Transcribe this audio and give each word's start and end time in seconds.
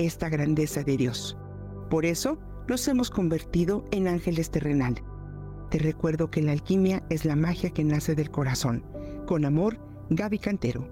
esta 0.00 0.28
grandeza 0.28 0.82
de 0.82 0.96
Dios. 0.96 1.36
Por 1.90 2.04
eso 2.04 2.38
nos 2.68 2.86
hemos 2.88 3.10
convertido 3.10 3.84
en 3.92 4.08
ángeles 4.08 4.50
terrenales. 4.50 5.04
Te 5.70 5.78
recuerdo 5.78 6.30
que 6.30 6.42
la 6.42 6.52
alquimia 6.52 7.02
es 7.10 7.24
la 7.24 7.36
magia 7.36 7.70
que 7.70 7.84
nace 7.84 8.14
del 8.14 8.30
corazón. 8.30 8.84
Con 9.26 9.44
amor, 9.44 9.78
Gaby 10.10 10.38
Cantero. 10.38 10.88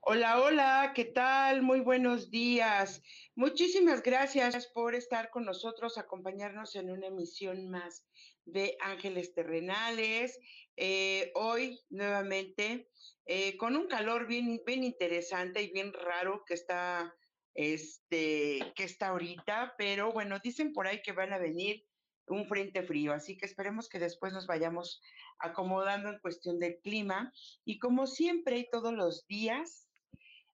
Hola, 0.00 0.40
hola, 0.40 0.92
¿qué 0.94 1.04
tal? 1.04 1.62
Muy 1.62 1.80
buenos 1.80 2.30
días. 2.30 3.02
Muchísimas 3.36 4.02
gracias 4.02 4.66
por 4.68 4.94
estar 4.94 5.30
con 5.30 5.44
nosotros, 5.44 5.98
acompañarnos 5.98 6.74
en 6.76 6.90
una 6.90 7.08
emisión 7.08 7.68
más 7.68 8.06
de 8.46 8.76
Ángeles 8.80 9.34
Terrenales. 9.34 10.40
Eh, 10.76 11.30
hoy 11.34 11.80
nuevamente 11.90 12.88
eh, 13.26 13.58
con 13.58 13.76
un 13.76 13.86
calor 13.88 14.26
bien, 14.26 14.62
bien 14.64 14.82
interesante 14.82 15.62
y 15.62 15.70
bien 15.70 15.92
raro 15.92 16.44
que 16.46 16.54
está, 16.54 17.14
este, 17.54 18.72
que 18.76 18.84
está 18.84 19.08
ahorita, 19.08 19.74
pero 19.76 20.12
bueno, 20.12 20.38
dicen 20.42 20.72
por 20.72 20.86
ahí 20.86 21.02
que 21.02 21.12
van 21.12 21.32
a 21.32 21.38
venir 21.38 21.84
un 22.26 22.46
frente 22.46 22.82
frío, 22.82 23.12
así 23.12 23.36
que 23.36 23.46
esperemos 23.46 23.88
que 23.88 23.98
después 23.98 24.32
nos 24.32 24.46
vayamos 24.46 25.00
acomodando 25.38 26.10
en 26.10 26.18
cuestión 26.20 26.58
del 26.58 26.78
clima 26.82 27.32
y 27.64 27.78
como 27.78 28.06
siempre 28.06 28.58
y 28.58 28.68
todos 28.70 28.92
los 28.92 29.26
días 29.26 29.88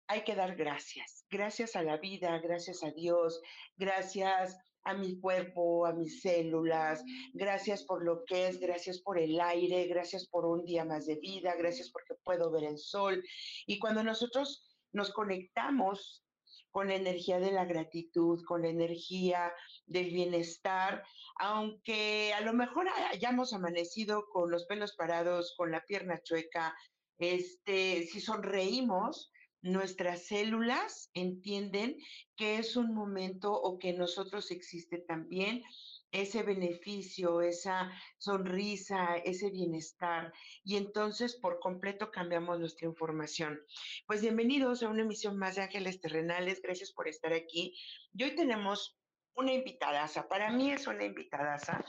hay 0.07 0.25
que 0.25 0.35
dar 0.35 0.57
gracias, 0.57 1.25
gracias 1.31 1.77
a 1.77 1.83
la 1.83 1.97
vida, 1.97 2.39
gracias 2.41 2.83
a 2.83 2.91
Dios, 2.91 3.41
gracias 3.77 4.59
a 4.85 4.95
mi 4.95 5.19
cuerpo, 5.21 5.87
a 5.87 5.93
mis 5.93 6.21
células, 6.23 7.05
gracias 7.33 7.85
por 7.85 8.05
lo 8.05 8.25
que 8.25 8.49
es, 8.49 8.59
gracias 8.59 9.01
por 9.01 9.19
el 9.19 9.41
aire, 9.41 9.87
gracias 9.87 10.27
por 10.27 10.45
un 10.45 10.65
día 10.65 10.85
más 10.85 11.07
de 11.07 11.17
vida, 11.17 11.55
gracias 11.57 11.91
porque 11.91 12.15
puedo 12.25 12.51
ver 12.51 12.65
el 12.65 12.79
sol. 12.79 13.23
Y 13.67 13.79
cuando 13.79 14.03
nosotros 14.03 14.69
nos 14.93 15.13
conectamos 15.13 16.25
con 16.73 16.89
la 16.89 16.97
energía 16.97 17.39
de 17.39 17.53
la 17.53 17.65
gratitud, 17.65 18.43
con 18.45 18.63
la 18.63 18.69
energía 18.69 19.53
del 19.87 20.07
bienestar, 20.11 21.05
aunque 21.39 22.33
a 22.35 22.41
lo 22.41 22.53
mejor 22.53 22.89
hayamos 23.11 23.53
amanecido 23.53 24.25
con 24.33 24.51
los 24.51 24.65
pelos 24.67 24.95
parados, 24.97 25.55
con 25.57 25.71
la 25.71 25.85
pierna 25.85 26.21
chueca, 26.23 26.75
este, 27.19 28.03
si 28.05 28.21
sonreímos, 28.21 29.32
nuestras 29.63 30.27
células 30.27 31.11
entienden 31.15 31.97
que 32.37 32.59
es 32.59 32.77
un 32.77 32.95
momento 32.95 33.53
o 33.53 33.79
que 33.79 33.93
nosotros 33.93 34.51
existe 34.51 34.99
también 34.99 35.63
ese 36.11 36.43
beneficio, 36.43 37.41
esa 37.41 37.91
sonrisa, 38.19 39.17
ese 39.25 39.51
bienestar. 39.51 40.33
Y 40.63 40.77
entonces 40.77 41.37
por 41.37 41.59
completo 41.59 42.11
cambiamos 42.11 42.59
nuestra 42.59 42.87
información. 42.87 43.59
Pues 44.07 44.21
bienvenidos 44.21 44.83
a 44.83 44.89
una 44.89 45.03
emisión 45.03 45.39
más 45.39 45.57
de 45.57 45.63
Ángeles 45.63 46.01
Terrenales. 46.01 46.61
Gracias 46.61 46.93
por 46.93 47.09
estar 47.09 47.33
aquí. 47.33 47.75
Y 48.13 48.25
hoy 48.25 48.35
tenemos 48.35 48.99
una 49.35 49.55
invitadaza. 49.55 50.29
Para 50.29 50.51
mí 50.51 50.71
es 50.71 50.87
una 50.87 51.05
invitadaza 51.05 51.83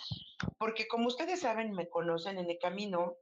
porque 0.57 0.87
como 0.87 1.07
ustedes 1.07 1.41
saben, 1.41 1.73
me 1.73 1.89
conocen 1.89 2.37
en 2.37 2.49
el 2.49 2.57
camino 2.59 3.17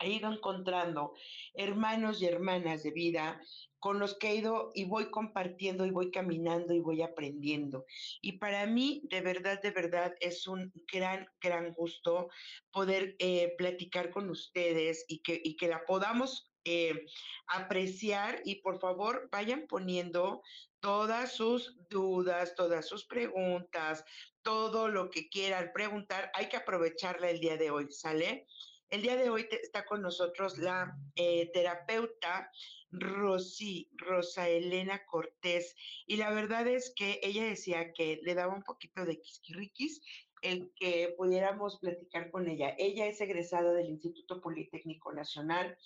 he 0.00 0.10
ido 0.10 0.32
encontrando 0.32 1.14
hermanos 1.54 2.20
y 2.20 2.26
hermanas 2.26 2.82
de 2.82 2.90
vida 2.90 3.40
con 3.78 3.98
los 3.98 4.18
que 4.18 4.30
he 4.30 4.34
ido 4.36 4.70
y 4.74 4.84
voy 4.84 5.10
compartiendo 5.10 5.86
y 5.86 5.90
voy 5.90 6.10
caminando 6.10 6.74
y 6.74 6.80
voy 6.80 7.02
aprendiendo. 7.02 7.86
Y 8.20 8.32
para 8.32 8.66
mí, 8.66 9.02
de 9.04 9.20
verdad, 9.22 9.60
de 9.62 9.70
verdad, 9.70 10.14
es 10.20 10.46
un 10.46 10.72
gran, 10.92 11.26
gran 11.40 11.72
gusto 11.72 12.28
poder 12.70 13.16
eh, 13.18 13.54
platicar 13.56 14.10
con 14.10 14.28
ustedes 14.30 15.04
y 15.08 15.20
que, 15.20 15.40
y 15.42 15.56
que 15.56 15.68
la 15.68 15.84
podamos 15.86 16.50
eh, 16.64 17.06
apreciar 17.46 18.42
y 18.44 18.56
por 18.56 18.80
favor 18.80 19.30
vayan 19.32 19.66
poniendo 19.66 20.42
todas 20.80 21.32
sus 21.32 21.74
dudas, 21.88 22.54
todas 22.54 22.86
sus 22.86 23.06
preguntas, 23.06 24.04
todo 24.42 24.88
lo 24.88 25.08
que 25.08 25.30
quieran 25.30 25.70
preguntar. 25.72 26.30
Hay 26.34 26.50
que 26.50 26.58
aprovecharla 26.58 27.30
el 27.30 27.40
día 27.40 27.56
de 27.56 27.70
hoy, 27.70 27.86
¿sale? 27.90 28.46
El 28.90 29.02
día 29.02 29.14
de 29.14 29.30
hoy 29.30 29.46
está 29.62 29.84
con 29.84 30.02
nosotros 30.02 30.58
la 30.58 30.98
eh, 31.14 31.48
terapeuta 31.52 32.50
Rosy, 32.90 33.88
Rosa 33.92 34.48
Elena 34.48 35.06
Cortés, 35.06 35.76
y 36.08 36.16
la 36.16 36.32
verdad 36.32 36.66
es 36.66 36.92
que 36.96 37.20
ella 37.22 37.44
decía 37.44 37.92
que 37.92 38.18
le 38.24 38.34
daba 38.34 38.52
un 38.52 38.64
poquito 38.64 39.04
de 39.04 39.20
quisquirriquis 39.20 40.02
el 40.42 40.72
que 40.74 41.14
pudiéramos 41.16 41.78
platicar 41.78 42.32
con 42.32 42.48
ella. 42.48 42.74
Ella 42.78 43.06
es 43.06 43.20
egresada 43.20 43.72
del 43.72 43.90
Instituto 43.90 44.40
Politécnico 44.40 45.12
Nacional, 45.12 45.78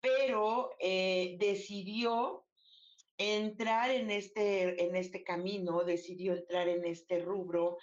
pero 0.00 0.70
eh, 0.80 1.36
decidió 1.38 2.44
entrar 3.18 3.92
en 3.92 4.10
este, 4.10 4.84
en 4.84 4.96
este 4.96 5.22
camino, 5.22 5.84
decidió 5.84 6.34
entrar 6.34 6.68
en 6.68 6.84
este 6.84 7.20
rubro 7.20 7.78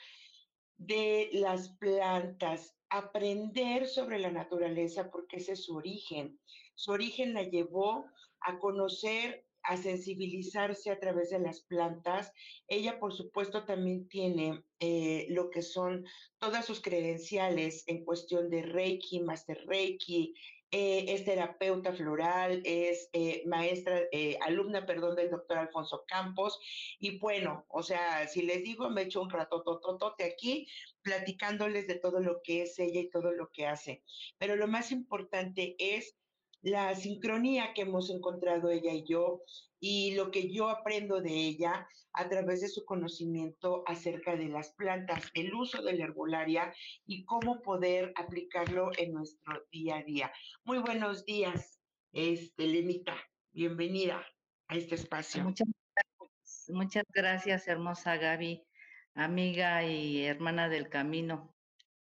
de 0.77 1.29
las 1.31 1.69
plantas 1.77 2.75
aprender 2.97 3.87
sobre 3.87 4.19
la 4.19 4.31
naturaleza 4.31 5.09
porque 5.11 5.37
ese 5.37 5.53
es 5.53 5.65
su 5.65 5.75
origen. 5.75 6.39
Su 6.75 6.91
origen 6.91 7.33
la 7.33 7.43
llevó 7.43 8.05
a 8.39 8.57
conocer, 8.59 9.45
a 9.63 9.77
sensibilizarse 9.77 10.91
a 10.91 10.99
través 10.99 11.31
de 11.31 11.39
las 11.39 11.61
plantas. 11.61 12.31
Ella, 12.67 12.99
por 12.99 13.13
supuesto, 13.13 13.65
también 13.65 14.07
tiene 14.07 14.63
eh, 14.79 15.25
lo 15.29 15.49
que 15.49 15.61
son 15.61 16.05
todas 16.37 16.65
sus 16.65 16.81
credenciales 16.81 17.83
en 17.87 18.05
cuestión 18.05 18.49
de 18.49 18.61
Reiki, 18.61 19.19
Master 19.19 19.65
Reiki, 19.65 20.33
eh, 20.77 21.05
es 21.13 21.23
terapeuta 21.23 21.93
floral, 21.93 22.61
es 22.65 23.09
eh, 23.13 23.43
maestra, 23.45 24.01
eh, 24.11 24.37
alumna, 24.41 24.85
perdón, 24.85 25.15
del 25.15 25.29
doctor 25.31 25.59
Alfonso 25.59 26.03
Campos. 26.05 26.59
Y 26.99 27.17
bueno, 27.17 27.65
o 27.69 27.81
sea, 27.81 28.27
si 28.27 28.41
les 28.41 28.61
digo, 28.61 28.89
me 28.89 29.03
echo 29.03 29.21
un 29.21 29.29
rato 29.29 29.63
tototote 29.63 30.25
aquí 30.25 30.67
platicándoles 31.01 31.87
de 31.87 31.95
todo 31.95 32.19
lo 32.19 32.41
que 32.43 32.63
es 32.63 32.77
ella 32.77 32.99
y 32.99 33.09
todo 33.09 33.31
lo 33.31 33.51
que 33.51 33.67
hace. 33.67 34.03
Pero 34.37 34.57
lo 34.57 34.67
más 34.67 34.91
importante 34.91 35.77
es 35.79 36.17
la 36.65 36.95
sincronía 36.95 37.73
que 37.75 37.83
hemos 37.83 38.09
encontrado 38.09 38.71
ella 38.71 38.91
y 38.91 39.05
yo 39.05 39.43
y 39.79 40.15
lo 40.15 40.31
que 40.31 40.51
yo 40.51 40.67
aprendo 40.69 41.21
de 41.21 41.31
ella 41.31 41.87
a 42.11 42.27
través 42.27 42.61
de 42.61 42.69
su 42.69 42.85
conocimiento 42.85 43.83
acerca 43.85 44.35
de 44.35 44.47
las 44.49 44.73
plantas, 44.73 45.29
el 45.35 45.53
uso 45.53 45.83
de 45.83 45.93
la 45.93 46.05
herbolaria 46.05 46.73
y 47.05 47.23
cómo 47.25 47.61
poder 47.61 48.13
aplicarlo 48.15 48.89
en 48.97 49.13
nuestro 49.13 49.63
día 49.71 49.97
a 49.97 50.03
día. 50.03 50.33
Muy 50.63 50.79
buenos 50.79 51.23
días, 51.23 51.79
este, 52.13 52.65
Lenita. 52.65 53.15
Bienvenida 53.51 54.25
a 54.67 54.75
este 54.75 54.95
espacio. 54.95 55.43
Muchas 55.43 55.67
gracias, 55.93 56.69
muchas 56.69 57.03
gracias 57.13 57.67
hermosa 57.67 58.17
Gaby, 58.17 58.65
amiga 59.13 59.83
y 59.83 60.23
hermana 60.23 60.67
del 60.67 60.89
camino. 60.89 61.53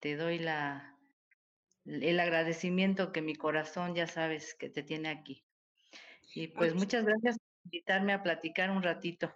Te 0.01 0.17
doy 0.17 0.37
la 0.37 0.98
el 1.89 2.19
agradecimiento 2.19 3.11
que 3.11 3.21
mi 3.21 3.35
corazón 3.35 3.95
ya 3.95 4.07
sabes 4.07 4.53
que 4.53 4.69
te 4.69 4.83
tiene 4.83 5.09
aquí. 5.09 5.43
Y 6.35 6.47
pues 6.47 6.75
muchas 6.75 7.05
gracias 7.05 7.37
por 7.37 7.65
invitarme 7.65 8.13
a 8.13 8.23
platicar 8.23 8.69
un 8.69 8.83
ratito. 8.83 9.33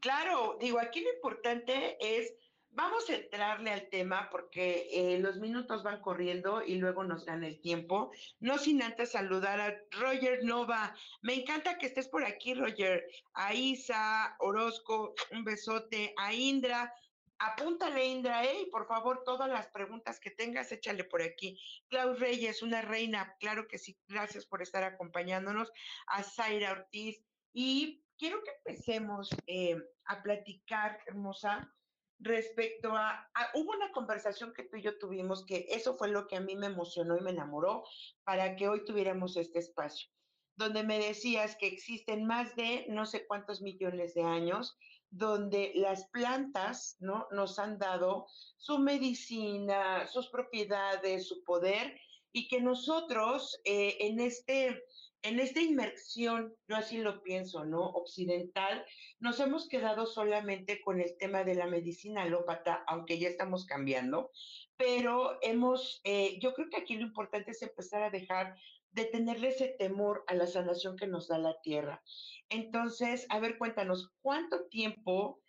Claro, 0.00 0.56
digo, 0.60 0.78
aquí 0.78 1.00
lo 1.00 1.12
importante 1.12 1.98
es, 2.00 2.32
vamos 2.70 3.10
a 3.10 3.16
entrarle 3.16 3.72
al 3.72 3.88
tema 3.88 4.28
porque 4.30 4.88
eh, 4.92 5.18
los 5.18 5.36
minutos 5.38 5.82
van 5.82 6.00
corriendo 6.00 6.62
y 6.64 6.76
luego 6.76 7.04
nos 7.04 7.26
dan 7.26 7.44
el 7.44 7.60
tiempo. 7.60 8.12
No 8.38 8.56
sin 8.56 8.80
antes 8.82 9.12
saludar 9.12 9.60
a 9.60 9.76
Roger 9.90 10.44
Nova. 10.44 10.94
Me 11.20 11.34
encanta 11.34 11.78
que 11.78 11.86
estés 11.86 12.08
por 12.08 12.24
aquí, 12.24 12.54
Roger. 12.54 13.04
A 13.34 13.52
Isa, 13.54 14.36
Orozco, 14.38 15.14
un 15.32 15.44
besote. 15.44 16.14
A 16.16 16.32
Indra, 16.32 16.94
Apúntale, 17.38 18.04
Indra, 18.04 18.44
¿eh? 18.44 18.66
Por 18.70 18.86
favor, 18.88 19.22
todas 19.24 19.48
las 19.48 19.68
preguntas 19.68 20.18
que 20.18 20.30
tengas, 20.30 20.72
échale 20.72 21.04
por 21.04 21.22
aquí. 21.22 21.60
Klaus 21.88 22.18
Reyes, 22.18 22.62
una 22.62 22.82
reina, 22.82 23.36
claro 23.38 23.68
que 23.68 23.78
sí, 23.78 23.96
gracias 24.08 24.44
por 24.44 24.60
estar 24.60 24.82
acompañándonos. 24.82 25.70
A 26.08 26.24
Zaira 26.24 26.72
Ortiz. 26.72 27.22
Y 27.52 28.02
quiero 28.18 28.42
que 28.42 28.50
empecemos 28.50 29.30
eh, 29.46 29.76
a 30.06 30.22
platicar, 30.22 30.98
hermosa, 31.06 31.72
respecto 32.18 32.96
a, 32.96 33.30
hubo 33.54 33.70
una 33.70 33.92
conversación 33.92 34.52
que 34.52 34.64
tú 34.64 34.76
y 34.76 34.82
yo 34.82 34.98
tuvimos 34.98 35.46
que 35.46 35.66
eso 35.70 35.96
fue 35.96 36.08
lo 36.08 36.26
que 36.26 36.36
a 36.36 36.40
mí 36.40 36.56
me 36.56 36.66
emocionó 36.66 37.16
y 37.16 37.20
me 37.20 37.30
enamoró 37.30 37.84
para 38.24 38.56
que 38.56 38.68
hoy 38.68 38.84
tuviéramos 38.84 39.36
este 39.36 39.60
espacio. 39.60 40.08
donde 40.56 40.82
me 40.82 40.98
decías 40.98 41.54
que 41.54 41.68
existen 41.68 42.26
más 42.26 42.56
de 42.56 42.86
no 42.88 43.06
sé 43.06 43.24
cuántos 43.28 43.62
millones 43.62 44.14
de 44.14 44.24
años, 44.24 44.76
donde 45.10 45.72
las 45.74 46.08
plantas 46.08 46.96
¿no? 47.00 47.26
nos 47.30 47.58
han 47.58 47.78
dado 47.78 48.26
su 48.56 48.78
medicina, 48.78 50.06
sus 50.06 50.28
propiedades, 50.28 51.28
su 51.28 51.42
poder, 51.44 51.98
y 52.32 52.48
que 52.48 52.60
nosotros 52.60 53.58
eh, 53.64 53.96
en 54.00 54.20
este 54.20 54.82
en 55.22 55.40
esta 55.40 55.60
inmersión, 55.60 56.54
yo 56.68 56.76
así 56.76 56.98
lo 56.98 57.22
pienso, 57.22 57.64
¿no? 57.64 57.80
Occidental, 57.80 58.84
nos 59.18 59.40
hemos 59.40 59.68
quedado 59.68 60.06
solamente 60.06 60.80
con 60.80 61.00
el 61.00 61.16
tema 61.18 61.42
de 61.42 61.56
la 61.56 61.66
medicina 61.66 62.22
alópata, 62.22 62.84
aunque 62.86 63.18
ya 63.18 63.28
estamos 63.28 63.66
cambiando, 63.66 64.30
pero 64.76 65.38
hemos, 65.42 66.00
eh, 66.04 66.38
yo 66.40 66.54
creo 66.54 66.68
que 66.70 66.76
aquí 66.76 66.96
lo 66.96 67.02
importante 67.02 67.50
es 67.50 67.62
empezar 67.62 68.02
a 68.02 68.10
dejar 68.10 68.54
de 68.92 69.04
tenerle 69.04 69.48
ese 69.48 69.74
temor 69.78 70.24
a 70.26 70.34
la 70.34 70.46
sanación 70.46 70.96
que 70.96 71.06
nos 71.06 71.28
da 71.28 71.38
la 71.38 71.60
tierra. 71.60 72.02
Entonces, 72.48 73.26
a 73.28 73.38
ver, 73.38 73.58
cuéntanos, 73.58 74.12
¿cuánto 74.20 74.66
tiempo, 74.68 75.40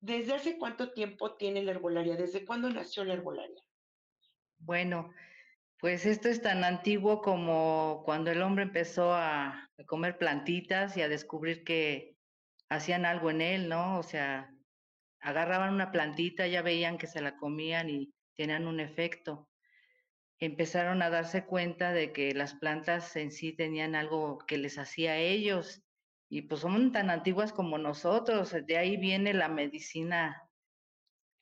desde 0.00 0.34
hace 0.34 0.58
cuánto 0.58 0.92
tiempo 0.92 1.36
tiene 1.36 1.62
la 1.62 1.72
herbolaria? 1.72 2.16
¿Desde 2.16 2.44
cuándo 2.44 2.70
nació 2.70 3.04
la 3.04 3.14
herbolaria? 3.14 3.62
Bueno, 4.58 5.12
pues 5.80 6.06
esto 6.06 6.28
es 6.28 6.42
tan 6.42 6.64
antiguo 6.64 7.22
como 7.22 8.02
cuando 8.04 8.30
el 8.30 8.42
hombre 8.42 8.64
empezó 8.64 9.12
a, 9.14 9.70
comer 9.86 10.18
plantitas 10.18 10.96
y 10.96 11.02
a 11.02 11.08
descubrir 11.08 11.62
que 11.62 12.16
hacían 12.68 13.06
algo 13.06 13.30
en 13.30 13.40
él, 13.40 13.68
¿no? 13.68 13.98
O 13.98 14.02
sea, 14.02 14.52
agarraban 15.20 15.72
una 15.72 15.92
plantita, 15.92 16.48
ya 16.48 16.62
veían 16.62 16.98
que 16.98 17.06
se 17.06 17.20
la 17.20 17.36
comían 17.36 17.88
y 17.88 18.12
tenían 18.34 18.66
un 18.66 18.80
efecto. 18.80 19.47
Empezaron 20.40 21.02
a 21.02 21.10
darse 21.10 21.44
cuenta 21.44 21.92
de 21.92 22.12
que 22.12 22.32
las 22.32 22.54
plantas 22.54 23.16
en 23.16 23.32
sí 23.32 23.52
tenían 23.52 23.94
algo 23.94 24.38
que 24.38 24.58
les 24.58 24.78
hacía 24.78 25.12
a 25.12 25.18
ellos 25.18 25.82
y 26.28 26.42
pues 26.42 26.60
son 26.60 26.92
tan 26.92 27.10
antiguas 27.10 27.52
como 27.52 27.78
nosotros. 27.78 28.54
De 28.66 28.76
ahí 28.76 28.96
viene 28.96 29.32
la 29.34 29.48
medicina 29.48 30.48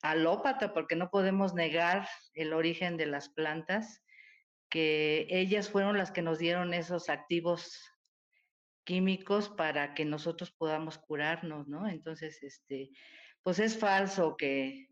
alópata, 0.03 0.73
porque 0.73 0.97
no 0.97 1.11
podemos 1.11 1.55
negar 1.55 2.09
el 2.35 2.53
origen 2.53 2.97
de 2.97 3.07
las 3.07 3.29
plantas 3.29 4.03
que 4.69 5.27
ellas 5.31 5.71
fueron 5.71 5.97
las 5.97 6.11
que 6.11 6.23
nos 6.23 6.39
dieron 6.39 6.75
esos 6.75 7.09
activos 7.09 7.81
químicos 8.85 9.49
para 9.49 9.95
que 9.95 10.05
nosotros 10.05 10.53
podamos 10.53 10.99
curarnos, 10.99 11.67
¿no? 11.67 11.89
Entonces, 11.89 12.43
este, 12.43 12.91
pues 13.43 13.59
es 13.59 13.79
falso 13.79 14.37
que, 14.37 14.89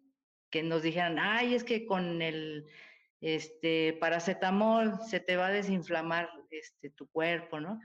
que 0.50 0.62
nos 0.62 0.82
dijeran, 0.82 1.18
ay, 1.18 1.54
es 1.54 1.64
que 1.64 1.86
con 1.86 2.22
el 2.22 2.66
este 3.24 3.94
paracetamol 3.94 5.00
se 5.08 5.18
te 5.18 5.36
va 5.36 5.46
a 5.46 5.52
desinflamar 5.52 6.28
este, 6.50 6.90
tu 6.90 7.08
cuerpo, 7.08 7.58
¿no? 7.58 7.80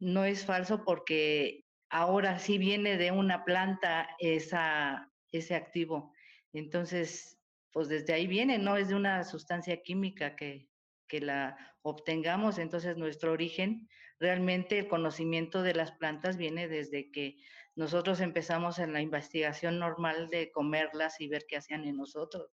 No 0.00 0.24
es 0.24 0.46
falso 0.46 0.84
porque 0.86 1.66
ahora 1.90 2.38
sí 2.38 2.56
viene 2.56 2.96
de 2.96 3.10
una 3.10 3.44
planta 3.44 4.08
esa, 4.18 5.12
ese 5.32 5.54
activo. 5.54 6.14
Entonces, 6.54 7.38
pues 7.72 7.88
desde 7.88 8.14
ahí 8.14 8.26
viene, 8.26 8.56
no 8.56 8.78
es 8.78 8.88
de 8.88 8.94
una 8.94 9.22
sustancia 9.24 9.82
química 9.82 10.34
que, 10.34 10.70
que 11.08 11.20
la 11.20 11.76
obtengamos. 11.82 12.56
Entonces, 12.56 12.96
nuestro 12.96 13.32
origen, 13.32 13.86
realmente 14.18 14.78
el 14.78 14.88
conocimiento 14.88 15.62
de 15.62 15.74
las 15.74 15.92
plantas 15.92 16.38
viene 16.38 16.68
desde 16.68 17.10
que 17.10 17.36
nosotros 17.76 18.20
empezamos 18.20 18.78
en 18.78 18.94
la 18.94 19.02
investigación 19.02 19.78
normal 19.78 20.30
de 20.30 20.50
comerlas 20.52 21.20
y 21.20 21.28
ver 21.28 21.44
qué 21.46 21.58
hacían 21.58 21.84
en 21.84 21.98
nosotros, 21.98 22.50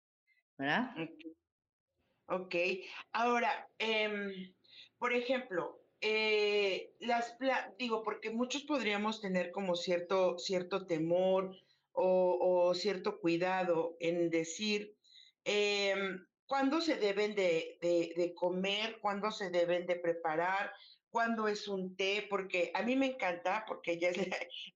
¿verdad? 0.58 0.96
Ok. 2.32 2.56
Ahora, 3.12 3.70
em, 3.78 4.54
por 4.98 5.14
ejemplo, 5.14 5.82
eh, 6.00 6.94
las 7.00 7.38
digo, 7.78 8.04
porque 8.04 8.30
muchos 8.30 8.64
podríamos 8.64 9.20
tener 9.20 9.52
como 9.52 9.76
cierto, 9.76 10.40
cierto 10.40 10.86
temor 10.88 11.58
o, 11.92 12.74
cierto 12.74 13.20
cuidado 13.20 13.98
en 14.00 14.30
decir, 14.30 14.96
eh, 15.44 15.94
cuándo 16.46 16.80
se 16.80 16.96
deben 16.96 17.36
de, 17.36 18.34
comer, 18.36 19.00
cuándo 19.02 19.30
se 19.32 19.50
deben 19.50 19.86
de 19.86 19.98
preparar, 19.98 20.72
cuándo 21.10 21.50
es 21.50 21.68
un 21.68 21.98
té, 21.98 22.28
porque 22.30 22.72
a 22.74 22.82
mí 22.84 22.96
me 22.96 23.08
encanta, 23.08 23.66
porque 23.68 23.94
ella 23.94 24.10
es, 24.12 24.18
e, 24.20 24.30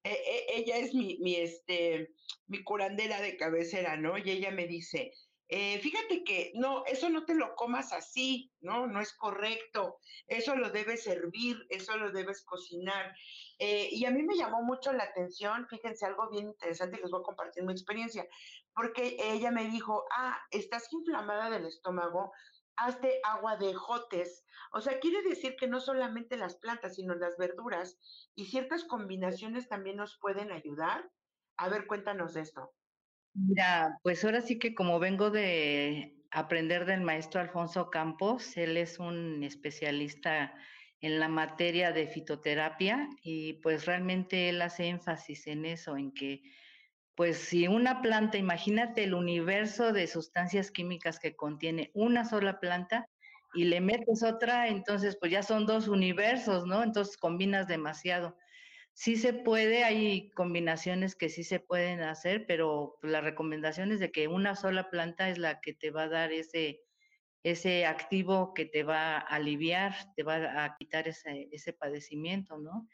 e, 0.04 0.58
ella 0.58 0.78
es 0.78 0.94
mi, 0.94 1.18
mi, 1.20 1.36
este, 1.38 2.12
mi 2.48 2.64
curandera 2.66 3.22
de 3.22 3.38
cabecera, 3.38 3.96
¿no? 3.96 4.18
Y 4.18 4.30
ella 4.30 4.52
me 4.52 4.68
dice, 4.68 5.14
eh, 5.48 5.78
fíjate 5.80 6.24
que 6.24 6.52
no, 6.56 6.84
eso 6.86 7.10
no 7.10 7.26
te 7.26 7.36
lo 7.36 7.56
comas 7.56 7.94
así, 7.94 8.52
¿no? 8.62 8.88
No 8.88 9.00
es 9.00 9.14
correcto. 9.14 10.00
Eso 10.28 10.56
lo 10.56 10.72
debes 10.72 11.04
servir, 11.04 11.66
eso 11.70 11.96
lo 11.98 12.12
debes 12.12 12.44
cocinar. 12.44 13.16
Eh, 13.60 13.90
y 13.92 14.06
a 14.06 14.12
mí 14.12 14.24
me 14.24 14.36
llamó 14.36 14.64
mucho 14.64 14.92
la 14.92 15.04
atención, 15.04 15.68
fíjense, 15.68 16.06
algo 16.06 16.30
bien 16.30 16.48
interesante, 16.48 17.00
les 17.00 17.12
voy 17.12 17.22
a 17.22 17.26
compartir 17.26 17.64
mi 17.64 17.74
experiencia, 17.74 18.28
porque 18.74 19.18
ella 19.20 19.52
me 19.52 19.66
dijo, 19.70 20.06
ah, 20.12 20.38
estás 20.50 20.92
inflamada 20.92 21.50
del 21.52 21.66
estómago, 21.68 22.32
hazte 22.76 23.20
agua 23.24 23.56
de 23.58 23.74
jotes. 23.74 24.46
O 24.72 24.82
sea, 24.82 25.00
quiere 25.00 25.22
decir 25.22 25.56
que 25.58 25.68
no 25.68 25.80
solamente 25.80 26.38
las 26.38 26.56
plantas, 26.56 26.96
sino 26.96 27.14
las 27.16 27.38
verduras 27.38 28.00
y 28.36 28.46
ciertas 28.46 28.84
combinaciones 28.84 29.70
también 29.70 29.98
nos 29.98 30.18
pueden 30.20 30.52
ayudar. 30.52 31.10
A 31.58 31.70
ver, 31.70 31.88
cuéntanos 31.88 32.34
de 32.34 32.42
esto. 32.42 32.74
Mira, 33.38 34.00
pues 34.02 34.24
ahora 34.24 34.40
sí 34.40 34.58
que 34.60 34.74
como 34.74 34.98
vengo 34.98 35.30
de 35.30 36.24
aprender 36.32 36.86
del 36.86 37.02
maestro 37.02 37.42
Alfonso 37.42 37.90
Campos, 37.90 38.56
él 38.56 38.78
es 38.78 38.98
un 38.98 39.44
especialista 39.44 40.54
en 41.02 41.20
la 41.20 41.28
materia 41.28 41.92
de 41.92 42.08
fitoterapia 42.08 43.10
y 43.22 43.56
pues 43.56 43.86
realmente 43.86 44.48
él 44.48 44.62
hace 44.62 44.88
énfasis 44.88 45.48
en 45.48 45.66
eso, 45.66 45.98
en 45.98 46.14
que 46.14 46.44
pues 47.16 47.38
si 47.38 47.68
una 47.68 48.02
planta, 48.02 48.38
imagínate 48.38 49.04
el 49.04 49.14
universo 49.14 49.92
de 49.92 50.08
sustancias 50.08 50.72
químicas 50.72 51.20
que 51.20 51.36
contiene 51.36 51.92
una 51.94 52.24
sola 52.24 52.62
planta 52.62 53.06
y 53.54 53.66
le 53.66 53.82
metes 53.82 54.24
otra, 54.24 54.70
entonces 54.70 55.18
pues 55.20 55.34
ya 55.34 55.44
son 55.44 55.66
dos 55.66 55.90
universos, 55.90 56.66
¿no? 56.66 56.84
Entonces 56.84 57.18
combinas 57.18 57.68
demasiado 57.68 58.38
sí 58.96 59.18
se 59.18 59.34
puede, 59.34 59.84
hay 59.84 60.32
combinaciones 60.32 61.16
que 61.16 61.30
sí 61.30 61.44
se 61.44 61.60
pueden 61.60 62.02
hacer, 62.02 62.46
pero 62.48 62.98
la 63.04 63.20
recomendación 63.20 63.92
es 63.92 64.00
de 64.00 64.10
que 64.10 64.30
una 64.30 64.56
sola 64.56 64.90
planta 64.90 65.30
es 65.30 65.38
la 65.38 65.60
que 65.60 65.74
te 65.74 65.92
va 65.92 66.04
a 66.04 66.10
dar 66.10 66.32
ese, 66.32 66.80
ese 67.44 67.86
activo 67.86 68.54
que 68.54 68.66
te 68.66 68.84
va 68.84 69.18
a 69.18 69.20
aliviar, 69.20 69.94
te 70.16 70.24
va 70.24 70.64
a 70.64 70.76
quitar 70.80 71.10
ese, 71.10 71.50
ese 71.52 71.74
padecimiento, 71.74 72.58
¿no? 72.58 72.88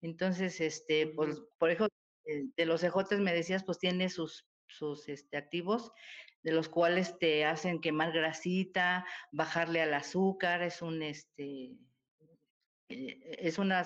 Entonces, 0.00 0.60
este, 0.60 1.08
pues, 1.08 1.42
por 1.58 1.70
ejemplo, 1.70 1.88
eh, 2.26 2.44
de 2.56 2.66
los 2.66 2.84
ejotes 2.84 3.18
me 3.18 3.34
decías, 3.34 3.64
pues 3.64 3.80
tiene 3.80 4.10
sus, 4.10 4.48
sus 4.68 5.08
este, 5.08 5.36
activos, 5.36 5.90
de 6.44 6.52
los 6.52 6.68
cuales 6.68 7.18
te 7.18 7.44
hacen 7.44 7.80
quemar 7.80 8.12
grasita, 8.12 9.04
bajarle 9.32 9.82
al 9.82 9.92
azúcar, 9.92 10.62
es 10.62 10.82
un, 10.82 11.02
este, 11.02 11.72
eh, 12.90 13.36
es 13.40 13.58
una 13.58 13.84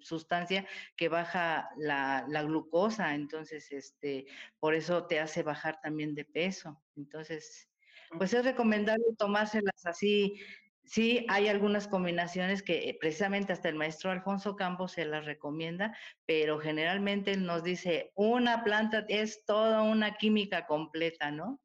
sustancia 0.00 0.66
que 0.96 1.08
baja 1.08 1.68
la, 1.76 2.26
glucosa, 2.42 3.14
entonces, 3.14 3.70
este, 3.72 4.26
por 4.60 4.74
eso 4.74 5.06
te 5.06 5.20
hace 5.20 5.42
bajar 5.42 5.80
también 5.80 6.14
de 6.14 6.24
peso. 6.24 6.80
Entonces, 6.96 7.68
pues 8.16 8.32
es 8.32 8.44
recomendable 8.44 9.04
tomárselas 9.16 9.84
así. 9.84 10.40
Sí, 10.84 11.26
hay 11.28 11.48
algunas 11.48 11.86
combinaciones 11.86 12.62
que 12.62 12.88
eh, 12.88 12.96
precisamente 12.98 13.52
hasta 13.52 13.68
el 13.68 13.74
maestro 13.74 14.10
Alfonso 14.10 14.56
Campos 14.56 14.92
se 14.92 15.04
las 15.04 15.26
recomienda, 15.26 15.94
pero 16.24 16.58
generalmente 16.58 17.36
nos 17.36 17.62
dice, 17.62 18.10
una 18.14 18.64
planta 18.64 19.04
es 19.08 19.44
toda 19.44 19.82
una 19.82 20.16
química 20.16 20.66
completa, 20.66 21.30
¿no? 21.30 21.60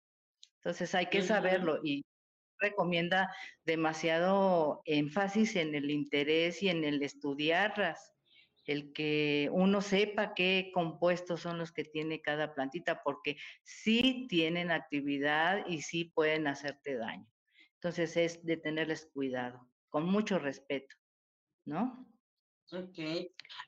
Entonces 0.57 0.93
hay 0.93 1.05
que 1.05 1.21
saberlo 1.21 1.79
y 1.83 2.03
recomienda 2.59 3.33
demasiado 3.65 4.81
énfasis 4.85 5.55
en 5.55 5.75
el 5.75 5.89
interés 5.91 6.63
y 6.63 6.69
en 6.69 6.83
el 6.83 7.01
estudiarlas, 7.03 8.13
el 8.65 8.93
que 8.93 9.49
uno 9.51 9.81
sepa 9.81 10.33
qué 10.33 10.71
compuestos 10.73 11.41
son 11.41 11.57
los 11.57 11.71
que 11.71 11.83
tiene 11.83 12.21
cada 12.21 12.53
plantita, 12.53 13.03
porque 13.03 13.37
sí 13.63 14.25
tienen 14.29 14.71
actividad 14.71 15.65
y 15.67 15.81
sí 15.81 16.05
pueden 16.05 16.47
hacerte 16.47 16.95
daño. 16.95 17.27
Entonces 17.75 18.15
es 18.15 18.45
de 18.45 18.57
tenerles 18.57 19.09
cuidado, 19.13 19.69
con 19.89 20.05
mucho 20.05 20.39
respeto, 20.39 20.95
¿no? 21.65 22.07
Ok. 22.71 22.97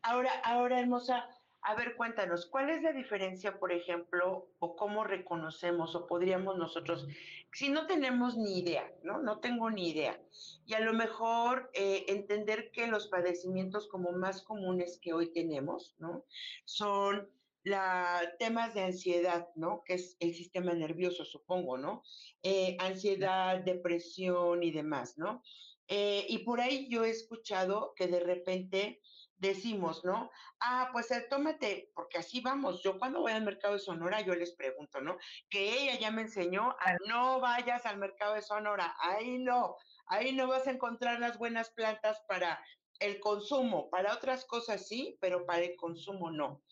Ahora, 0.01 0.31
ahora, 0.43 0.79
hermosa, 0.79 1.27
a 1.67 1.73
ver, 1.73 1.95
cuéntanos, 1.95 2.45
¿cuál 2.45 2.69
es 2.69 2.83
la 2.83 2.93
diferencia, 2.93 3.59
por 3.59 3.71
ejemplo, 3.71 4.49
o 4.59 4.75
cómo 4.75 5.03
reconocemos 5.03 5.95
o 5.95 6.05
podríamos 6.05 6.57
nosotros, 6.57 7.07
si 7.51 7.69
no 7.69 7.87
tenemos 7.87 8.37
ni 8.37 8.59
idea, 8.59 8.93
¿no? 9.01 9.19
No 9.19 9.39
tengo 9.39 9.71
ni 9.71 9.89
idea. 9.89 10.21
Y 10.67 10.75
a 10.75 10.79
lo 10.79 10.93
mejor 10.93 11.71
eh, 11.73 12.05
entender 12.07 12.69
que 12.71 12.85
los 12.85 13.07
padecimientos 13.07 13.87
como 13.87 14.11
más 14.11 14.43
comunes 14.43 14.99
que 15.01 15.13
hoy 15.13 15.33
tenemos, 15.33 15.95
¿no? 15.97 16.25
Son 16.65 17.27
la, 17.63 18.21
temas 18.37 18.75
de 18.75 18.83
ansiedad, 18.83 19.47
¿no? 19.55 19.81
Que 19.85 19.95
es 19.95 20.17
el 20.19 20.35
sistema 20.35 20.73
nervioso, 20.73 21.25
supongo, 21.25 21.79
¿no? 21.79 22.03
Eh, 22.43 22.77
ansiedad, 22.79 23.59
depresión 23.63 24.61
y 24.61 24.69
demás, 24.69 25.17
¿no? 25.17 25.41
Eh, 25.87 26.25
y 26.29 26.39
por 26.39 26.61
ahí 26.61 26.87
yo 26.89 27.05
he 27.05 27.09
escuchado 27.09 27.93
que 27.95 28.07
de 28.07 28.19
repente 28.19 29.01
decimos, 29.37 30.03
¿no? 30.05 30.31
Ah, 30.59 30.89
pues 30.91 31.11
el 31.11 31.27
tómate, 31.27 31.91
porque 31.93 32.19
así 32.19 32.41
vamos. 32.41 32.81
Yo 32.83 32.97
cuando 32.97 33.21
voy 33.21 33.33
al 33.33 33.43
mercado 33.43 33.73
de 33.73 33.79
Sonora, 33.79 34.21
yo 34.21 34.33
les 34.35 34.55
pregunto, 34.55 35.01
¿no? 35.01 35.17
Que 35.49 35.73
ella 35.73 35.99
ya 35.99 36.11
me 36.11 36.23
enseñó 36.23 36.75
a 36.79 36.97
no 37.07 37.39
vayas 37.39 37.85
al 37.85 37.97
mercado 37.97 38.35
de 38.35 38.41
Sonora, 38.41 38.95
ahí 38.99 39.39
no, 39.39 39.75
ahí 40.07 40.33
no 40.33 40.47
vas 40.47 40.67
a 40.67 40.71
encontrar 40.71 41.19
las 41.19 41.37
buenas 41.37 41.71
plantas 41.71 42.21
para 42.27 42.63
el 42.99 43.19
consumo, 43.19 43.89
para 43.89 44.13
otras 44.13 44.45
cosas 44.45 44.87
sí, 44.87 45.17
pero 45.19 45.45
para 45.45 45.63
el 45.63 45.75
consumo 45.75 46.31
no. 46.31 46.63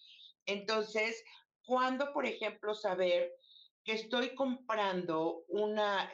Entonces, 0.46 1.24
¿cuándo, 1.66 2.14
por 2.14 2.26
ejemplo, 2.26 2.74
saber 2.74 3.32
que 3.84 3.94
estoy 3.94 4.34
comprando 4.34 5.44
una, 5.48 6.14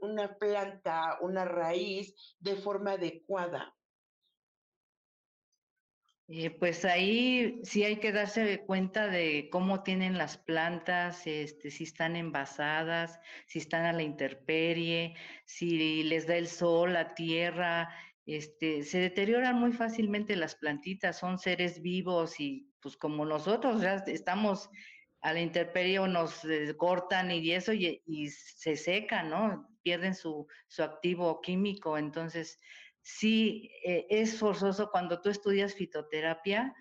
una 0.00 0.36
planta, 0.36 1.18
una 1.20 1.44
raíz 1.44 2.36
de 2.40 2.56
forma 2.56 2.92
adecuada? 2.92 3.76
Eh, 6.36 6.50
pues 6.50 6.84
ahí 6.84 7.60
sí 7.62 7.84
hay 7.84 8.00
que 8.00 8.10
darse 8.10 8.64
cuenta 8.66 9.06
de 9.06 9.48
cómo 9.52 9.84
tienen 9.84 10.18
las 10.18 10.36
plantas, 10.36 11.28
este, 11.28 11.70
si 11.70 11.84
están 11.84 12.16
envasadas, 12.16 13.20
si 13.46 13.60
están 13.60 13.84
a 13.84 13.92
la 13.92 14.02
intemperie, 14.02 15.14
si 15.44 16.02
les 16.02 16.26
da 16.26 16.34
el 16.34 16.48
sol, 16.48 16.94
la 16.94 17.14
tierra, 17.14 17.88
este, 18.26 18.82
se 18.82 18.98
deterioran 18.98 19.60
muy 19.60 19.70
fácilmente 19.70 20.34
las 20.34 20.56
plantitas, 20.56 21.20
son 21.20 21.38
seres 21.38 21.80
vivos 21.82 22.40
y 22.40 22.68
pues 22.80 22.96
como 22.96 23.24
nosotros 23.24 23.80
ya 23.80 24.02
estamos 24.08 24.68
a 25.20 25.32
la 25.32 25.40
intemperie 25.40 26.00
o 26.00 26.08
nos 26.08 26.42
cortan 26.76 27.30
y 27.30 27.52
eso 27.52 27.72
y, 27.72 28.02
y, 28.06 28.26
se 28.30 28.74
secan, 28.74 29.30
¿no? 29.30 29.68
Pierden 29.82 30.16
su, 30.16 30.48
su 30.66 30.82
activo 30.82 31.40
químico, 31.40 31.96
entonces 31.96 32.58
sí 33.04 33.70
eh, 33.84 34.06
es 34.08 34.38
forzoso 34.38 34.90
cuando 34.90 35.20
tú 35.20 35.28
estudias 35.28 35.74
fitoterapia, 35.74 36.74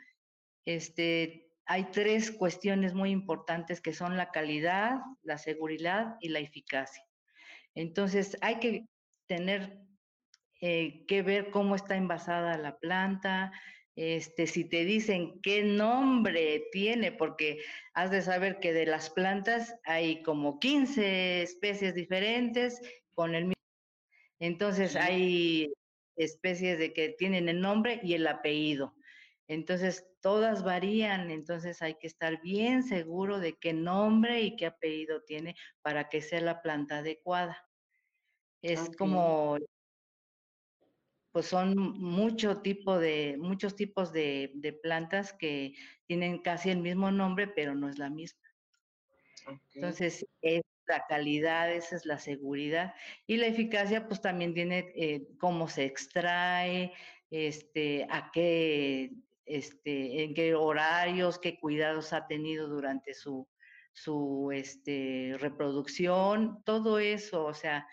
este, 0.65 1.51
hay 1.65 1.86
tres 1.92 2.32
cuestiones 2.32 2.94
muy 2.94 3.12
importantes 3.12 3.82
que 3.82 3.94
son 3.94 4.15
la 4.15 4.32
calidad, 4.32 5.00
la 5.22 5.38
seguridad 5.38 6.15
y 6.22 6.30
la 6.30 6.39
eficacia. 6.39 7.03
Entonces 7.75 8.38
hay 8.42 8.60
que 8.60 8.88
tener 9.27 9.80
eh, 10.62 11.06
que 11.08 11.22
ver 11.24 11.51
cómo 11.51 11.75
está 11.75 11.98
envasada 11.98 12.58
la 12.58 12.77
planta, 12.80 13.51
este, 13.96 14.48
si 14.48 14.63
te 14.63 14.86
dicen 14.86 15.42
qué 15.42 15.63
nombre 15.63 16.63
tiene, 16.72 17.12
porque 17.12 17.60
has 17.94 18.12
de 18.12 18.22
saber 18.22 18.60
que 18.60 18.72
de 18.72 18.86
las 18.86 19.10
plantas 19.10 19.75
hay 19.84 20.24
como 20.24 20.60
15 20.60 21.44
especies 21.44 21.94
diferentes 21.94 22.82
con 23.13 23.36
el 23.36 23.46
mismo. 23.46 23.53
Entonces 24.39 24.96
hay 24.96 25.72
especies 26.15 26.77
de 26.77 26.93
que 26.93 27.10
tienen 27.10 27.50
el 27.50 27.62
nombre 27.62 28.00
y 28.03 28.13
el 28.13 28.27
apellido. 28.27 28.96
Entonces, 29.48 30.08
todas 30.22 30.63
varían, 30.63 31.29
entonces 31.29 31.82
hay 31.82 31.96
que 31.96 32.08
estar 32.08 32.41
bien 32.41 32.84
seguro 32.84 33.39
de 33.39 33.58
qué 33.58 33.74
nombre 33.74 34.41
y 34.41 34.55
qué 34.55 34.67
apellido 34.67 35.22
tiene 35.24 35.55
para 35.82 36.10
que 36.10 36.22
sea 36.22 36.39
la 36.41 36.62
planta 36.62 37.00
adecuada. 37.00 37.70
Es 38.62 38.89
como, 38.98 39.58
pues 41.34 41.48
son 41.48 41.75
mucho 41.75 42.62
tipo 42.62 42.98
de, 42.98 43.36
muchos 43.38 43.75
tipos 43.75 44.13
de, 44.13 44.51
de, 44.55 44.72
plantas 44.72 45.34
que 45.34 45.74
tienen 46.05 46.39
casi 46.39 46.70
el 46.70 46.79
mismo 46.79 47.12
nombre, 47.12 47.48
pero 47.48 47.75
no 47.75 47.89
es 47.89 47.98
la 47.98 48.10
misma. 48.10 48.41
Entonces, 49.74 50.25
es 50.41 50.63
la 50.88 51.06
calidad, 51.08 51.72
esa 51.72 51.96
es 51.96 52.06
la 52.06 52.20
seguridad. 52.20 52.94
Y 53.28 53.38
la 53.38 53.48
eficacia, 53.48 54.08
pues 54.08 54.22
también 54.22 54.54
tiene 54.54 54.92
eh, 54.96 55.28
cómo 55.40 55.68
se 55.68 55.86
extrae, 55.86 56.94
este, 57.30 58.06
a 58.10 58.30
qué, 58.32 59.12
este, 59.46 60.24
en 60.24 60.34
qué 60.34 60.56
horarios, 60.56 61.40
qué 61.40 61.60
cuidados 61.60 62.13
ha 62.13 62.28
tenido 62.28 62.68
durante 62.68 63.13
su, 63.13 63.48
su 63.94 64.52
este, 64.54 65.36
reproducción, 65.40 66.63
todo 66.63 67.00
eso, 67.00 67.46
o 67.46 67.54
sea, 67.54 67.88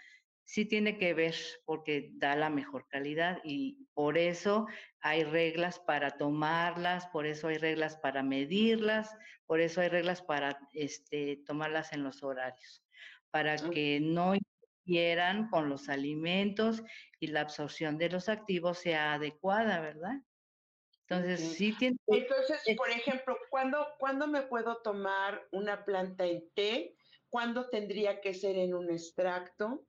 sí 0.50 0.64
tiene 0.64 0.99
que 0.99 1.14
ver 1.14 1.37
porque 1.64 2.11
da 2.14 2.35
la 2.35 2.50
mejor 2.50 2.88
calidad 2.88 3.38
y 3.45 3.87
por 3.95 4.19
eso 4.19 4.66
hay 4.99 5.23
reglas 5.23 5.78
para 5.78 6.19
tomarlas, 6.19 7.07
por 7.07 7.25
eso 7.25 7.47
hay 7.47 7.59
reglas 7.59 7.97
para 7.99 8.25
medirlas, 8.25 9.16
por 9.47 9.61
eso 9.61 9.80
hay 9.80 9.90
reglas 9.90 10.23
para 10.23 10.59
este, 10.73 11.40
tomarlas 11.47 11.92
en 11.92 12.02
los 12.02 12.25
horarios, 12.25 12.85
para 13.30 13.59
que 13.59 14.00
no 14.02 14.35
interfieran 14.35 15.49
con 15.50 15.69
los 15.69 15.88
alimentos 15.88 16.83
y 17.21 17.28
la 17.28 17.42
absorción 17.42 17.97
de 17.97 18.11
los 18.11 18.28
activos 18.28 18.78
sea 18.78 19.12
adecuada, 19.12 19.80
¿verdad? 19.80 20.16
Entonces, 21.07 21.52
sí 21.52 21.76
tiene... 21.78 21.97
Entonces, 22.09 22.61
por 22.76 22.90
ejemplo, 22.90 23.38
¿cuándo, 23.50 23.87
¿cuándo 24.00 24.26
me 24.26 24.42
puedo 24.42 24.83
tomar 24.83 25.47
una 25.52 25.85
planta 25.85 26.26
en 26.26 26.50
té? 26.54 26.97
¿Cuándo 27.28 27.69
tendría 27.69 28.21
que 28.21 28.35
ser 28.35 28.57
en 28.57 28.75
un 28.75 28.90
extracto? 28.90 29.87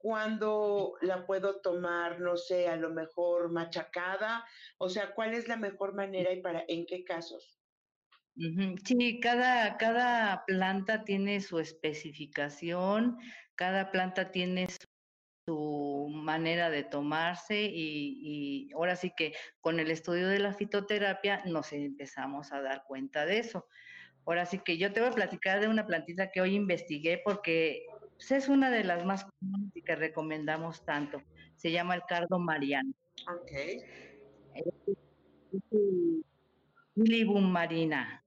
Cuándo 0.00 0.94
la 1.02 1.26
puedo 1.26 1.60
tomar, 1.60 2.20
no 2.20 2.36
sé, 2.36 2.68
a 2.68 2.76
lo 2.76 2.90
mejor 2.90 3.52
machacada, 3.52 4.44
o 4.78 4.88
sea, 4.88 5.14
cuál 5.14 5.34
es 5.34 5.46
la 5.46 5.56
mejor 5.56 5.94
manera 5.94 6.32
y 6.32 6.40
para 6.40 6.64
en 6.68 6.86
qué 6.86 7.04
casos. 7.04 7.60
Sí, 8.86 9.20
cada, 9.20 9.76
cada 9.76 10.44
planta 10.46 11.04
tiene 11.04 11.42
su 11.42 11.58
especificación, 11.58 13.18
cada 13.54 13.90
planta 13.90 14.30
tiene 14.30 14.68
su, 15.46 16.08
manera 16.10 16.70
de 16.70 16.84
tomarse 16.84 17.60
y, 17.60 18.68
y, 18.68 18.72
ahora 18.72 18.96
sí 18.96 19.12
que 19.14 19.34
con 19.60 19.80
el 19.80 19.90
estudio 19.90 20.28
de 20.28 20.38
la 20.38 20.54
fitoterapia 20.54 21.42
nos 21.44 21.72
empezamos 21.72 22.52
a 22.52 22.62
dar 22.62 22.84
cuenta 22.86 23.26
de 23.26 23.40
eso. 23.40 23.66
Ahora 24.24 24.46
sí 24.46 24.60
que 24.64 24.78
yo 24.78 24.92
te 24.92 25.00
voy 25.00 25.10
a 25.10 25.14
platicar 25.14 25.60
de 25.60 25.68
una 25.68 25.86
plantita 25.86 26.30
que 26.30 26.40
hoy 26.40 26.54
investigué 26.54 27.20
porque 27.24 27.84
pues, 28.20 28.32
es 28.32 28.48
una 28.50 28.70
de 28.70 28.84
las 28.84 29.06
más 29.06 29.24
comunes 29.24 29.74
y 29.74 29.80
que 29.80 29.96
recomendamos 29.96 30.84
tanto. 30.84 31.22
Se 31.56 31.72
llama 31.72 31.94
el 31.94 32.02
cardo 32.06 32.38
mariano. 32.38 32.92
Ok. 33.26 33.50
Libum 36.96 37.50
marina. 37.50 38.22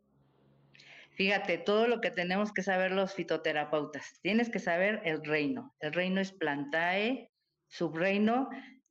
Fíjate, 1.11 1.59
todo 1.59 1.87
lo 1.87 2.01
que 2.01 2.09
tenemos 2.09 2.51
que 2.51 2.63
saber 2.63 2.91
los 2.91 3.13
fitoterapeutas. 3.13 4.19
Tienes 4.23 4.49
que 4.49 4.57
saber 4.57 4.99
el 5.05 5.23
reino. 5.23 5.75
El 5.79 5.93
reino 5.93 6.19
es 6.19 6.31
plantae, 6.31 7.29
subreino, 7.67 8.49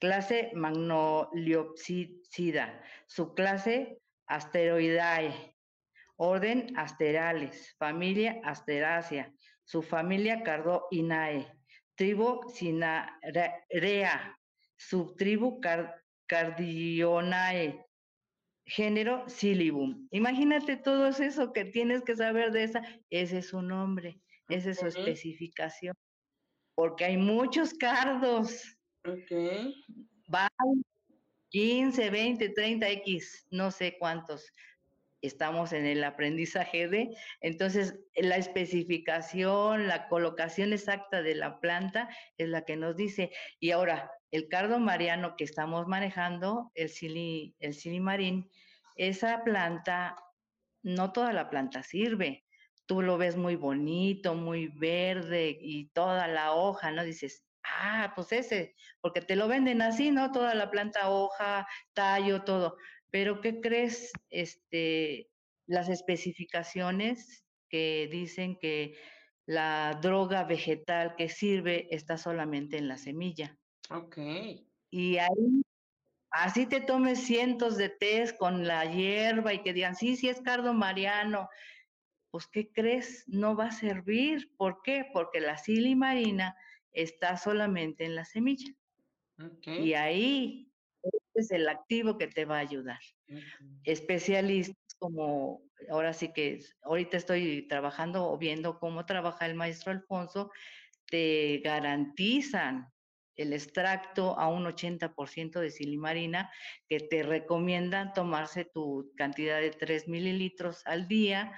Clase 0.00 0.50
Magnoliopsida. 0.54 2.82
Subclase 3.06 4.00
Asteroidae. 4.26 5.54
Orden 6.16 6.76
Asterales. 6.76 7.76
Familia 7.78 8.40
Asterácea. 8.44 9.32
Subfamilia 9.64 10.42
Cardoinae. 10.42 11.46
Tribu 11.96 12.40
Sinarea. 12.48 14.36
Subtribu 14.76 15.60
Cardionae. 16.26 17.86
Género 18.64 19.28
Silibum. 19.28 20.08
Imagínate 20.12 20.76
todo 20.76 21.08
eso 21.08 21.52
que 21.52 21.66
tienes 21.66 22.02
que 22.02 22.16
saber 22.16 22.52
de 22.52 22.64
esa. 22.64 22.82
Ese 23.10 23.38
es 23.38 23.48
su 23.48 23.60
nombre. 23.60 24.18
Esa 24.48 24.70
es 24.70 24.78
su 24.78 24.86
especificación. 24.86 25.94
Porque 26.74 27.04
hay 27.04 27.18
muchos 27.18 27.74
cardos. 27.74 28.78
Ok. 29.04 29.30
Va 30.32 30.48
15, 31.50 32.10
20, 32.10 32.48
30 32.50 32.88
X, 32.88 33.46
no 33.50 33.70
sé 33.70 33.96
cuántos. 33.98 34.52
Estamos 35.22 35.72
en 35.72 35.84
el 35.84 36.02
aprendizaje 36.04 36.88
de, 36.88 37.10
entonces 37.40 37.98
la 38.14 38.36
especificación, 38.36 39.86
la 39.86 40.08
colocación 40.08 40.72
exacta 40.72 41.22
de 41.22 41.34
la 41.34 41.60
planta 41.60 42.08
es 42.38 42.48
la 42.48 42.64
que 42.64 42.76
nos 42.76 42.96
dice. 42.96 43.30
Y 43.58 43.72
ahora, 43.72 44.10
el 44.30 44.48
cardo 44.48 44.78
mariano 44.78 45.34
que 45.36 45.44
estamos 45.44 45.86
manejando, 45.86 46.70
el, 46.74 46.88
sili, 46.88 47.54
el 47.58 47.74
esa 48.96 49.44
planta, 49.44 50.16
no 50.82 51.12
toda 51.12 51.32
la 51.32 51.50
planta 51.50 51.82
sirve. 51.82 52.44
Tú 52.86 53.02
lo 53.02 53.18
ves 53.18 53.36
muy 53.36 53.56
bonito, 53.56 54.34
muy 54.34 54.68
verde 54.68 55.56
y 55.60 55.86
toda 55.88 56.28
la 56.28 56.52
hoja, 56.52 56.90
¿no? 56.92 57.04
Dices, 57.04 57.44
ah, 57.64 58.12
pues 58.14 58.32
ese, 58.32 58.74
porque 59.00 59.20
te 59.20 59.36
lo 59.36 59.48
venden 59.48 59.82
así, 59.82 60.10
¿no? 60.10 60.32
Toda 60.32 60.54
la 60.54 60.70
planta, 60.70 61.10
hoja, 61.10 61.66
tallo, 61.92 62.42
todo. 62.42 62.76
Pero 63.10 63.40
¿qué 63.40 63.60
crees? 63.60 64.12
Este, 64.28 65.30
las 65.66 65.88
especificaciones 65.88 67.44
que 67.68 68.08
dicen 68.10 68.58
que 68.58 68.96
la 69.46 69.98
droga 70.00 70.44
vegetal 70.44 71.14
que 71.16 71.28
sirve 71.28 71.88
está 71.90 72.16
solamente 72.18 72.76
en 72.76 72.88
la 72.88 72.98
semilla. 72.98 73.56
Ok. 73.90 74.18
Y 74.90 75.18
ahí, 75.18 75.62
así 76.30 76.66
te 76.66 76.80
tomes 76.80 77.24
cientos 77.24 77.76
de 77.76 77.88
tés 77.88 78.32
con 78.32 78.66
la 78.66 78.84
hierba 78.84 79.52
y 79.54 79.62
que 79.62 79.72
digan, 79.72 79.96
sí, 79.96 80.16
sí 80.16 80.28
es 80.28 80.40
cardo 80.40 80.74
mariano. 80.74 81.48
pues 82.30 82.46
¿qué 82.46 82.70
crees? 82.70 83.24
No 83.26 83.56
va 83.56 83.66
a 83.66 83.72
servir. 83.72 84.52
¿Por 84.56 84.82
qué? 84.82 85.06
Porque 85.12 85.40
la 85.40 85.58
silimarina 85.58 86.56
está 86.92 87.36
solamente 87.36 88.04
en 88.04 88.14
la 88.14 88.24
semilla. 88.24 88.72
Y 89.64 89.94
ahí 89.94 90.70
es 91.34 91.50
el 91.50 91.68
activo 91.68 92.18
que 92.18 92.26
te 92.26 92.44
va 92.44 92.56
a 92.56 92.60
ayudar. 92.60 93.00
Especialistas 93.84 94.94
como, 94.98 95.62
ahora 95.88 96.12
sí 96.12 96.32
que 96.32 96.60
ahorita 96.82 97.16
estoy 97.16 97.66
trabajando 97.68 98.30
o 98.30 98.36
viendo 98.36 98.78
cómo 98.78 99.06
trabaja 99.06 99.46
el 99.46 99.54
maestro 99.54 99.92
Alfonso, 99.92 100.50
te 101.06 101.60
garantizan 101.64 102.86
el 103.36 103.54
extracto 103.54 104.38
a 104.38 104.48
un 104.48 104.64
80% 104.66 105.60
de 105.60 105.70
silimarina 105.70 106.50
que 106.88 107.00
te 107.00 107.22
recomiendan 107.22 108.12
tomarse 108.12 108.66
tu 108.66 109.10
cantidad 109.16 109.60
de 109.60 109.70
3 109.70 110.08
mililitros 110.08 110.82
al 110.84 111.08
día, 111.08 111.52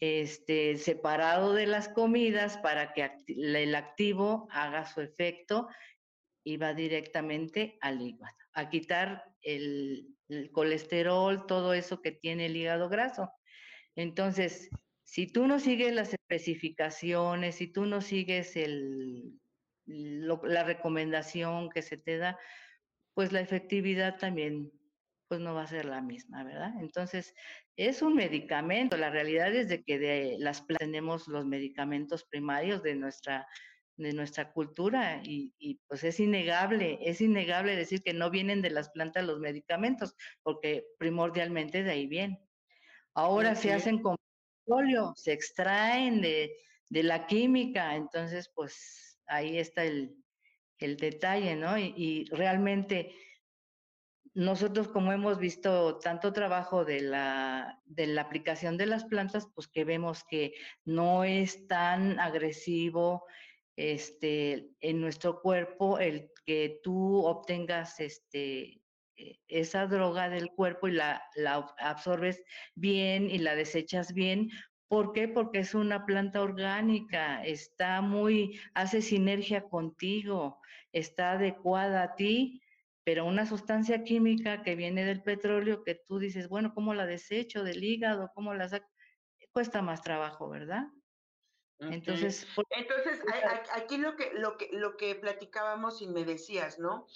este, 0.00 0.76
separado 0.76 1.54
de 1.54 1.66
las 1.66 1.88
comidas 1.88 2.58
para 2.58 2.92
que 2.92 3.10
el 3.26 3.74
activo 3.74 4.46
haga 4.50 4.86
su 4.86 5.00
efecto 5.00 5.68
y 6.44 6.56
va 6.56 6.72
directamente 6.72 7.78
al 7.80 8.00
hígado, 8.00 8.36
a 8.54 8.70
quitar 8.70 9.24
el, 9.42 10.14
colesterol, 10.52 11.46
todo 11.46 11.72
eso 11.72 12.02
que 12.02 12.12
tiene 12.12 12.46
el 12.46 12.56
hígado 12.56 12.90
graso. 12.90 13.32
Entonces, 13.96 14.68
si 15.02 15.26
tú 15.26 15.46
no 15.46 15.58
sigues 15.58 15.94
las 15.94 16.12
especificaciones, 16.12 17.56
si 17.56 17.66
tú 17.66 17.86
no 17.86 18.02
sigues 18.02 18.54
el, 18.56 19.40
la 19.86 20.64
recomendación 20.64 21.70
que 21.70 21.80
se 21.80 21.96
te 21.96 22.18
da, 22.18 22.38
pues 23.14 23.32
la 23.32 23.40
efectividad 23.40 24.18
también 24.18 24.70
pues 25.28 25.40
no 25.40 25.54
va 25.54 25.62
a 25.62 25.66
ser 25.66 25.84
la 25.84 26.00
misma, 26.00 26.42
¿verdad? 26.44 26.72
Entonces, 26.80 27.34
es 27.76 28.02
un 28.02 28.14
medicamento. 28.14 28.96
La 28.96 29.10
realidad 29.10 29.54
es 29.54 29.68
de 29.68 29.82
que 29.82 29.98
de 29.98 30.36
las 30.38 30.66
tenemos 30.66 31.28
los 31.28 31.44
medicamentos 31.46 32.24
primarios 32.24 32.82
de 32.82 32.94
nuestra 32.94 33.46
de 33.98 34.12
nuestra 34.12 34.52
cultura 34.52 35.20
y, 35.24 35.80
pues 35.88 36.04
es 36.04 36.20
innegable, 36.20 36.98
es 37.02 37.20
innegable 37.20 37.74
decir 37.74 38.00
que 38.02 38.14
no 38.14 38.30
vienen 38.30 38.62
de 38.62 38.70
las 38.70 38.90
plantas 38.90 39.24
los 39.24 39.40
medicamentos, 39.40 40.14
porque 40.44 40.86
primordialmente 40.98 41.82
de 41.82 41.90
ahí 41.90 42.06
vienen. 42.06 42.38
Ahora 43.14 43.56
se 43.56 43.72
hacen 43.72 44.00
con 44.00 44.16
petróleo, 44.64 45.12
se 45.16 45.32
extraen 45.32 46.20
de, 46.20 46.56
de 46.90 47.02
la 47.02 47.26
química, 47.26 47.96
entonces 47.96 48.50
pues 48.54 49.18
ahí 49.26 49.58
está 49.58 49.84
el, 49.84 50.14
detalle, 50.78 51.56
¿no? 51.56 51.76
Y, 51.76 52.24
realmente 52.30 53.12
nosotros 54.38 54.86
como 54.86 55.12
hemos 55.12 55.40
visto 55.40 55.98
tanto 55.98 56.32
trabajo 56.32 56.84
de 56.84 57.00
la, 57.00 57.80
de 57.86 58.06
la 58.06 58.22
aplicación 58.22 58.76
de 58.76 58.86
las 58.86 59.04
plantas, 59.04 59.48
pues 59.52 59.66
que 59.66 59.82
vemos 59.82 60.22
que 60.30 60.54
no 60.84 61.24
es 61.24 61.66
tan 61.66 62.20
agresivo 62.20 63.24
este, 63.74 64.70
en 64.78 65.00
nuestro 65.00 65.40
cuerpo 65.40 65.98
el 65.98 66.30
que 66.46 66.78
tú 66.84 67.24
obtengas 67.24 67.98
este, 67.98 68.80
e, 69.16 69.40
esa 69.48 69.88
droga 69.88 70.28
del 70.28 70.52
cuerpo 70.52 70.86
y 70.86 70.92
la, 70.92 71.20
la 71.34 71.74
absorbes 71.78 72.40
bien 72.76 73.28
y 73.28 73.38
la 73.38 73.56
desechas 73.56 74.14
bien, 74.14 74.50
¿Por 74.86 75.12
qué? 75.12 75.28
Porque 75.28 75.58
es 75.58 75.74
una 75.74 76.06
planta 76.06 76.40
orgánica, 76.40 77.44
está 77.44 78.00
muy, 78.00 78.58
hace 78.72 79.02
sinergia 79.02 79.68
contigo, 79.68 80.62
está 80.92 81.32
adecuada 81.32 82.04
a 82.04 82.14
ti, 82.14 82.62
pero 83.08 83.24
una 83.24 83.46
sustancia 83.46 84.04
química 84.04 84.62
que 84.62 84.74
viene 84.74 85.02
del 85.02 85.22
petróleo 85.22 85.82
que 85.82 85.94
tú 85.94 86.18
dices, 86.18 86.46
bueno, 86.46 86.74
¿cómo 86.74 86.92
la 86.92 87.06
desecho 87.06 87.64
del 87.64 87.82
hígado? 87.82 88.30
¿Cómo 88.34 88.52
la 88.52 88.68
saco? 88.68 88.86
Cuesta 89.50 89.80
más 89.80 90.02
trabajo, 90.02 90.50
¿verdad? 90.50 90.88
Entonces, 91.78 92.46
Entonces, 92.68 93.24
aquí 93.72 93.96
lo 93.96 94.14
que, 94.14 94.34
lo 94.34 94.58
que, 94.58 94.68
lo 94.72 94.98
que 94.98 95.14
platicábamos 95.14 96.02
y 96.02 96.06
me 96.06 96.26
decías, 96.26 96.78
¿no? 96.78 97.06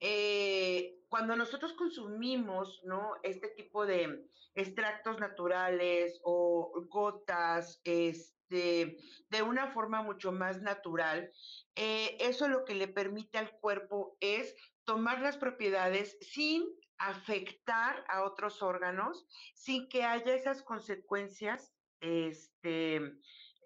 Eh, 0.00 0.98
cuando 1.08 1.34
nosotros 1.34 1.72
consumimos, 1.72 2.82
¿no? 2.84 3.14
Este 3.22 3.48
tipo 3.48 3.86
de, 3.86 4.28
extractos 4.54 5.18
naturales 5.18 6.20
o 6.24 6.84
gotas, 6.90 7.80
este, 7.84 8.98
de 9.30 9.42
una 9.42 9.68
forma 9.68 10.02
mucho 10.02 10.30
más 10.30 10.60
natural, 10.60 11.32
eh, 11.74 12.18
eso 12.20 12.48
lo 12.48 12.66
que 12.66 12.74
le 12.74 12.88
permite 12.88 13.38
al 13.38 13.50
cuerpo 13.60 14.18
es 14.20 14.54
tomar 14.88 15.20
las 15.20 15.36
propiedades 15.36 16.16
sin 16.22 16.64
afectar 16.96 18.02
a 18.08 18.24
otros 18.24 18.62
órganos, 18.62 19.26
sin 19.54 19.86
que 19.90 20.02
haya 20.02 20.34
esas 20.34 20.62
consecuencias 20.62 21.74
este, 22.00 22.96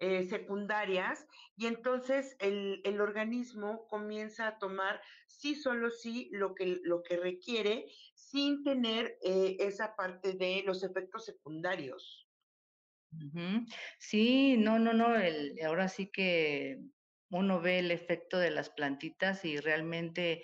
eh, 0.01 0.27
secundarias 0.27 1.25
y 1.55 1.67
entonces 1.67 2.35
el, 2.39 2.99
organismo 2.99 3.87
comienza 3.87 4.47
a 4.47 4.57
tomar 4.59 4.99
sí 5.27 5.55
solo 5.55 5.91
sí 5.91 6.29
lo 6.33 6.55
que, 6.55 6.81
lo 6.83 7.01
que 7.03 7.15
requiere 7.15 7.85
sin 8.15 8.61
tener 8.65 9.17
eh, 9.23 9.55
esa 9.61 9.95
parte 9.95 10.33
de 10.33 10.63
los 10.65 10.83
efectos 10.83 11.23
secundarios. 11.23 12.27
Sí, 13.97 14.57
no, 14.57 14.77
no, 14.77 14.91
no, 14.91 15.07
ahora 15.65 15.87
sí 15.87 16.11
que 16.11 16.81
uno 17.29 17.61
ve 17.61 17.79
el 17.79 17.91
efecto 17.91 18.39
de 18.39 18.51
las 18.51 18.69
plantitas 18.71 19.45
y 19.45 19.57
realmente 19.57 20.43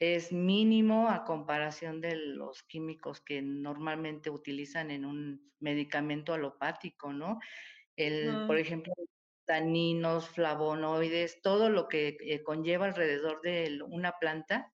es 0.00 0.32
mínimo 0.32 1.08
a 1.08 1.24
comparación 1.24 2.00
de 2.00 2.16
los 2.16 2.62
químicos 2.62 3.20
que 3.20 3.42
normalmente 3.42 4.30
utilizan 4.30 4.90
en 4.90 5.04
un 5.04 5.52
medicamento 5.60 6.32
alopático, 6.32 7.12
¿no? 7.12 7.38
El, 7.96 8.46
Por 8.46 8.56
ejemplo, 8.56 8.94
taninos, 9.44 10.28
flavonoides, 10.30 11.42
todo 11.42 11.68
lo 11.68 11.86
que 11.86 12.16
eh, 12.20 12.42
conlleva 12.42 12.86
alrededor 12.86 13.42
de 13.42 13.78
una 13.86 14.12
planta, 14.18 14.72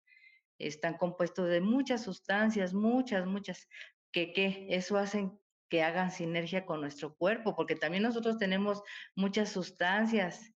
están 0.58 0.96
compuestos 0.96 1.48
de 1.48 1.60
muchas 1.60 2.04
sustancias, 2.04 2.72
muchas, 2.72 3.26
muchas, 3.26 3.68
que, 4.12 4.32
que 4.32 4.68
eso 4.70 4.96
hacen 4.96 5.40
que 5.68 5.82
hagan 5.82 6.12
sinergia 6.12 6.64
con 6.64 6.80
nuestro 6.80 7.16
cuerpo, 7.16 7.56
porque 7.56 7.74
también 7.74 8.04
nosotros 8.04 8.38
tenemos 8.38 8.80
muchas 9.16 9.50
sustancias, 9.50 10.54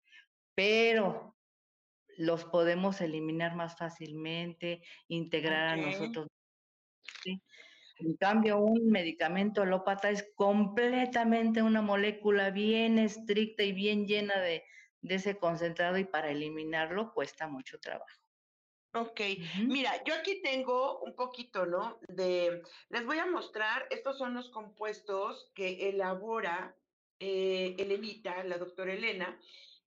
pero 0.57 1.36
los 2.17 2.45
podemos 2.45 3.01
eliminar 3.01 3.55
más 3.57 3.77
fácilmente, 3.77 4.83
integrar 5.09 5.69
a 5.69 5.77
nosotros. 5.77 6.27
En 7.99 8.17
cambio, 8.17 8.59
un 8.59 8.91
medicamento 8.91 9.63
alópata 9.63 10.11
es 10.11 10.31
completamente 10.35 11.63
una 11.63 11.81
molécula 11.81 12.51
bien 12.51 12.99
estricta 12.99 13.63
y 13.63 13.73
bien 13.73 14.07
llena 14.07 14.39
de, 14.39 14.65
de 15.01 15.15
ese 15.15 15.39
concentrado 15.39 15.97
y 15.99 16.05
para 16.05 16.31
eliminarlo 16.31 17.13
cuesta 17.15 17.49
mucho 17.49 17.79
trabajo. 17.79 18.21
Ok, 18.93 19.21
mira, 19.67 20.03
yo 20.05 20.15
aquí 20.15 20.41
tengo 20.41 21.01
un 21.01 21.15
poquito, 21.15 21.67
¿no? 21.67 21.99
De, 22.09 22.63
les 22.89 23.05
voy 23.05 23.19
a 23.19 23.27
mostrar, 23.27 23.87
estos 23.91 24.17
son 24.17 24.33
los 24.33 24.49
compuestos 24.49 25.51
que 25.55 25.91
elabora 25.91 26.75
eh, 27.19 27.75
Elenita, 27.79 28.43
la 28.45 28.57
doctora 28.57 28.95
Elena, 28.95 29.39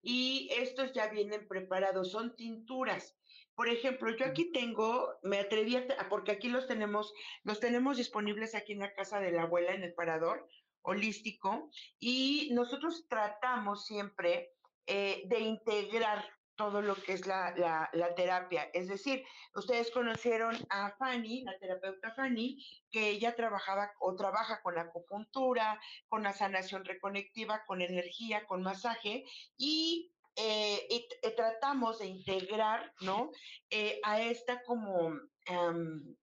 y 0.02 0.50
estos 0.52 0.94
ya 0.94 1.08
vienen 1.08 1.48
preparados, 1.48 2.12
son 2.12 2.36
tinturas. 2.36 3.18
Por 3.56 3.68
ejemplo, 3.68 4.16
yo 4.16 4.26
aquí 4.26 4.52
tengo, 4.52 5.18
me 5.22 5.40
atreví 5.40 5.76
a, 5.76 5.86
porque 6.10 6.32
aquí 6.32 6.48
los 6.48 6.68
tenemos, 6.68 7.14
los 7.44 7.60
tenemos 7.60 7.98
disponibles 7.98 8.56
aquí 8.56 8.74
en 8.74 8.80
la 8.80 8.94
casa 8.94 9.20
de 9.20 9.32
la 9.32 9.44
abuela, 9.44 9.74
en 9.74 9.84
el 9.84 9.94
parador 9.94 10.48
holístico, 10.82 11.70
y 12.00 12.50
nosotros 12.54 13.06
tratamos 13.10 13.86
siempre 13.86 14.54
eh, 14.88 15.24
de 15.26 15.40
integrar 15.40 16.26
todo 16.60 16.82
lo 16.82 16.94
que 16.94 17.14
es 17.14 17.26
la, 17.26 17.56
la, 17.94 18.16
terapia. 18.16 18.70
Es 18.74 18.90
decir, 18.90 19.24
ustedes 19.56 19.92
conocieron 19.92 20.58
a 20.70 20.92
Fanny, 20.98 21.44
la 21.46 21.58
terapeuta 21.58 22.14
Fanny, 22.16 22.62
que 22.92 23.12
ella 23.12 23.34
trabajaba 23.34 23.94
o 24.02 24.14
trabaja 24.18 24.62
con 24.62 24.78
acupuntura, 24.78 25.80
con 26.10 26.22
la 26.22 26.34
sanación 26.34 26.84
reconectiva, 26.84 27.64
con 27.66 27.82
energía, 27.82 28.46
con 28.46 28.62
masaje 28.62 29.24
y, 29.58 30.12
eh, 30.36 31.08
tratamos 31.38 32.00
de 32.00 32.08
integrar, 32.08 32.94
¿no? 33.00 33.32
Eh, 33.70 34.02
a 34.04 34.20
esta 34.20 34.62
como, 34.64 35.14
em, 35.46 36.14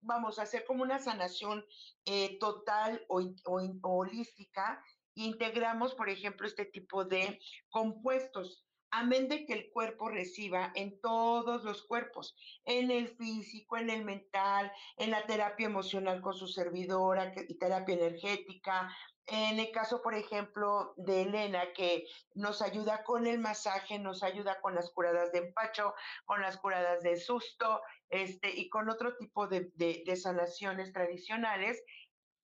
vamos 0.00 0.38
a 0.38 0.44
hacer 0.44 0.64
como 0.64 0.82
una 0.82 0.98
sanación 0.98 1.62
eh, 2.06 2.38
total 2.38 3.04
o, 3.08 3.20
o, 3.20 3.98
holística. 3.98 4.82
Integramos, 5.14 5.94
por 5.94 6.08
ejemplo, 6.08 6.46
este 6.46 6.64
tipo 6.64 7.04
de 7.04 7.38
compuestos 7.68 8.63
amén 8.94 9.28
de 9.28 9.44
que 9.44 9.52
el 9.52 9.70
cuerpo 9.70 10.08
reciba 10.08 10.72
en 10.74 11.00
todos 11.00 11.64
los 11.64 11.82
cuerpos, 11.82 12.36
en 12.64 12.90
el 12.90 13.08
físico, 13.08 13.76
en 13.76 13.90
el 13.90 14.04
mental, 14.04 14.72
en 14.96 15.10
la 15.10 15.26
terapia 15.26 15.66
emocional 15.66 16.20
con 16.20 16.34
su 16.34 16.46
servidora 16.46 17.32
y 17.48 17.54
terapia 17.58 17.94
energética. 17.94 18.94
En 19.26 19.58
el 19.58 19.70
caso, 19.72 20.02
por 20.02 20.14
ejemplo, 20.14 20.94
de 20.96 21.22
Elena, 21.22 21.72
que 21.72 22.06
nos 22.34 22.60
ayuda 22.62 23.04
con 23.04 23.26
el 23.26 23.38
masaje, 23.38 23.98
nos 23.98 24.22
ayuda 24.22 24.60
con 24.60 24.74
las 24.74 24.90
curadas 24.90 25.32
de 25.32 25.38
empacho, 25.38 25.94
con 26.24 26.42
las 26.42 26.58
curadas 26.58 27.02
de 27.02 27.16
susto, 27.16 27.80
este, 28.10 28.50
y 28.50 28.68
con 28.68 28.90
otro 28.90 29.16
tipo 29.16 29.48
de, 29.48 29.72
de 29.74 30.16
sanaciones 30.16 30.92
tradicionales, 30.92 31.82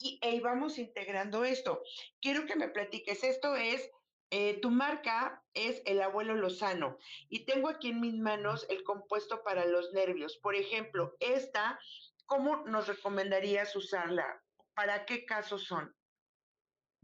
y 0.00 0.18
e 0.22 0.40
vamos 0.40 0.78
integrando 0.78 1.44
esto. 1.44 1.82
Quiero 2.20 2.46
que 2.46 2.56
me 2.56 2.68
platiques, 2.68 3.22
esto 3.22 3.54
es, 3.54 3.90
eh, 4.30 4.60
tu 4.60 4.70
marca 4.70 5.42
es 5.54 5.82
el 5.86 6.00
abuelo 6.00 6.34
Lozano 6.34 6.98
y 7.28 7.44
tengo 7.44 7.68
aquí 7.68 7.90
en 7.90 8.00
mis 8.00 8.14
manos 8.14 8.66
el 8.70 8.84
compuesto 8.84 9.42
para 9.42 9.66
los 9.66 9.92
nervios. 9.92 10.38
Por 10.38 10.54
ejemplo, 10.54 11.16
esta, 11.20 11.78
¿cómo 12.26 12.64
nos 12.66 12.86
recomendarías 12.86 13.74
usarla? 13.74 14.42
¿Para 14.74 15.04
qué 15.04 15.26
casos 15.26 15.64
son? 15.64 15.94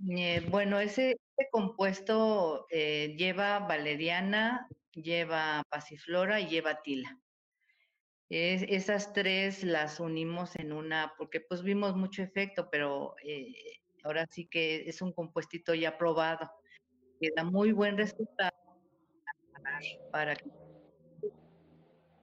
Eh, 0.09 0.47
bueno, 0.51 0.79
ese, 0.79 1.19
compuesto 1.51 2.67
eh, 2.71 3.15
lleva 3.19 3.59
valeriana, 3.61 4.69
lleva 4.93 5.63
pasiflora 5.69 6.41
y 6.41 6.49
lleva 6.49 6.83
tila. 6.83 7.19
esas 8.29 9.13
tres 9.13 9.63
las 9.65 10.01
unimos 10.01 10.57
en 10.57 10.73
una, 10.73 11.15
porque 11.19 11.41
pues 11.41 11.63
vimos 11.63 11.97
mucho 11.97 12.23
efecto, 12.23 12.69
pero 12.71 13.15
eh, 13.23 13.53
ahora 14.05 14.27
sí 14.31 14.47
que 14.47 14.89
es 14.89 15.03
un 15.03 15.13
compuestito 15.13 15.75
ya 15.75 15.99
probado, 15.99 16.51
que 17.21 17.31
da 17.35 17.45
muy 17.45 17.73
buen 17.73 17.97
resultado 17.97 18.57
para, 20.11 20.37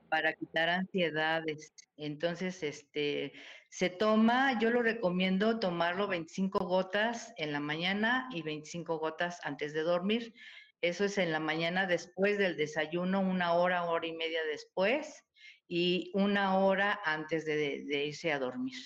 para 0.10 0.34
quitar 0.34 0.70
ansiedades. 0.70 1.74
Entonces, 1.98 2.62
este, 2.64 3.34
se 3.70 3.90
toma, 3.90 4.60
yo 4.60 4.70
lo 4.70 4.84
recomiendo 4.84 5.60
tomarlo 5.60 6.08
25 6.08 6.60
gotas 6.66 7.34
en 7.38 7.52
la 7.52 7.60
mañana 7.60 8.30
y 8.32 8.44
25 8.44 9.00
gotas 9.00 9.40
antes 9.44 9.74
de 9.74 9.82
dormir. 9.82 10.34
Eso 10.82 11.06
es 11.06 11.18
en 11.18 11.32
la 11.32 11.40
mañana 11.40 11.88
después 11.88 12.38
del 12.38 12.58
desayuno, 12.58 13.22
una 13.22 13.54
hora, 13.54 13.86
hora 13.86 14.06
y 14.06 14.14
media 14.14 14.44
después 14.44 15.24
y 15.68 16.12
una 16.14 16.60
hora 16.60 17.00
antes 17.06 17.46
de, 17.46 18.06
irse 18.06 18.32
a 18.32 18.38
dormir. 18.38 18.78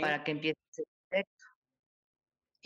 Para 0.00 0.24
que 0.24 0.32
empiece. 0.32 0.65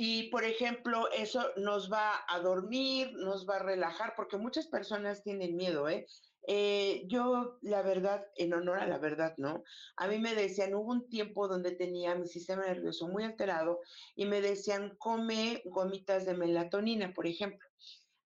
Y, 0.03 0.31
por 0.31 0.45
ejemplo, 0.45 1.11
eso 1.13 1.45
nos 1.57 1.93
va 1.93 2.25
a 2.27 2.41
dormir, 2.41 3.13
nos 3.19 3.47
va 3.47 3.57
a 3.57 3.63
relajar, 3.63 4.15
porque 4.17 4.39
muchas 4.39 4.67
personas 4.67 5.23
tienen 5.23 5.57
miedo, 5.57 5.91
¿eh? 5.91 6.07
Eh, 6.49 7.03
yo, 7.07 7.59
la 7.61 7.83
verdad, 7.83 8.25
en 8.37 8.55
honor 8.55 8.79
a 8.79 8.87
la 8.87 8.97
verdad, 8.97 9.35
¿no? 9.37 9.63
A 9.97 10.09
mí 10.09 10.19
me 10.19 10.35
decían, 10.35 10.73
hubo 10.73 10.91
un 10.91 11.07
tiempo 11.11 11.49
donde 11.49 11.73
tenía 11.73 12.15
mi 12.15 12.27
sistema 12.27 12.65
nervioso 12.65 13.09
muy 13.09 13.25
alterado 13.25 13.81
y 14.17 14.25
me 14.25 14.41
decían, 14.41 14.97
come 14.97 15.61
gomitas 15.67 16.25
de 16.25 16.33
melatonina, 16.33 17.13
por 17.13 17.27
ejemplo. 17.27 17.69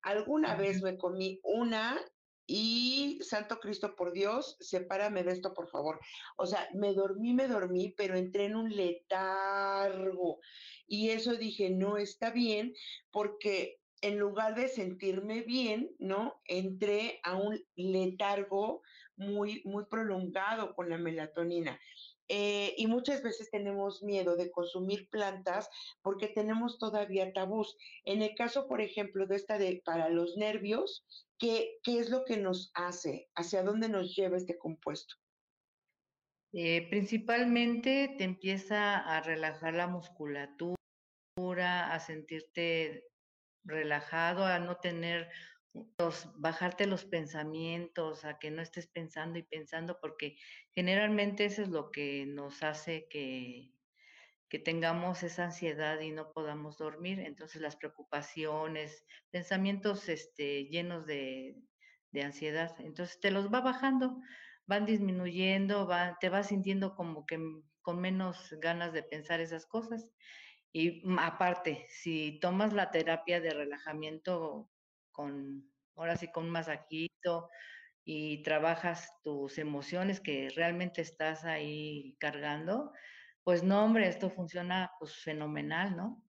Alguna 0.02 0.54
vez 0.54 0.80
me 0.80 0.96
comí 0.96 1.40
una 1.42 2.00
y 2.46 3.18
Santo 3.22 3.59
Cristo, 3.59 3.94
por 3.96 4.12
Dios, 4.12 4.57
sepárame 4.61 5.24
de 5.24 5.33
esto, 5.33 5.54
por 5.54 5.68
favor. 5.68 6.00
O 6.37 6.46
sea, 6.46 6.68
me 6.74 6.92
dormí, 6.92 7.33
me 7.33 7.48
dormí, 7.48 7.94
pero 7.96 8.16
entré 8.16 8.46
en 8.46 8.57
un 8.57 8.74
letargo. 8.74 10.40
Y 10.87 11.11
eso 11.11 11.37
dije, 11.37 11.70
no 11.70 11.96
está 11.96 12.30
bien, 12.30 12.74
porque 13.11 13.80
en 14.02 14.18
lugar 14.18 14.54
de 14.54 14.68
sentirme 14.68 15.42
bien, 15.42 15.90
¿no? 15.98 16.40
Entré 16.44 17.20
a 17.22 17.37
un 17.37 17.59
letargo 17.74 18.83
muy, 19.16 19.62
muy 19.64 19.87
prolongado 19.87 20.74
con 20.74 20.90
la 20.90 20.98
melatonina. 20.98 21.80
Eh, 22.28 22.74
y 22.78 22.87
muchas 22.87 23.22
veces 23.22 23.50
tenemos 23.50 24.02
miedo 24.02 24.37
de 24.37 24.50
consumir 24.50 25.09
plantas 25.11 25.68
porque 26.02 26.28
tenemos 26.28 26.78
todavía 26.78 27.33
tabús. 27.33 27.76
En 28.04 28.22
el 28.22 28.35
caso, 28.35 28.66
por 28.66 28.80
ejemplo, 28.80 29.26
de 29.26 29.37
esta 29.37 29.59
de 29.59 29.83
para 29.85 30.09
los 30.09 30.37
nervios, 30.37 31.04
¿qué, 31.38 31.79
qué 31.83 31.99
es 31.99 32.11
lo 32.11 32.25
que 32.25 32.37
nos 32.37 32.70
hace? 32.75 33.29
¿Hacia 33.35 33.62
dónde 33.62 33.88
nos 33.88 34.14
lleva 34.14 34.37
este 34.37 34.59
compuesto? 34.59 35.14
Eh, 36.53 36.88
principalmente 36.88 38.14
te 38.16 38.25
empieza 38.25 38.99
a 38.99 39.20
relajar 39.20 39.75
la 39.75 39.88
musculatura, 39.88 40.77
a 41.92 41.99
sentirte 41.99 43.09
relajado, 43.64 44.47
a 44.47 44.61
no 44.61 44.77
tener 44.77 45.29
los, 45.99 46.29
bajarte 46.37 46.87
los 46.87 47.05
pensamientos, 47.05 48.25
a 48.25 48.38
que 48.38 48.53
no 48.53 48.62
estés 48.62 48.87
pensando 48.87 49.38
y 49.38 49.42
pensando, 49.42 49.99
porque 50.01 50.37
generalmente 50.70 51.44
eso 51.44 51.62
es 51.62 51.68
lo 51.68 51.90
que 51.90 52.25
nos 52.27 52.62
hace 52.62 53.09
que, 53.11 53.73
que 54.48 54.59
tengamos 54.59 55.22
esa 55.22 55.44
ansiedad 55.46 56.00
y 56.00 56.11
no 56.12 56.33
podamos 56.33 56.78
dormir. 56.78 57.20
Entonces 57.20 57.61
las 57.62 57.76
preocupaciones, 57.76 59.04
pensamientos 59.30 60.09
este, 60.09 60.66
llenos 60.66 61.07
de, 61.07 61.57
de 62.12 62.22
ansiedad, 62.22 62.74
entonces 62.80 63.20
te 63.20 63.30
los 63.30 63.52
va 63.52 63.61
bajando, 63.61 64.18
van 64.66 64.87
disminuyendo, 64.87 65.87
va, 65.87 66.16
te 66.20 66.28
vas 66.28 66.48
sintiendo 66.48 66.94
como 66.94 67.26
que 67.26 67.38
con 67.83 68.00
menos 68.00 68.54
ganas 68.61 68.92
de 68.92 69.02
pensar 69.02 69.40
esas 69.40 69.66
cosas 69.66 70.09
y 70.74 71.07
mm, 71.07 71.18
aparte, 71.20 71.87
si 71.88 72.38
tomas 72.40 72.72
la 72.72 72.90
terapia 72.90 73.40
de 73.40 73.50
relajamiento 73.54 74.70
con, 75.12 75.72
ahora 75.94 76.16
sí, 76.16 76.30
con 76.33 76.46
un 76.46 76.50
masajito 76.50 77.48
y 78.04 78.42
trabajas 78.42 79.09
tus 79.22 79.59
emociones 79.59 80.20
que 80.20 80.50
realmente 80.54 81.00
estás 81.00 81.44
ahí 81.44 82.16
cargando, 82.18 82.92
pues 83.44 83.62
no, 83.62 83.85
hombre, 83.85 84.09
esto 84.09 84.30
funciona 84.30 84.90
pues 84.98 85.14
fenomenal, 85.16 85.96
¿no? 85.96 86.24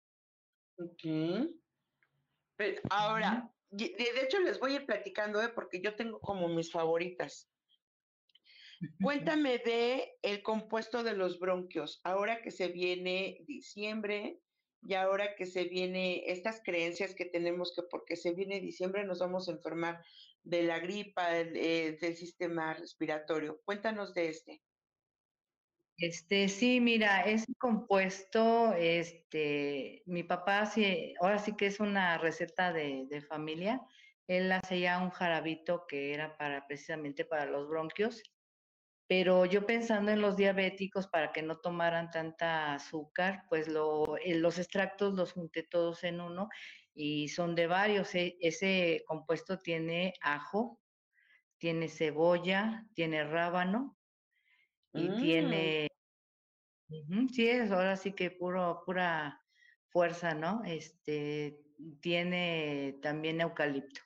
Ok. 0.78 1.48
ahora, 2.90 3.48
de, 3.70 3.94
hecho 4.22 4.40
les 4.40 4.58
voy 4.58 4.72
a 4.72 4.76
ir 4.76 4.86
platicando, 4.86 5.40
¿eh? 5.40 5.48
porque 5.54 5.80
yo 5.80 5.94
tengo 5.94 6.20
como 6.20 6.48
mis 6.48 6.72
favoritas. 6.72 7.48
Cuéntame 9.00 9.58
de 9.58 10.16
el 10.22 10.42
compuesto 10.42 11.04
de 11.04 11.14
los 11.14 11.38
bronquios. 11.38 12.00
Ahora 12.02 12.42
que 12.42 12.50
se 12.50 12.68
viene 12.68 13.38
diciembre 13.46 14.40
y 14.82 14.94
ahora 14.94 15.36
que 15.36 15.46
se 15.46 15.64
viene 15.64 16.24
estas 16.26 16.60
creencias 16.62 17.14
que 17.14 17.24
tenemos 17.24 17.72
que 17.74 17.82
porque 17.90 18.16
se 18.16 18.34
viene 18.34 18.60
diciembre 18.60 19.04
nos 19.04 19.20
vamos 19.20 19.48
a 19.48 19.52
enfermar 19.52 20.04
de 20.42 20.62
la 20.64 20.78
gripa, 20.80 21.38
eh, 21.38 21.96
del 22.00 22.16
sistema 22.16 22.74
respiratorio. 22.74 23.60
Cuéntanos 23.64 24.12
de 24.12 24.28
este. 24.28 24.62
Este, 25.96 26.48
sí, 26.48 26.80
mira, 26.80 27.22
es 27.22 27.44
compuesto, 27.58 28.74
este, 28.74 30.02
mi 30.06 30.24
papá, 30.24 30.66
sí, 30.66 31.14
ahora 31.20 31.38
sí 31.38 31.56
que 31.56 31.66
es 31.66 31.80
una 31.80 32.18
receta 32.18 32.72
de, 32.72 33.06
de 33.08 33.22
familia. 33.22 33.80
Él 34.26 34.50
hace 34.52 34.80
ya 34.80 34.98
un 34.98 35.10
jarabito 35.10 35.86
que 35.88 36.12
era 36.14 36.36
para 36.36 36.66
precisamente 36.66 37.24
para 37.24 37.46
los 37.46 37.68
bronquios 37.68 38.22
pero 39.06 39.44
yo 39.44 39.66
pensando 39.66 40.12
en 40.12 40.20
los 40.20 40.36
diabéticos 40.36 41.08
para 41.08 41.32
que 41.32 41.42
no 41.42 41.58
tomaran 41.60 42.10
tanta 42.10 42.74
azúcar, 42.74 43.44
pues 43.48 43.68
eh, 43.68 44.34
los 44.36 44.58
extractos 44.58 45.14
los 45.14 45.32
junté 45.32 45.62
todos 45.64 46.04
en 46.04 46.20
uno 46.20 46.48
y 46.94 47.28
son 47.28 47.54
de 47.54 47.66
varios. 47.66 48.14
E, 48.14 48.36
ese 48.40 49.02
compuesto 49.06 49.58
tiene 49.58 50.14
ajo, 50.22 50.80
tiene 51.58 51.88
cebolla, 51.88 52.86
tiene 52.94 53.24
rábano 53.24 53.98
y 54.94 55.08
mm. 55.08 55.16
tiene, 55.16 55.88
sí, 57.32 57.48
es 57.48 57.70
ahora 57.70 57.96
sí 57.96 58.12
que 58.12 58.30
puro, 58.30 58.82
pura 58.86 59.42
fuerza, 59.88 60.34
¿no? 60.34 60.62
Este, 60.64 61.60
tiene 62.00 62.98
también 63.02 63.40
eucalipto. 63.40 64.00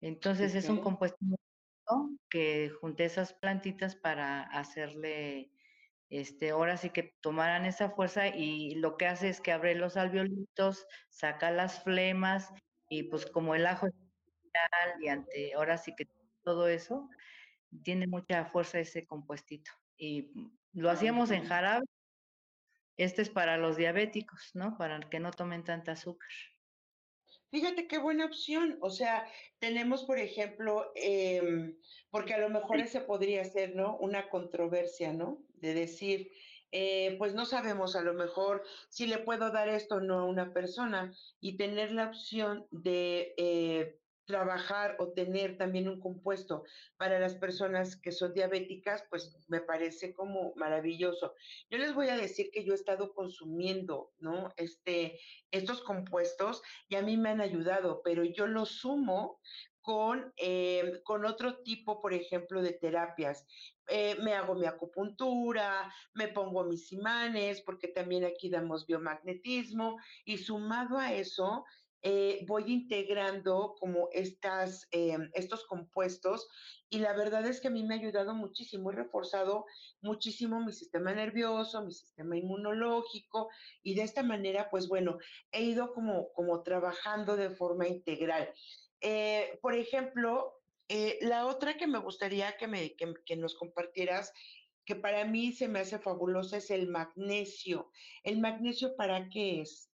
Entonces 0.00 0.54
es 0.54 0.68
un 0.68 0.80
compuesto 0.80 1.18
que 2.28 2.70
junté 2.80 3.04
esas 3.04 3.32
plantitas 3.32 3.96
para 3.96 4.42
hacerle, 4.42 5.50
este, 6.10 6.50
ahora 6.50 6.76
sí 6.76 6.90
que 6.90 7.14
tomaran 7.20 7.66
esa 7.66 7.90
fuerza 7.90 8.28
y 8.28 8.74
lo 8.76 8.96
que 8.96 9.06
hace 9.06 9.28
es 9.28 9.40
que 9.40 9.52
abre 9.52 9.74
los 9.74 9.96
alveolitos, 9.96 10.86
saca 11.08 11.50
las 11.50 11.82
flemas 11.82 12.52
y 12.88 13.04
pues 13.04 13.26
como 13.26 13.54
el 13.54 13.66
ajo 13.66 13.86
es 13.86 13.94
y 15.00 15.08
ante, 15.08 15.54
ahora 15.54 15.78
sí 15.78 15.94
que 15.94 16.08
todo 16.42 16.68
eso, 16.68 17.08
tiene 17.82 18.06
mucha 18.06 18.46
fuerza 18.46 18.80
ese 18.80 19.06
compuestito. 19.06 19.70
Y 19.98 20.30
lo 20.72 20.90
hacíamos 20.90 21.30
en 21.30 21.44
jarabe. 21.44 21.84
Este 22.96 23.22
es 23.22 23.30
para 23.30 23.56
los 23.58 23.76
diabéticos, 23.76 24.50
¿no? 24.54 24.76
Para 24.78 25.00
que 25.00 25.20
no 25.20 25.30
tomen 25.30 25.64
tanta 25.64 25.92
azúcar. 25.92 26.30
Fíjate 27.50 27.86
qué 27.86 27.98
buena 27.98 28.26
opción. 28.26 28.78
O 28.80 28.90
sea, 28.90 29.26
tenemos, 29.58 30.04
por 30.04 30.18
ejemplo, 30.18 30.92
em, 30.94 31.76
porque 32.10 32.34
a 32.34 32.38
lo 32.38 32.50
mejor 32.50 32.80
ese 32.80 33.00
podría 33.00 33.44
ser, 33.44 33.74
¿no? 33.74 33.96
Una 33.98 34.28
controversia, 34.28 35.12
¿no? 35.12 35.42
De 35.54 35.74
decir, 35.74 36.30
eh, 36.70 37.16
pues 37.18 37.34
no 37.34 37.46
sabemos 37.46 37.96
a 37.96 38.02
lo 38.02 38.12
mejor 38.12 38.62
si 38.90 39.06
le 39.06 39.18
puedo 39.18 39.50
dar 39.50 39.68
esto 39.68 39.96
o 39.96 40.00
no 40.00 40.18
a 40.20 40.24
una 40.24 40.52
persona 40.52 41.14
y 41.40 41.56
tener 41.56 41.92
la 41.92 42.08
opción 42.08 42.66
de 42.70 43.34
eh, 43.38 43.98
trabajar 44.28 44.96
o 45.00 45.12
tener 45.14 45.56
también 45.56 45.88
un 45.88 46.00
compuesto 46.00 46.62
para 46.98 47.18
las 47.18 47.34
personas 47.34 47.96
que 47.96 48.12
son 48.12 48.34
diabéticas, 48.34 49.02
pues 49.08 49.36
me 49.48 49.62
parece 49.62 50.12
como 50.12 50.52
maravilloso. 50.54 51.34
Yo 51.70 51.78
les 51.78 51.94
voy 51.94 52.08
a 52.10 52.16
decir 52.16 52.50
que 52.52 52.62
yo 52.62 52.72
he 52.72 52.76
estado 52.76 53.14
consumiendo, 53.14 54.12
¿no? 54.18 54.52
Este, 54.56 55.18
estos 55.50 55.82
compuestos 55.82 56.62
y 56.88 56.96
a 56.96 57.02
mí 57.02 57.16
me 57.16 57.30
han 57.30 57.40
ayudado, 57.40 58.02
pero 58.04 58.22
yo 58.22 58.46
los 58.46 58.68
sumo 58.68 59.40
con, 59.80 60.34
eh, 60.36 61.00
con 61.02 61.24
otro 61.24 61.62
tipo, 61.62 62.02
por 62.02 62.12
ejemplo, 62.12 62.60
de 62.60 62.74
terapias. 62.74 63.46
Eh, 63.88 64.16
me 64.22 64.34
hago 64.34 64.54
mi 64.54 64.66
acupuntura, 64.66 65.90
me 66.12 66.28
pongo 66.28 66.64
mis 66.64 66.92
imanes, 66.92 67.62
porque 67.62 67.88
también 67.88 68.26
aquí 68.26 68.50
damos 68.50 68.86
biomagnetismo, 68.86 69.96
y 70.26 70.36
sumado 70.36 70.98
a 70.98 71.14
eso, 71.14 71.64
eh, 72.02 72.44
voy 72.46 72.72
integrando 72.72 73.74
como 73.80 74.08
estas, 74.12 74.88
estos 74.90 75.66
compuestos 75.66 76.48
y 76.90 77.00
la 77.00 77.12
verdad 77.12 77.46
es 77.46 77.60
que 77.60 77.68
a 77.68 77.70
mí 77.70 77.82
me 77.82 77.94
ha 77.94 77.98
ayudado 77.98 78.34
muchísimo, 78.34 78.90
he 78.90 78.94
reforzado 78.94 79.66
muchísimo 80.00 80.60
mi 80.60 80.72
sistema 80.72 81.12
nervioso, 81.12 81.84
mi 81.84 81.92
sistema 81.92 82.36
inmunológico 82.36 83.48
y 83.82 83.94
de 83.94 84.02
esta 84.02 84.22
manera, 84.22 84.70
pues 84.70 84.88
bueno, 84.88 85.18
he 85.52 85.62
ido 85.62 85.92
como, 85.92 86.32
como 86.32 86.62
trabajando 86.62 87.36
de 87.36 87.50
forma 87.50 87.88
integral. 87.88 88.52
Eh, 89.00 89.58
por 89.62 89.74
ejemplo, 89.74 90.54
eh, 90.88 91.18
la 91.20 91.46
otra 91.46 91.76
que 91.76 91.86
me 91.86 91.98
gustaría 91.98 92.56
que, 92.56 92.66
me, 92.66 92.94
que, 92.96 93.36
nos 93.36 93.54
compartieras, 93.54 94.32
que 94.84 94.96
para 94.96 95.24
mí 95.24 95.52
se 95.52 95.68
me 95.68 95.80
hace 95.80 95.98
fabulosa, 95.98 96.56
es 96.56 96.70
el 96.70 96.88
magnesio. 96.88 97.90
¿El 98.22 98.40
magnesio 98.40 98.96
para 98.96 99.28
qué 99.28 99.60
es? 99.60 99.90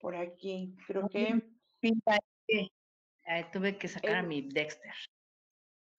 Por 0.00 0.16
aquí, 0.16 0.74
creo 0.86 1.08
que... 1.08 1.42
tuve 3.52 3.76
que 3.78 3.88
sacar 3.88 4.16
a 4.16 4.22
mi 4.22 4.42
Dexter. 4.42 4.94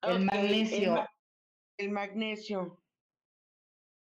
El 0.01 0.25
magnesio. 0.25 1.07
el 1.77 1.91
magnesio. 1.91 2.83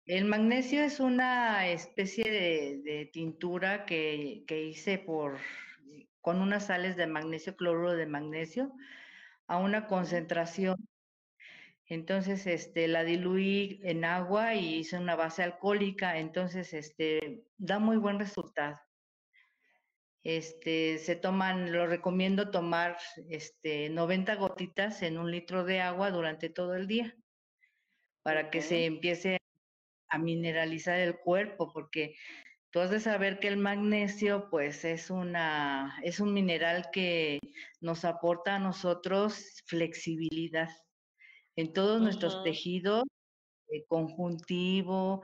El 0.04 0.24
magnesio 0.26 0.82
es 0.82 1.00
una 1.00 1.68
especie 1.68 2.30
de, 2.30 3.10
tintura 3.12 3.86
que, 3.86 4.44
hice 4.48 4.98
por, 4.98 5.38
con 6.20 6.40
unas 6.40 6.66
sales 6.66 6.96
de 6.96 7.06
magnesio, 7.06 7.56
cloruro 7.56 7.94
de 7.94 8.06
magnesio, 8.06 8.72
a 9.46 9.58
una 9.58 9.86
concentración. 9.86 10.76
Entonces, 11.86 12.46
este, 12.46 12.88
la 12.88 13.04
diluí 13.04 13.80
en 13.82 14.04
agua 14.04 14.54
y 14.54 14.76
hice 14.76 14.98
una 14.98 15.16
base 15.16 15.42
alcohólica. 15.42 16.18
Entonces, 16.18 16.74
este, 16.74 17.44
da 17.56 17.78
muy 17.78 17.96
buen 17.96 18.18
resultado. 18.18 18.78
Este, 20.28 20.98
se 20.98 21.16
toman, 21.16 21.72
lo 21.72 21.86
recomiendo 21.86 22.50
tomar, 22.50 22.98
este, 23.30 23.88
90 23.88 24.34
gotitas 24.34 25.00
en 25.00 25.16
un 25.16 25.30
litro 25.30 25.64
de 25.64 25.80
agua 25.80 26.10
durante 26.10 26.50
todo 26.50 26.74
el 26.74 26.86
día 26.86 27.16
para 28.22 28.50
que 28.50 28.60
se 28.60 28.84
empiece 28.84 29.38
a 30.10 30.18
mineralizar 30.18 31.00
el 31.00 31.18
cuerpo, 31.18 31.72
porque 31.72 32.14
tú 32.68 32.80
has 32.80 32.90
de 32.90 33.00
saber 33.00 33.38
que 33.38 33.48
el 33.48 33.56
magnesio, 33.56 34.50
pues, 34.50 34.84
es 34.84 35.08
una, 35.08 35.98
es 36.02 36.20
un 36.20 36.34
mineral 36.34 36.90
que 36.92 37.38
nos 37.80 38.04
aporta 38.04 38.56
a 38.56 38.58
nosotros 38.58 39.62
flexibilidad. 39.64 40.68
En 41.56 41.72
todos 41.72 42.02
nuestros 42.02 42.44
tejidos, 42.44 43.04
eh, 43.70 43.82
conjuntivo, 43.86 45.22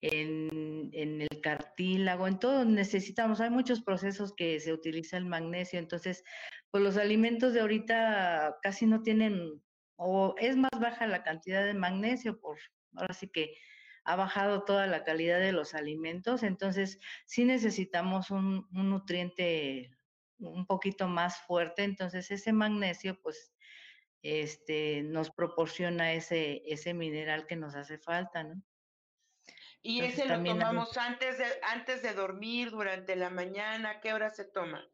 en, 0.00 0.90
en, 0.92 1.22
el 1.22 1.40
cartílago, 1.40 2.26
en 2.26 2.38
todo 2.38 2.64
necesitamos, 2.64 3.40
hay 3.40 3.50
muchos 3.50 3.82
procesos 3.82 4.34
que 4.36 4.60
se 4.60 4.72
utiliza 4.72 5.16
el 5.16 5.26
magnesio, 5.26 5.78
entonces, 5.78 6.22
pues 6.70 6.84
los 6.84 6.96
alimentos 6.96 7.54
de 7.54 7.60
ahorita 7.60 8.56
casi 8.62 8.86
no 8.86 9.02
tienen, 9.02 9.62
o 9.96 10.34
es 10.38 10.56
más 10.56 10.70
baja 10.78 11.06
la 11.06 11.22
cantidad 11.22 11.64
de 11.64 11.74
magnesio, 11.74 12.38
por 12.38 12.58
ahora 12.94 13.14
sí 13.14 13.28
que 13.28 13.56
ha 14.04 14.16
bajado 14.16 14.64
toda 14.64 14.86
la 14.86 15.02
calidad 15.04 15.40
de 15.40 15.52
los 15.52 15.74
alimentos, 15.74 16.42
entonces 16.42 17.00
sí 17.26 17.44
necesitamos 17.44 18.30
un, 18.30 18.66
nutriente 18.70 19.90
un 20.38 20.66
poquito 20.66 21.08
más 21.08 21.40
fuerte, 21.46 21.82
entonces 21.82 22.30
ese 22.30 22.52
magnesio 22.52 23.20
pues 23.22 23.52
este, 24.22 25.02
nos 25.02 25.30
proporciona 25.30 26.12
ese, 26.12 26.62
ese 26.66 26.94
mineral 26.94 27.46
que 27.46 27.56
nos 27.56 27.74
hace 27.74 27.98
falta, 27.98 28.44
¿no? 28.44 28.62
Y 29.86 30.00
ese 30.00 30.26
lo 30.26 30.42
tomamos 30.42 30.96
antes, 30.96 31.38
de, 31.38 31.44
antes 31.62 32.02
de 32.02 32.12
dormir, 32.12 32.72
durante 32.72 33.14
la 33.14 33.30
mañana, 33.30 34.00
¿qué 34.00 34.12
hora 34.12 34.30
se 34.30 34.44
toma? 34.44 34.84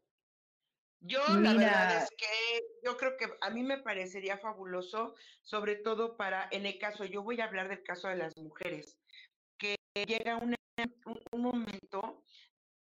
Yo 0.99 1.19
la 1.29 1.53
verdad 1.53 2.03
es 2.03 2.09
que 2.15 2.61
yo 2.83 2.95
creo 2.95 3.17
que 3.17 3.25
a 3.41 3.49
mí 3.49 3.63
me 3.63 3.79
parecería 3.79 4.37
fabuloso, 4.37 5.15
sobre 5.41 5.77
todo 5.77 6.15
para, 6.15 6.47
en 6.51 6.67
el 6.67 6.77
caso, 6.77 7.05
yo 7.05 7.23
voy 7.23 7.41
a 7.41 7.45
hablar 7.45 7.69
del 7.69 7.81
caso 7.81 8.07
de 8.07 8.17
las 8.17 8.37
mujeres, 8.37 8.99
que 9.57 9.75
llega 10.05 10.37
un, 10.37 10.55
un 11.31 11.41
momento 11.41 12.23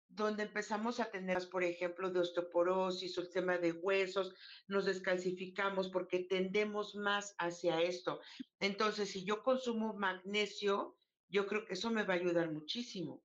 donde 0.08 0.44
empezamos 0.44 1.00
a 1.00 1.12
tener, 1.12 1.38
por 1.52 1.64
ejemplo, 1.64 2.10
de 2.10 2.22
osteoporosis 2.22 3.16
o 3.20 3.22
el 3.22 3.30
tema 3.30 3.60
de 3.60 3.72
huesos, 3.72 4.34
nos 4.68 4.86
descalcificamos 4.86 5.90
porque 5.90 6.24
tendemos 6.24 6.96
más 6.96 7.36
hacia 7.38 7.80
esto. 7.82 8.20
Entonces, 8.60 9.12
si 9.12 9.24
yo 9.24 9.44
consumo 9.44 9.94
magnesio, 9.94 10.99
yo 11.30 11.48
creo 11.48 11.66
que 11.66 11.74
eso 11.74 11.92
me 11.92 12.04
va 12.04 12.14
a 12.16 12.18
ayudar 12.18 12.52
muchísimo. 12.52 13.24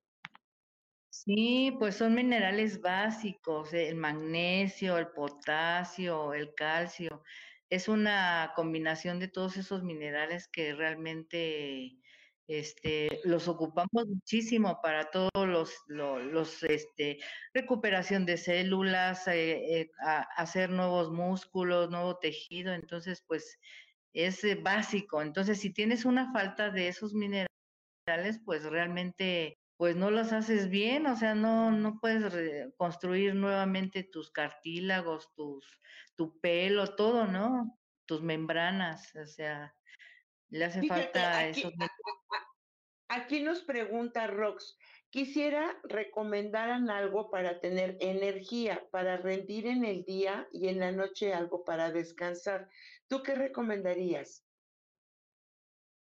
Sí, 1.11 1.75
pues 1.79 1.97
son 1.97 2.15
minerales 2.15 2.81
básicos, 2.81 3.73
eh, 3.73 3.89
el 3.89 3.95
magnesio, 3.97 4.99
el 4.99 5.09
potasio, 5.09 6.35
el 6.35 6.55
calcio. 6.55 7.23
Es 7.71 7.89
una 7.89 8.53
combinación 8.57 9.21
de 9.21 9.29
todos 9.29 9.57
esos 9.57 9.85
minerales 9.85 10.49
que 10.49 10.75
realmente 10.75 11.97
este, 12.49 13.21
los 13.25 13.49
ocupamos 13.49 14.07
muchísimo 14.09 14.81
para 14.83 15.11
todos 15.11 15.31
los, 15.49 15.73
los, 15.87 16.63
este, 16.65 17.21
recuperación 17.55 18.27
de 18.27 18.37
células, 18.37 19.27
eh, 19.29 19.81
eh, 19.81 19.91
hacer 20.37 20.71
nuevos 20.71 21.11
músculos, 21.11 21.91
nuevo 21.91 22.19
tejido. 22.19 22.75
Entonces, 22.75 23.23
pues 23.27 23.59
es 24.13 24.43
básico. 24.63 25.23
Entonces, 25.23 25.61
si 25.61 25.73
tienes 25.73 26.05
una 26.05 26.33
falta 26.33 26.71
de 26.71 26.89
esos 26.89 27.15
minerales, 27.15 27.54
pues 28.45 28.65
realmente 28.65 29.59
pues 29.77 29.97
no 29.97 30.11
los 30.11 30.33
haces 30.33 30.71
bien, 30.71 31.07
o 31.07 31.17
sea, 31.17 31.35
no, 31.35 31.73
no 31.73 31.99
puedes 32.01 32.73
construir 32.77 33.35
nuevamente 33.35 34.05
tus 34.05 34.31
cartílagos, 34.31 35.33
tus, 35.35 35.81
tu 36.15 36.39
pelo, 36.41 36.95
todo, 36.95 37.27
¿no? 37.27 37.79
Tus 38.07 38.23
membranas, 38.23 39.15
o 39.17 39.27
sea, 39.27 39.75
le 40.49 40.65
hace 40.65 40.87
falta 40.87 41.41
aquí, 41.41 41.65
Aquí 43.09 43.43
nos 43.43 43.63
pregunta 43.63 44.27
Rox, 44.27 44.79
quisiera 45.11 45.79
recomendaran 45.85 46.89
algo 46.89 47.31
para 47.31 47.61
tener 47.61 47.97
energía, 48.01 48.89
para 48.91 49.19
rendir 49.19 49.67
en 49.67 49.85
el 49.85 50.05
día 50.05 50.49
y 50.53 50.69
en 50.69 50.81
la 50.81 50.91
noche 50.91 51.35
algo 51.35 51.65
para 51.65 51.91
descansar. 51.93 52.69
¿Tú 53.07 53.23
qué 53.23 53.35
recomendarías? 53.35 54.47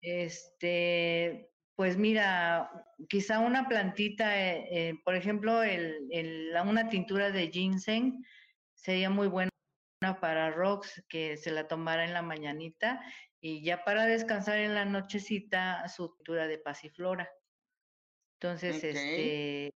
Este, 0.01 1.51
pues 1.75 1.97
mira, 1.97 2.71
quizá 3.09 3.39
una 3.39 3.67
plantita, 3.67 4.39
eh, 4.39 4.67
eh, 4.71 4.93
por 5.03 5.15
ejemplo, 5.15 5.61
el, 5.61 6.51
una 6.65 6.89
tintura 6.89 7.31
de 7.31 7.49
ginseng 7.51 8.23
sería 8.73 9.09
muy 9.09 9.27
buena 9.27 9.51
para 10.21 10.51
Rox, 10.51 11.03
que 11.09 11.35
se 11.37 11.51
la 11.51 11.67
tomara 11.67 12.05
en 12.05 12.13
la 12.13 12.21
mañanita 12.21 13.01
y 13.41 13.63
ya 13.63 13.83
para 13.83 14.05
descansar 14.05 14.57
en 14.59 14.73
la 14.73 14.85
nochecita 14.85 15.87
su 15.89 16.15
tintura 16.15 16.47
de 16.47 16.59
pasiflora. 16.59 17.29
Entonces, 18.39 18.83
este, 18.83 19.73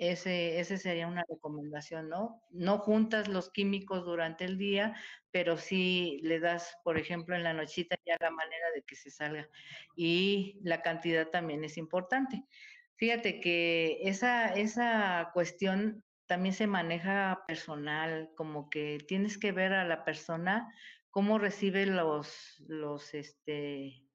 ese, 0.00 0.58
ese 0.60 0.78
sería 0.78 1.06
una 1.06 1.24
recomendación, 1.28 2.08
¿no? 2.08 2.42
No 2.50 2.78
juntas 2.78 3.28
los 3.28 3.50
químicos 3.50 4.04
durante 4.06 4.46
el 4.46 4.56
día, 4.56 4.96
pero 5.30 5.58
sí 5.58 6.20
le 6.22 6.40
das, 6.40 6.74
por 6.84 6.98
ejemplo, 6.98 7.36
en 7.36 7.44
la 7.44 7.52
nochita 7.52 7.96
ya 8.06 8.16
la 8.18 8.30
manera 8.30 8.70
de 8.74 8.82
que 8.82 8.96
se 8.96 9.10
salga. 9.10 9.48
Y 9.94 10.58
la 10.62 10.80
cantidad 10.80 11.28
también 11.28 11.64
es 11.64 11.76
importante. 11.76 12.46
Fíjate 12.96 13.40
que 13.40 13.98
esa, 14.02 14.48
esa 14.54 15.30
cuestión 15.34 16.02
también 16.24 16.54
se 16.54 16.66
maneja 16.66 17.44
personal, 17.46 18.30
como 18.36 18.70
que 18.70 18.98
tienes 19.06 19.36
que 19.36 19.52
ver 19.52 19.74
a 19.74 19.84
la 19.84 20.04
persona 20.04 20.74
cómo 21.10 21.38
recibe 21.38 21.84
los, 21.84 22.56
los, 22.68 23.12
este, 23.12 24.09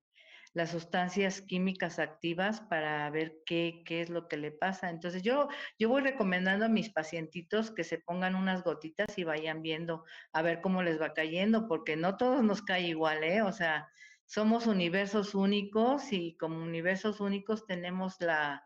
las 0.56 0.72
sustancias 0.72 1.42
químicas 1.42 2.00
activas 2.00 2.62
para 2.62 3.10
ver 3.10 3.44
qué, 3.46 3.84
qué, 3.86 4.02
es 4.02 4.10
lo 4.10 4.30
que 4.30 4.38
le 4.38 4.52
pasa. 4.52 4.90
Entonces 4.90 5.22
yo, 5.22 5.50
yo 5.78 5.90
voy 5.90 6.02
recomendando 6.02 6.64
a 6.64 6.70
mis 6.70 6.90
pacientitos 6.90 7.72
que 7.72 7.84
se 7.84 8.00
pongan 8.00 8.36
unas 8.36 8.64
gotitas 8.64 9.18
y 9.18 9.26
vayan 9.26 9.62
viendo 9.62 10.06
a 10.32 10.42
ver 10.42 10.62
cómo 10.62 10.82
les 10.82 11.00
va 11.00 11.14
cayendo, 11.14 11.68
porque 11.68 11.98
no 11.98 12.16
todos 12.16 12.42
nos 12.42 12.62
cae 12.62 12.88
igual, 12.88 13.26
¿eh? 13.26 13.42
O 13.42 13.52
sea, 13.52 13.90
somos 14.26 14.66
universos 14.66 15.36
únicos 15.36 16.14
y 16.14 16.38
como 16.38 16.64
universos 16.64 17.20
únicos 17.20 17.66
tenemos 17.68 18.16
la, 18.22 18.64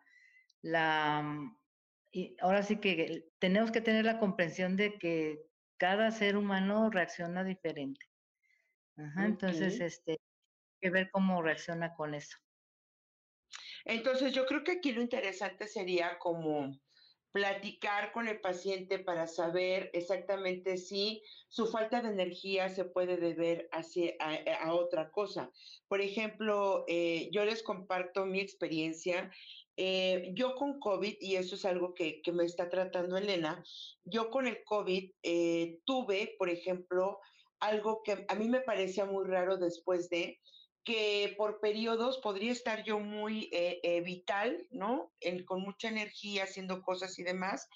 la, 0.62 1.24
mm, 1.24 1.58
y 2.12 2.36
ahora 2.40 2.62
sí 2.62 2.78
que 2.78 3.32
tenemos 3.40 3.72
que 3.72 3.82
tener 3.82 4.06
la 4.06 4.20
comprensión 4.20 4.76
de 4.76 5.00
que 5.00 5.42
cada 5.78 6.12
ser 6.12 6.38
humano 6.38 6.92
reacciona 6.92 7.44
diferente. 7.44 8.06
Ajá, 8.96 9.26
Entonces, 9.26 9.80
este, 9.80 10.20
que 10.80 10.90
ver 10.90 11.10
cómo 11.12 11.42
reacciona 11.42 11.94
con 11.94 12.14
eso. 12.14 12.38
Entonces, 13.86 14.34
yo 14.34 14.46
creo 14.46 14.64
que 14.64 14.74
aquí 14.74 14.92
lo 14.92 15.02
interesante 15.02 15.68
sería 15.68 16.18
como 16.20 16.72
platicar 17.32 18.12
con 18.12 18.28
el 18.28 18.42
paciente 18.42 19.00
para 19.00 19.28
saber 19.28 19.92
exactamente 19.94 20.78
si 20.78 21.22
su 21.48 21.68
falta 21.68 22.02
de 22.02 22.10
energía 22.10 22.70
se 22.70 22.86
puede 22.86 23.18
deber 23.18 23.70
hacia, 23.72 24.14
a, 24.20 24.74
otra 24.74 25.12
cosa. 25.12 25.52
Por 25.88 26.02
ejemplo, 26.02 26.86
eh, 26.88 27.30
yo 27.32 27.46
les 27.46 27.62
comparto 27.62 28.26
mi 28.26 28.40
experiencia. 28.40 29.32
Eh, 29.78 30.32
yo 30.34 30.56
con 30.56 30.80
COVID, 30.80 31.18
y 31.22 31.36
eso 31.36 31.56
es 31.56 31.66
algo 31.66 31.94
que, 31.94 32.22
me 32.34 32.46
está 32.46 32.68
tratando 32.70 33.16
Elena, 33.16 33.64
yo 34.04 34.30
con 34.30 34.46
el 34.46 34.64
COVID 34.66 35.12
eh, 35.24 35.80
tuve, 35.86 36.36
por 36.38 36.50
ejemplo, 36.50 37.20
algo 37.60 38.02
que 38.04 38.26
a 38.28 38.36
mí 38.36 38.50
me 38.50 38.62
parecía 38.62 39.06
muy 39.06 39.26
raro 39.26 39.58
después 39.58 40.10
de 40.10 40.40
que 40.90 41.36
por 41.38 41.60
periodos 41.60 42.18
podría 42.18 42.52
estar 42.52 42.84
yo 42.84 43.00
muy 43.00 43.48
eh, 43.52 43.80
eh, 43.84 44.02
vital, 44.02 44.66
¿no? 44.72 45.14
con 45.46 45.62
mucha 45.62 45.88
energía, 45.88 46.46
haciendo 46.46 46.82
cosas 46.82 47.20
y 47.20 47.24
demás, 47.24 47.70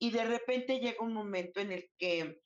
y 0.00 0.10
de 0.10 0.24
repente 0.24 0.80
llega 0.80 1.04
un 1.04 1.12
momento 1.12 1.60
en 1.60 1.70
el 1.70 1.88
que 1.96 2.40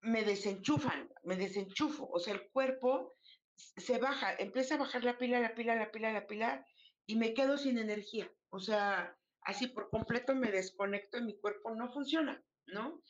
me 0.00 0.22
desenchufan, 0.22 1.10
me 1.24 1.34
desenchufo, 1.34 2.08
o 2.08 2.20
sea, 2.20 2.34
el 2.34 2.50
cuerpo 2.52 3.14
se 3.56 3.98
baja, 3.98 4.32
empieza 4.38 4.76
a 4.76 4.78
bajar 4.78 5.02
la 5.02 5.18
pila, 5.18 5.40
la 5.40 5.56
pila, 5.56 5.74
la 5.74 5.90
pila, 5.90 6.12
la 6.12 6.28
pila, 6.28 6.64
y 7.06 7.16
me 7.16 7.34
quedo 7.34 7.58
sin 7.58 7.78
energía, 7.78 8.32
o 8.50 8.60
sea, 8.60 9.18
así 9.40 9.66
por 9.66 9.90
completo 9.90 10.36
me 10.36 10.52
desconecto 10.52 11.18
y 11.18 11.22
mi 11.22 11.36
cuerpo 11.40 11.74
no 11.74 11.92
funciona, 11.92 12.40
¿no? 12.66 13.02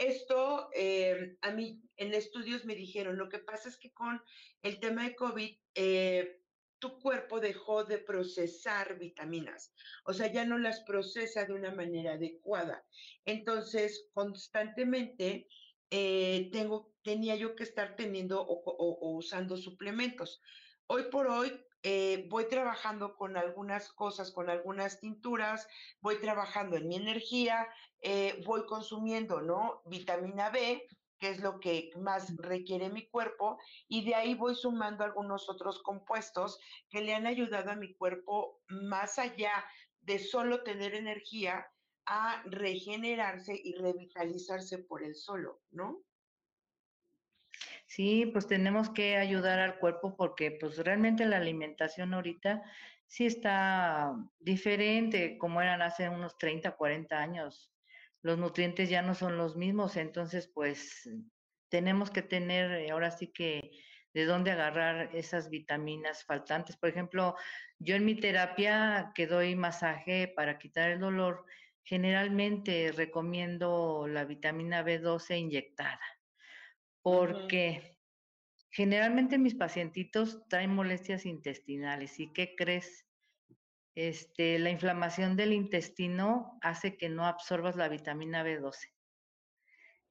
Esto 0.00 0.70
eh, 0.74 1.36
a 1.42 1.50
mí 1.50 1.82
en 1.96 2.14
estudios 2.14 2.64
me 2.64 2.74
dijeron, 2.74 3.18
lo 3.18 3.28
que 3.28 3.38
pasa 3.38 3.68
es 3.68 3.76
que 3.76 3.92
con 3.92 4.22
el 4.62 4.80
tema 4.80 5.04
de 5.04 5.14
COVID, 5.14 5.54
eh, 5.74 6.40
tu 6.78 6.98
cuerpo 6.98 7.38
dejó 7.38 7.84
de 7.84 7.98
procesar 7.98 8.98
vitaminas, 8.98 9.74
o 10.06 10.14
sea, 10.14 10.32
ya 10.32 10.46
no 10.46 10.56
las 10.56 10.80
procesa 10.84 11.44
de 11.44 11.52
una 11.52 11.70
manera 11.70 12.14
adecuada. 12.14 12.82
Entonces, 13.26 14.08
constantemente 14.14 15.48
eh, 15.90 16.48
tengo, 16.50 16.94
tenía 17.02 17.36
yo 17.36 17.54
que 17.54 17.64
estar 17.64 17.94
teniendo 17.94 18.40
o 18.40 19.16
usando 19.18 19.58
suplementos. 19.58 20.40
Hoy 20.86 21.10
por 21.10 21.26
hoy, 21.26 21.52
eh, 21.82 22.26
voy 22.28 22.48
trabajando 22.48 23.16
con 23.16 23.36
algunas 23.36 23.92
cosas, 23.92 24.30
con 24.32 24.50
algunas 24.50 25.00
tinturas, 25.00 25.66
voy 26.00 26.20
trabajando 26.20 26.76
en 26.76 26.88
mi 26.88 26.96
energía, 26.96 27.68
eh, 28.02 28.42
voy 28.44 28.66
consumiendo, 28.66 29.40
¿no? 29.40 29.82
Vitamina 29.86 30.50
B, 30.50 30.86
que 31.18 31.30
es 31.30 31.40
lo 31.40 31.60
que 31.60 31.90
más 31.96 32.34
requiere 32.36 32.88
mi 32.90 33.08
cuerpo, 33.08 33.58
y 33.88 34.04
de 34.04 34.14
ahí 34.14 34.34
voy 34.34 34.54
sumando 34.54 35.04
algunos 35.04 35.48
otros 35.48 35.82
compuestos 35.82 36.58
que 36.88 37.02
le 37.02 37.14
han 37.14 37.26
ayudado 37.26 37.70
a 37.70 37.76
mi 37.76 37.94
cuerpo 37.94 38.60
más 38.68 39.18
allá 39.18 39.64
de 40.00 40.18
solo 40.18 40.62
tener 40.62 40.94
energía 40.94 41.66
a 42.06 42.42
regenerarse 42.46 43.58
y 43.62 43.74
revitalizarse 43.74 44.78
por 44.78 45.04
el 45.04 45.14
solo, 45.14 45.60
¿no? 45.70 46.02
Sí, 47.90 48.26
pues 48.26 48.46
tenemos 48.46 48.88
que 48.88 49.16
ayudar 49.16 49.58
al 49.58 49.80
cuerpo 49.80 50.16
porque 50.16 50.52
pues 50.52 50.78
realmente 50.78 51.26
la 51.26 51.38
alimentación 51.38 52.14
ahorita 52.14 52.62
sí 53.08 53.26
está 53.26 54.14
diferente 54.38 55.36
como 55.38 55.60
eran 55.60 55.82
hace 55.82 56.08
unos 56.08 56.38
30, 56.38 56.76
40 56.76 57.18
años. 57.18 57.72
Los 58.22 58.38
nutrientes 58.38 58.90
ya 58.90 59.02
no 59.02 59.16
son 59.16 59.36
los 59.36 59.56
mismos, 59.56 59.96
entonces 59.96 60.46
pues 60.54 61.10
tenemos 61.68 62.12
que 62.12 62.22
tener 62.22 62.70
eh, 62.70 62.90
ahora 62.92 63.10
sí 63.10 63.32
que 63.32 63.72
de 64.14 64.24
dónde 64.24 64.52
agarrar 64.52 65.10
esas 65.16 65.50
vitaminas 65.50 66.24
faltantes. 66.24 66.76
Por 66.76 66.90
ejemplo, 66.90 67.34
yo 67.80 67.96
en 67.96 68.04
mi 68.04 68.14
terapia 68.14 69.10
que 69.16 69.26
doy 69.26 69.56
masaje 69.56 70.28
para 70.28 70.58
quitar 70.58 70.92
el 70.92 71.00
dolor, 71.00 71.44
generalmente 71.82 72.92
recomiendo 72.92 74.06
la 74.06 74.24
vitamina 74.24 74.84
B12 74.84 75.40
inyectada 75.40 76.00
porque 77.02 77.98
generalmente 78.70 79.38
mis 79.38 79.54
pacientitos 79.54 80.46
traen 80.48 80.74
molestias 80.74 81.26
intestinales. 81.26 82.18
¿Y 82.20 82.32
qué 82.32 82.54
crees? 82.56 83.06
Este, 83.96 84.58
la 84.58 84.70
inflamación 84.70 85.36
del 85.36 85.52
intestino 85.52 86.58
hace 86.62 86.96
que 86.96 87.08
no 87.08 87.26
absorbas 87.26 87.76
la 87.76 87.88
vitamina 87.88 88.44
B12. 88.44 88.76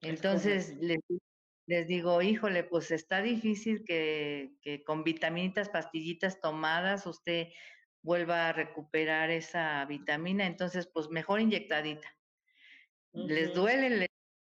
Entonces 0.01 0.75
les, 1.67 1.87
digo, 1.87 2.21
híjole, 2.21 2.63
pues 2.63 2.91
está 2.91 3.21
difícil 3.21 3.83
que, 3.85 4.83
con 4.85 5.03
vitaminitas, 5.03 5.69
pastillitas 5.69 6.41
tomadas, 6.41 7.07
usted 7.07 7.47
vuelva 8.01 8.49
a 8.49 8.53
recuperar 8.53 9.29
esa 9.29 9.85
vitamina. 9.85 10.45
Entonces, 10.45 10.89
pues 10.93 11.09
mejor 11.09 11.39
inyectadita. 11.39 12.15
Les 13.13 13.53
duele, 13.53 13.89
les 13.89 14.09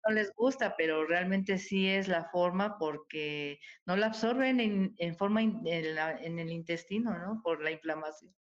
no 0.05 0.13
les 0.13 0.33
gusta, 0.33 0.75
pero 0.77 1.05
realmente 1.05 1.57
sí 1.57 1.87
es 1.87 2.07
la 2.07 2.25
forma 2.25 2.77
porque 2.77 3.59
no 3.85 3.95
la 3.95 4.07
absorben 4.07 4.59
en, 4.97 5.15
forma 5.15 5.41
en, 5.41 5.65
el 5.67 6.51
intestino, 6.51 7.17
¿no? 7.17 7.41
Por 7.43 7.63
la 7.63 7.71
inflamación 7.71 8.33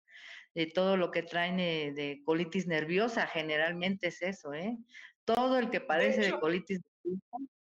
de 0.55 0.67
todo 0.67 0.97
lo 0.97 1.11
que 1.11 1.23
traen 1.23 1.57
de 1.59 2.23
colitis 2.25 2.67
nerviosa, 2.67 3.27
generalmente 3.27 4.09
es 4.09 4.21
eso, 4.23 4.53
¿eh? 4.53 4.77
Todo 5.25 5.59
el 5.59 5.71
que 5.71 5.81
padece 5.81 6.23
de, 6.23 6.41
colitis 6.41 6.81
nerviosa 7.05 7.60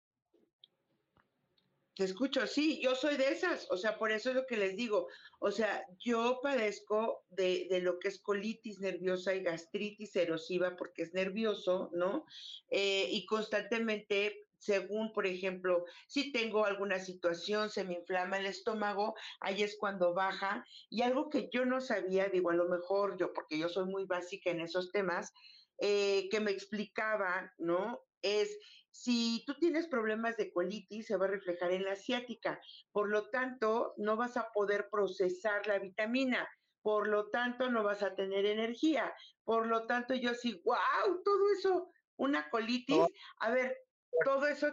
escucho, 2.04 2.46
sí, 2.46 2.80
yo 2.82 2.94
soy 2.94 3.16
de 3.16 3.28
esas, 3.30 3.70
o 3.70 3.76
sea, 3.76 3.98
por 3.98 4.12
eso 4.12 4.30
es 4.30 4.36
lo 4.36 4.46
que 4.46 4.56
les 4.56 4.76
digo, 4.76 5.08
o 5.38 5.50
sea, 5.50 5.84
yo 5.98 6.40
padezco 6.42 7.24
de, 7.30 7.66
de 7.70 7.80
lo 7.80 7.98
que 7.98 8.08
es 8.08 8.20
colitis 8.20 8.80
nerviosa 8.80 9.34
y 9.34 9.42
gastritis 9.42 10.14
erosiva 10.16 10.76
porque 10.76 11.02
es 11.02 11.14
nervioso, 11.14 11.90
¿no? 11.92 12.24
Eh, 12.68 13.08
y 13.10 13.26
constantemente 13.26 14.46
según, 14.60 15.12
por 15.12 15.26
ejemplo, 15.26 15.84
si 16.06 16.32
tengo 16.32 16.66
alguna 16.66 16.98
situación, 16.98 17.70
se 17.70 17.82
me 17.82 17.94
inflama 17.94 18.38
el 18.38 18.46
estómago, 18.46 19.14
ahí 19.40 19.62
es 19.62 19.76
cuando 19.78 20.14
baja. 20.14 20.64
Y 20.90 21.02
algo 21.02 21.30
que 21.30 21.48
yo 21.50 21.64
no 21.64 21.80
sabía, 21.80 22.28
digo, 22.28 22.50
a 22.50 22.54
lo 22.54 22.68
mejor 22.68 23.16
yo, 23.18 23.32
porque 23.32 23.58
yo 23.58 23.68
soy 23.68 23.86
muy 23.86 24.04
básica 24.04 24.50
en 24.50 24.60
esos 24.60 24.92
temas, 24.92 25.32
eh, 25.78 26.28
que 26.30 26.40
me 26.40 26.50
explicaba, 26.50 27.54
¿no? 27.58 28.02
Es 28.20 28.58
si 28.92 29.44
tú 29.46 29.54
tienes 29.54 29.86
problemas 29.86 30.36
de 30.36 30.52
colitis, 30.52 31.06
se 31.06 31.16
va 31.16 31.26
a 31.26 31.30
reflejar 31.30 31.72
en 31.72 31.84
la 31.84 31.92
asiática. 31.92 32.60
Por 32.92 33.08
lo 33.08 33.30
tanto, 33.30 33.94
no 33.96 34.16
vas 34.16 34.36
a 34.36 34.50
poder 34.52 34.88
procesar 34.90 35.66
la 35.66 35.78
vitamina. 35.78 36.48
Por 36.82 37.08
lo 37.08 37.28
tanto, 37.30 37.70
no 37.70 37.82
vas 37.82 38.02
a 38.02 38.14
tener 38.14 38.46
energía. 38.46 39.14
Por 39.44 39.66
lo 39.66 39.86
tanto, 39.86 40.14
yo 40.14 40.34
sí, 40.34 40.60
wow, 40.64 41.22
todo 41.24 41.52
eso, 41.58 41.90
una 42.16 42.48
colitis. 42.50 43.04
A 43.40 43.50
ver, 43.50 43.76
todo 44.24 44.46
eso, 44.46 44.68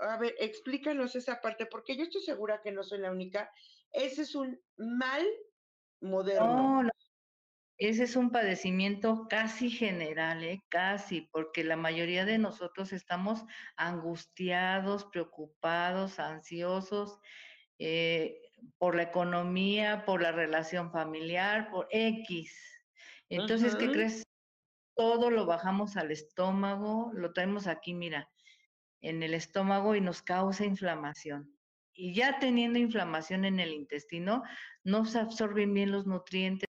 a 0.00 0.16
ver, 0.16 0.34
explícanos 0.38 1.14
esa 1.16 1.40
parte, 1.40 1.66
porque 1.66 1.96
yo 1.96 2.04
estoy 2.04 2.22
segura 2.22 2.62
que 2.62 2.72
no 2.72 2.82
soy 2.82 2.98
la 3.00 3.10
única. 3.10 3.50
Ese 3.92 4.22
es 4.22 4.34
un 4.34 4.60
mal 4.76 5.26
moderno. 6.00 6.82
no, 6.82 6.90
ese 7.80 8.02
es 8.04 8.14
un 8.14 8.30
padecimiento 8.30 9.26
casi 9.26 9.70
general, 9.70 10.44
¿eh? 10.44 10.62
casi, 10.68 11.22
porque 11.32 11.64
la 11.64 11.76
mayoría 11.76 12.26
de 12.26 12.36
nosotros 12.36 12.92
estamos 12.92 13.42
angustiados, 13.74 15.06
preocupados, 15.06 16.20
ansiosos 16.20 17.18
eh, 17.78 18.38
por 18.76 18.96
la 18.96 19.04
economía, 19.04 20.04
por 20.04 20.20
la 20.20 20.30
relación 20.30 20.92
familiar, 20.92 21.70
por 21.70 21.88
X. 21.90 22.54
Entonces, 23.30 23.74
¿qué 23.76 23.90
crees? 23.90 24.24
Todo 24.94 25.30
lo 25.30 25.46
bajamos 25.46 25.96
al 25.96 26.10
estómago, 26.10 27.10
lo 27.14 27.32
traemos 27.32 27.66
aquí, 27.66 27.94
mira, 27.94 28.28
en 29.00 29.22
el 29.22 29.32
estómago 29.32 29.94
y 29.94 30.02
nos 30.02 30.20
causa 30.20 30.66
inflamación. 30.66 31.56
Y 31.94 32.12
ya 32.12 32.38
teniendo 32.40 32.78
inflamación 32.78 33.46
en 33.46 33.58
el 33.58 33.72
intestino, 33.72 34.42
no 34.84 35.06
se 35.06 35.18
absorben 35.18 35.72
bien 35.72 35.92
los 35.92 36.06
nutrientes 36.06 36.69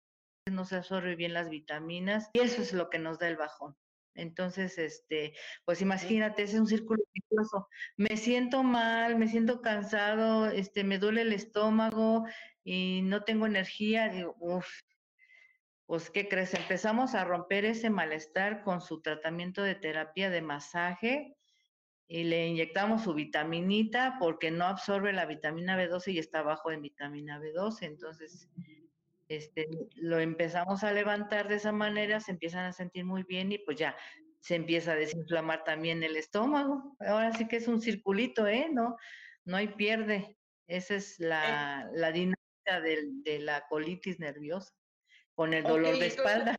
no 0.52 0.66
se 0.66 0.76
absorben 0.76 1.18
bien 1.18 1.34
las 1.34 1.50
vitaminas 1.50 2.30
y 2.34 2.40
eso 2.40 2.62
es 2.62 2.74
lo 2.74 2.90
que 2.90 3.00
nos 3.00 3.20
da 3.20 3.28
el 3.28 3.38
bajón. 3.38 3.76
Entonces, 4.14 4.78
este, 4.78 5.34
pues 5.66 5.82
imagínate, 5.82 6.44
es 6.44 6.54
un 6.54 6.68
círculo 6.68 7.02
vicioso. 7.14 7.68
Me 7.98 8.18
siento 8.18 8.64
mal, 8.64 9.18
me 9.18 9.28
siento 9.28 9.62
cansado, 9.62 10.48
este, 10.48 10.84
me 10.84 10.98
duele 10.98 11.22
el 11.22 11.34
estómago 11.34 12.26
y 12.64 13.02
no 13.04 13.24
tengo 13.24 13.46
energía. 13.46 14.10
Digo, 14.10 14.36
uff, 14.40 14.68
pues, 15.86 16.10
¿qué 16.10 16.28
crees? 16.28 16.54
Empezamos 16.54 17.16
a 17.16 17.26
romper 17.26 17.66
ese 17.66 17.90
malestar 17.90 18.64
con 18.64 18.82
su 18.82 19.02
tratamiento 19.02 19.64
de 19.64 19.76
terapia 19.76 20.30
de 20.30 20.42
masaje 20.42 21.36
y 22.08 22.26
le 22.26 22.48
inyectamos 22.48 23.04
su 23.04 23.14
vitaminita 23.14 24.18
porque 24.20 24.52
no 24.52 24.66
absorbe 24.66 25.14
la 25.14 25.26
vitamina 25.26 25.78
B12 25.78 26.14
y 26.14 26.20
está 26.20 26.42
bajo 26.42 26.70
de 26.70 26.78
vitamina 26.78 27.40
B12. 27.40 27.84
Entonces, 27.84 28.50
este, 29.36 29.70
lo 29.96 30.20
empezamos 30.20 30.84
a 30.84 30.92
levantar 30.92 31.48
de 31.48 31.56
esa 31.56 31.72
manera, 31.72 32.20
se 32.20 32.32
empiezan 32.32 32.66
a 32.66 32.74
sentir 32.74 33.06
muy 33.06 33.24
bien 33.24 33.52
y 33.52 33.60
pues 33.60 33.78
ya 33.78 33.96
se 34.42 34.56
empieza 34.56 34.92
a 34.92 34.96
desinflamar 34.96 35.64
también 35.64 36.04
el 36.04 36.18
estómago. 36.18 36.98
Ahora 37.00 37.32
sí 37.32 37.48
que 37.48 37.56
es 37.56 37.68
un 37.70 37.82
circulito, 37.82 38.46
¿eh? 38.48 38.68
No, 38.72 38.98
no 39.46 39.56
hay 39.56 39.70
pierde. 39.70 40.38
Esa 40.68 40.96
es 40.96 41.18
la, 41.20 41.90
la 41.94 42.12
dinámica 42.12 42.82
de 42.82 43.40
la 43.40 43.66
colitis 43.70 44.20
nerviosa, 44.20 44.74
con 45.34 45.54
el 45.54 45.64
dolor 45.64 45.98
de 45.98 46.08
espalda. 46.08 46.56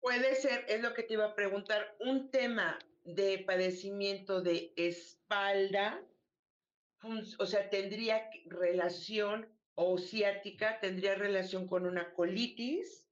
Puede 0.00 0.34
ser, 0.34 0.64
es 0.68 0.82
lo 0.82 0.94
que 0.94 1.04
te 1.04 1.14
iba 1.14 1.26
a 1.26 1.34
preguntar, 1.34 1.96
un 2.00 2.30
tema 2.30 2.78
de 3.04 3.44
padecimiento 3.46 4.40
de 4.40 4.72
espalda, 4.76 6.02
o 7.38 7.46
sea, 7.46 7.70
tendría 7.70 8.28
relación 8.46 9.48
o 9.74 9.98
ciática, 9.98 10.80
tendría 10.80 11.14
relación 11.14 11.66
con 11.66 11.86
una 11.86 12.12
colitis. 12.12 13.06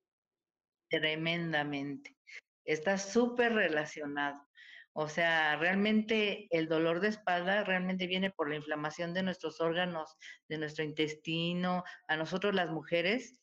Tremendamente. 0.88 2.16
Está 2.64 2.98
súper 2.98 3.54
relacionado. 3.54 4.46
O 4.94 5.08
sea, 5.08 5.56
realmente 5.56 6.48
el 6.50 6.68
dolor 6.68 7.00
de 7.00 7.08
espalda 7.08 7.64
realmente 7.64 8.06
viene 8.06 8.30
por 8.30 8.50
la 8.50 8.56
inflamación 8.56 9.14
de 9.14 9.22
nuestros 9.22 9.60
órganos, 9.60 10.16
de 10.48 10.58
nuestro 10.58 10.84
intestino. 10.84 11.82
A 12.08 12.16
nosotros 12.16 12.54
las 12.54 12.70
mujeres, 12.70 13.40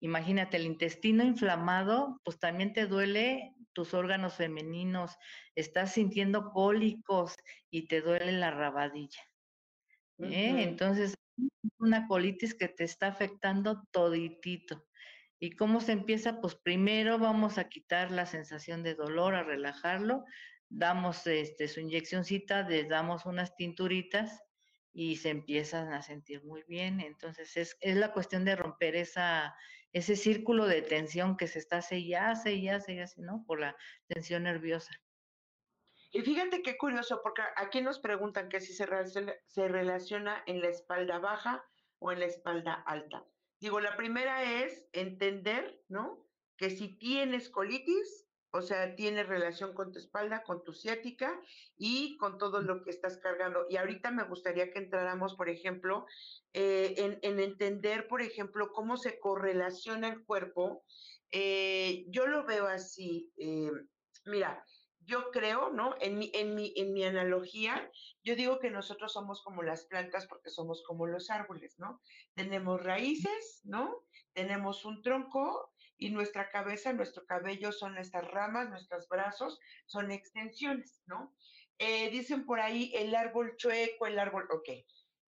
imagínate, 0.00 0.56
el 0.56 0.64
intestino 0.64 1.24
inflamado, 1.24 2.20
pues 2.24 2.38
también 2.38 2.72
te 2.72 2.86
duele 2.86 3.54
tus 3.74 3.92
órganos 3.92 4.34
femeninos, 4.34 5.14
estás 5.54 5.92
sintiendo 5.92 6.50
cólicos 6.50 7.36
y 7.70 7.86
te 7.86 8.00
duele 8.00 8.32
la 8.32 8.50
rabadilla. 8.50 9.20
¿eh? 10.20 10.62
Entonces, 10.62 11.14
una 11.78 12.06
colitis 12.06 12.54
que 12.54 12.68
te 12.68 12.84
está 12.84 13.08
afectando 13.08 13.82
toditito. 13.90 14.86
¿Y 15.40 15.50
cómo 15.52 15.80
se 15.80 15.92
empieza? 15.92 16.40
Pues 16.40 16.56
primero 16.56 17.18
vamos 17.18 17.58
a 17.58 17.68
quitar 17.68 18.10
la 18.10 18.26
sensación 18.26 18.82
de 18.82 18.94
dolor, 18.94 19.34
a 19.34 19.44
relajarlo, 19.44 20.24
damos 20.68 21.26
este, 21.26 21.68
su 21.68 21.80
inyeccióncita, 21.80 22.68
les 22.68 22.88
damos 22.88 23.24
unas 23.24 23.54
tinturitas 23.54 24.42
y 24.92 25.16
se 25.16 25.30
empiezan 25.30 25.92
a 25.92 26.02
sentir 26.02 26.44
muy 26.44 26.64
bien. 26.66 27.00
Entonces 27.00 27.56
es, 27.56 27.76
es 27.80 27.96
la 27.96 28.12
cuestión 28.12 28.44
de 28.44 28.56
romper 28.56 28.96
esa, 28.96 29.54
ese 29.92 30.16
círculo 30.16 30.66
de 30.66 30.82
tensión 30.82 31.36
que 31.36 31.46
se 31.46 31.60
está 31.60 31.78
hace 31.78 32.04
ya, 32.06 32.30
hace 32.30 32.60
¿no? 33.18 33.44
Por 33.46 33.60
la 33.60 33.76
tensión 34.08 34.42
nerviosa. 34.42 35.00
Y 36.10 36.22
fíjate 36.22 36.62
qué 36.62 36.76
curioso, 36.78 37.20
porque 37.22 37.42
aquí 37.56 37.82
nos 37.82 37.98
preguntan 37.98 38.48
que 38.48 38.60
si 38.60 38.72
se, 38.72 38.86
se 39.46 39.68
relaciona 39.68 40.42
en 40.46 40.60
la 40.60 40.68
espalda 40.68 41.18
baja 41.18 41.64
o 41.98 42.12
en 42.12 42.20
la 42.20 42.26
espalda 42.26 42.74
alta. 42.86 43.24
Digo, 43.60 43.80
la 43.80 43.96
primera 43.96 44.62
es 44.62 44.86
entender, 44.92 45.82
¿no? 45.88 46.24
Que 46.56 46.70
si 46.70 46.96
tienes 46.96 47.50
colitis, 47.50 48.28
o 48.50 48.62
sea, 48.62 48.94
tiene 48.94 49.24
relación 49.24 49.74
con 49.74 49.92
tu 49.92 49.98
espalda, 49.98 50.42
con 50.42 50.64
tu 50.64 50.72
ciática 50.72 51.38
y 51.76 52.16
con 52.16 52.38
todo 52.38 52.62
lo 52.62 52.82
que 52.82 52.90
estás 52.90 53.18
cargando. 53.18 53.66
Y 53.68 53.76
ahorita 53.76 54.10
me 54.10 54.24
gustaría 54.24 54.70
que 54.72 54.78
entráramos, 54.78 55.34
por 55.34 55.50
ejemplo, 55.50 56.06
eh, 56.54 57.18
en, 57.22 57.40
entender, 57.40 58.08
por 58.08 58.22
ejemplo, 58.22 58.72
cómo 58.72 58.96
se 58.96 59.18
correlaciona 59.18 60.08
el 60.08 60.24
cuerpo. 60.24 60.84
Eh, 61.30 62.06
yo 62.08 62.26
lo 62.26 62.46
veo 62.46 62.66
así. 62.66 63.30
Eh, 63.36 63.70
mira, 64.24 64.64
yo 65.08 65.30
creo, 65.30 65.70
¿no? 65.70 65.94
En 66.00 66.18
mi, 66.18 66.30
en, 66.34 66.54
mi, 66.54 66.72
en 66.76 66.92
mi 66.92 67.02
analogía, 67.04 67.90
yo 68.22 68.36
digo 68.36 68.58
que 68.58 68.70
nosotros 68.70 69.14
somos 69.14 69.42
como 69.42 69.62
las 69.62 69.86
plantas 69.86 70.26
porque 70.26 70.50
somos 70.50 70.84
como 70.86 71.06
los 71.06 71.30
árboles, 71.30 71.78
¿no? 71.78 72.00
Tenemos 72.34 72.84
raíces, 72.84 73.62
¿no? 73.64 74.04
Tenemos 74.34 74.84
un 74.84 75.02
tronco 75.02 75.72
y 75.96 76.10
nuestra 76.10 76.50
cabeza, 76.50 76.92
nuestro 76.92 77.24
cabello 77.24 77.72
son 77.72 77.96
estas 77.96 78.30
ramas, 78.30 78.68
nuestros 78.68 79.08
brazos 79.08 79.58
son 79.86 80.12
extensiones, 80.12 81.02
¿no? 81.06 81.34
Eh, 81.78 82.10
dicen 82.10 82.44
por 82.44 82.60
ahí 82.60 82.92
el 82.94 83.14
árbol 83.14 83.56
chueco, 83.56 84.06
el 84.06 84.18
árbol, 84.18 84.46
ok. 84.50 84.68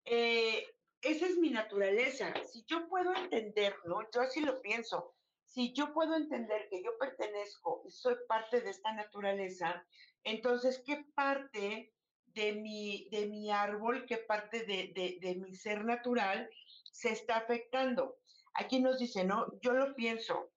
Eh, 0.05 0.67
esa 1.01 1.27
es 1.27 1.39
mi 1.39 1.51
naturaleza. 1.51 2.35
Si 2.45 2.65
yo 2.67 2.87
puedo 2.89 3.15
entender, 3.15 3.75
¿no? 3.87 4.01
Yo 4.13 4.21
así 4.21 4.41
lo 4.41 4.61
pienso. 4.61 5.17
Si 5.51 5.73
yo 5.73 5.93
puedo 5.93 6.17
entender 6.17 6.69
que 6.69 6.83
yo 6.83 6.97
pertenezco 6.99 7.83
y 7.87 7.91
soy 7.91 8.15
parte 8.29 8.61
de 8.61 8.71
esta 8.71 8.93
naturaleza, 8.93 9.85
entonces, 10.25 10.83
¿qué 10.87 11.05
parte 11.15 11.93
de 12.27 12.53
mi, 12.53 13.09
de 13.11 13.27
mi 13.27 13.51
árbol, 13.51 14.07
qué 14.07 14.19
parte 14.19 14.65
de, 14.65 15.19
de 15.21 15.35
mi 15.37 15.55
ser 15.55 15.85
natural 15.85 16.49
se 16.93 17.11
está 17.11 17.37
afectando? 17.37 18.17
Aquí 18.55 18.81
nos 18.81 18.99
dice, 18.99 19.25
¿no? 19.25 19.47
Yo 19.61 19.73
lo 19.73 19.95
pienso, 19.95 20.51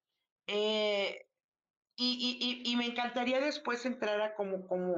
eh, 0.48 1.28
y, 1.96 2.76
me 2.78 2.88
encantaría 2.88 3.40
después 3.40 3.86
entrar 3.86 4.20
a 4.22 4.36
como, 4.36 4.68
como 4.68 4.96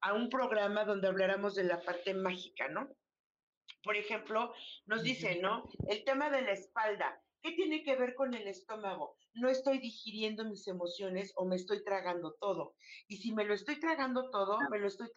a 0.00 0.12
un 0.12 0.30
programa 0.30 0.84
donde 0.84 1.08
habláramos 1.08 1.54
de 1.54 1.64
la 1.64 1.80
parte 1.80 2.14
mágica, 2.14 2.68
¿no? 2.68 2.88
Por 3.82 3.96
ejemplo, 3.96 4.54
nos 4.86 5.02
dice, 5.02 5.40
¿no? 5.40 5.68
El 5.88 6.04
tema 6.04 6.30
de 6.30 6.42
la 6.42 6.52
espalda. 6.52 7.20
¿Qué 7.42 7.50
tiene 7.52 7.82
que 7.82 7.96
ver 7.96 8.14
con 8.14 8.34
el 8.34 8.46
estómago? 8.46 9.16
No 9.34 9.48
estoy 9.48 9.78
digiriendo 9.78 10.44
mis 10.44 10.68
emociones 10.68 11.32
o 11.34 11.44
me 11.44 11.56
estoy 11.56 11.82
tragando 11.82 12.34
todo. 12.40 12.76
Y 13.08 13.16
si 13.16 13.32
me 13.32 13.44
lo 13.44 13.52
estoy 13.52 13.80
tragando 13.80 14.30
todo, 14.30 14.58
me 14.70 14.78
lo 14.78 14.86
estoy 14.86 15.08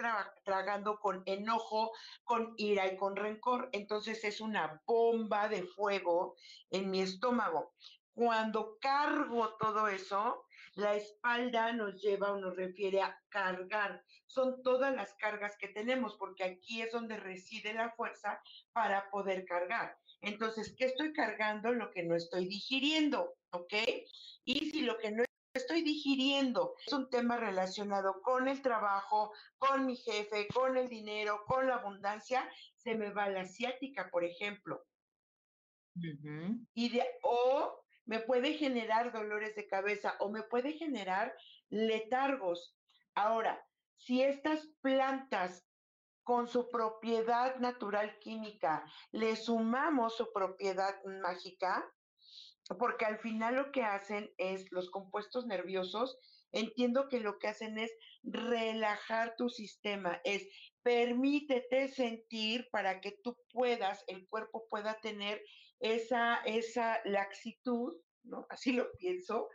tragando 0.43 0.97
con 0.99 1.21
enojo, 1.27 1.91
con 2.23 2.55
ira 2.57 2.91
y 2.91 2.97
con 2.97 3.15
rencor. 3.15 3.69
Entonces 3.73 4.23
es 4.23 4.41
una 4.41 4.81
bomba 4.87 5.49
de 5.49 5.63
fuego 5.63 6.35
en 6.71 6.89
mi 6.89 7.01
estómago. 7.01 7.75
Cuando 8.15 8.77
cargo 8.79 9.55
todo 9.59 9.87
eso, 9.87 10.44
la 10.75 10.95
espalda 10.95 11.71
nos 11.71 12.01
lleva 12.01 12.33
o 12.33 12.39
nos 12.39 12.55
refiere 12.55 13.01
a 13.01 13.17
cargar. 13.29 14.03
Son 14.27 14.61
todas 14.61 14.93
las 14.93 15.13
cargas 15.15 15.57
que 15.57 15.69
tenemos, 15.69 16.15
porque 16.17 16.43
aquí 16.43 16.81
es 16.81 16.91
donde 16.91 17.17
reside 17.17 17.73
la 17.73 17.91
fuerza 17.91 18.41
para 18.73 19.09
poder 19.09 19.45
cargar. 19.45 19.97
Entonces, 20.21 20.75
¿qué 20.77 20.85
estoy 20.85 21.13
cargando? 21.13 21.73
Lo 21.73 21.91
que 21.91 22.03
no 22.03 22.15
estoy 22.15 22.47
digiriendo, 22.47 23.35
¿ok? 23.51 23.73
Y 24.43 24.71
si 24.71 24.81
lo 24.81 24.97
que 24.97 25.11
no 25.11 25.23
estoy 25.53 25.81
digiriendo 25.81 26.75
es 26.85 26.91
un 26.91 27.09
tema 27.09 27.37
relacionado 27.37 28.21
con 28.21 28.47
el 28.49 28.61
trabajo, 28.61 29.31
con 29.57 29.85
mi 29.85 29.95
jefe, 29.95 30.47
con 30.53 30.75
el 30.75 30.89
dinero, 30.89 31.43
con 31.47 31.67
la 31.67 31.75
abundancia, 31.75 32.49
se 32.75 32.95
me 32.95 33.11
va 33.11 33.29
la 33.29 33.41
asiática, 33.41 34.09
por 34.11 34.25
ejemplo. 34.25 34.85
Y 36.73 36.89
de, 36.89 37.05
o 37.21 37.84
me 38.05 38.19
puede 38.19 38.53
generar 38.53 39.11
dolores 39.11 39.55
de 39.55 39.67
cabeza 39.67 40.15
o 40.19 40.29
me 40.29 40.43
puede 40.43 40.73
generar 40.73 41.35
letargos. 41.69 42.75
Ahora, 43.15 43.65
si 43.97 44.21
estas 44.21 44.67
plantas 44.81 45.65
con 46.23 46.47
su 46.47 46.69
propiedad 46.69 47.57
natural 47.57 48.17
química 48.19 48.83
le 49.11 49.35
sumamos 49.35 50.17
su 50.17 50.31
propiedad 50.33 50.95
mágica, 51.21 51.87
porque 52.79 53.05
al 53.05 53.19
final 53.19 53.55
lo 53.55 53.71
que 53.71 53.83
hacen 53.83 54.31
es 54.37 54.71
los 54.71 54.89
compuestos 54.89 55.45
nerviosos, 55.45 56.17
entiendo 56.51 57.09
que 57.09 57.19
lo 57.19 57.37
que 57.37 57.47
hacen 57.47 57.77
es 57.77 57.91
relajar 58.23 59.35
tu 59.37 59.49
sistema, 59.49 60.19
es 60.23 60.47
permítete 60.81 61.87
sentir 61.89 62.67
para 62.71 63.01
que 63.01 63.11
tú 63.23 63.37
puedas, 63.51 64.03
el 64.07 64.27
cuerpo 64.27 64.67
pueda 64.67 64.99
tener 65.01 65.41
esa, 65.79 66.37
esa 66.45 66.99
laxitud, 67.05 67.95
¿no? 68.23 68.45
Así 68.49 68.71
lo 68.71 68.91
pienso, 68.93 69.49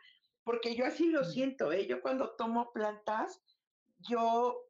porque 0.45 0.75
yo 0.75 0.85
así 0.85 1.07
lo 1.07 1.25
siento, 1.25 1.73
¿eh? 1.73 1.87
Yo 1.87 2.01
cuando 2.01 2.35
tomo 2.37 2.73
plantas, 2.73 3.43
yo 3.99 4.67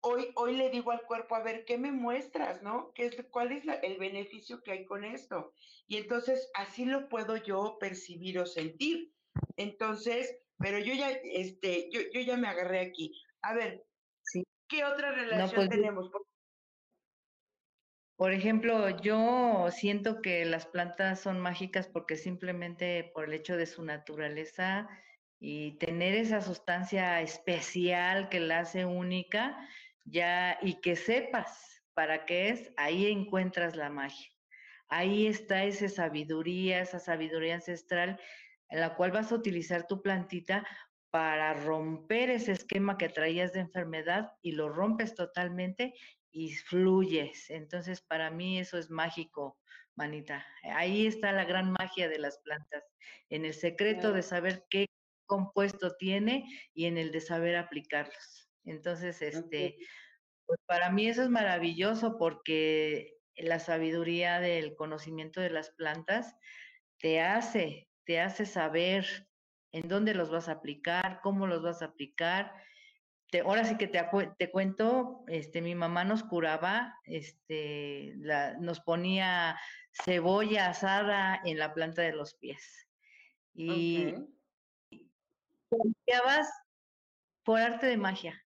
hoy, 0.00 0.30
hoy 0.36 0.56
le 0.56 0.70
digo 0.70 0.90
al 0.90 1.02
cuerpo, 1.02 1.34
a 1.34 1.42
ver, 1.42 1.64
¿qué 1.64 1.78
me 1.78 1.92
muestras, 1.92 2.62
no? 2.62 2.92
¿Qué 2.94 3.06
es, 3.06 3.16
¿Cuál 3.30 3.52
es 3.52 3.64
el 3.82 3.98
beneficio 3.98 4.62
que 4.62 4.72
hay 4.72 4.84
con 4.84 5.04
esto? 5.04 5.52
Y 5.86 5.96
entonces 5.96 6.50
así 6.54 6.84
lo 6.84 7.08
puedo 7.08 7.36
yo 7.36 7.78
percibir 7.78 8.38
o 8.38 8.46
sentir. 8.46 9.12
Entonces, 9.56 10.38
pero 10.58 10.78
yo 10.78 10.94
ya, 10.94 11.10
este, 11.10 11.90
yo, 11.90 12.00
yo 12.12 12.20
ya 12.20 12.36
me 12.36 12.48
agarré 12.48 12.80
aquí. 12.80 13.12
A 13.42 13.54
ver, 13.54 13.84
¿qué 14.68 14.84
otra 14.84 15.12
relación 15.12 15.66
pues, 15.66 15.70
tenemos? 15.70 16.10
Por 18.16 18.32
ejemplo, 18.32 18.88
yo 19.00 19.68
siento 19.70 20.22
que 20.22 20.46
las 20.46 20.64
plantas 20.64 21.20
son 21.20 21.38
mágicas 21.38 21.86
porque 21.86 22.16
simplemente 22.16 23.10
por 23.14 23.26
el 23.26 23.34
hecho 23.34 23.58
de 23.58 23.66
su 23.66 23.84
naturaleza 23.84 24.88
y 25.38 25.72
tener 25.78 26.14
esa 26.14 26.40
sustancia 26.40 27.20
especial 27.20 28.30
que 28.30 28.40
la 28.40 28.60
hace 28.60 28.86
única, 28.86 29.58
ya 30.04 30.58
y 30.62 30.80
que 30.80 30.96
sepas 30.96 31.82
para 31.92 32.24
qué 32.24 32.48
es, 32.48 32.72
ahí 32.78 33.06
encuentras 33.06 33.76
la 33.76 33.90
magia. 33.90 34.30
Ahí 34.88 35.26
está 35.26 35.64
esa 35.64 35.88
sabiduría, 35.88 36.80
esa 36.80 37.00
sabiduría 37.00 37.56
ancestral 37.56 38.18
en 38.70 38.80
la 38.80 38.94
cual 38.94 39.10
vas 39.10 39.30
a 39.30 39.34
utilizar 39.34 39.86
tu 39.86 40.00
plantita 40.00 40.66
para 41.10 41.52
romper 41.52 42.30
ese 42.30 42.52
esquema 42.52 42.96
que 42.96 43.08
traías 43.08 43.52
de 43.52 43.60
enfermedad 43.60 44.32
y 44.42 44.52
lo 44.52 44.70
rompes 44.70 45.14
totalmente 45.14 45.92
y 46.36 46.52
fluyes. 46.52 47.48
Entonces, 47.48 48.02
para 48.02 48.30
mí 48.30 48.58
eso 48.58 48.76
es 48.76 48.90
mágico, 48.90 49.58
manita. 49.94 50.46
Ahí 50.64 51.06
está 51.06 51.32
la 51.32 51.46
gran 51.46 51.72
magia 51.72 52.10
de 52.10 52.18
las 52.18 52.38
plantas, 52.40 52.84
en 53.30 53.46
el 53.46 53.54
secreto 53.54 54.12
de 54.12 54.22
saber 54.22 54.66
qué 54.68 54.84
compuesto 55.24 55.96
tiene 55.96 56.44
y 56.74 56.84
en 56.84 56.98
el 56.98 57.10
de 57.10 57.22
saber 57.22 57.56
aplicarlos. 57.56 58.50
Entonces, 58.64 59.22
este, 59.22 59.78
pues 60.44 60.60
para 60.66 60.90
mí 60.90 61.08
eso 61.08 61.22
es 61.22 61.30
maravilloso 61.30 62.18
porque 62.18 63.14
la 63.38 63.58
sabiduría 63.58 64.38
del 64.38 64.74
conocimiento 64.74 65.40
de 65.40 65.50
las 65.50 65.70
plantas 65.70 66.36
te 66.98 67.22
hace, 67.22 67.88
te 68.04 68.20
hace 68.20 68.44
saber 68.44 69.06
en 69.72 69.88
dónde 69.88 70.12
los 70.12 70.30
vas 70.30 70.50
a 70.50 70.52
aplicar, 70.52 71.20
cómo 71.22 71.46
los 71.46 71.62
vas 71.62 71.80
a 71.80 71.86
aplicar. 71.86 72.52
Te, 73.30 73.40
ahora 73.40 73.64
sí 73.64 73.76
que 73.76 73.88
te, 73.88 74.00
te 74.38 74.50
cuento, 74.50 75.24
este, 75.26 75.60
mi 75.60 75.74
mamá 75.74 76.04
nos 76.04 76.22
curaba, 76.22 76.98
este, 77.04 78.14
nos 78.60 78.80
ponía 78.80 79.58
cebolla 80.04 80.68
asada 80.68 81.40
en 81.44 81.58
la 81.58 81.74
planta 81.74 82.02
de 82.02 82.12
los 82.12 82.34
pies. 82.34 82.88
Y 83.54 84.14
confiabas 85.68 86.48
por 87.42 87.60
arte 87.60 87.86
de 87.86 87.96
magia. 87.96 88.42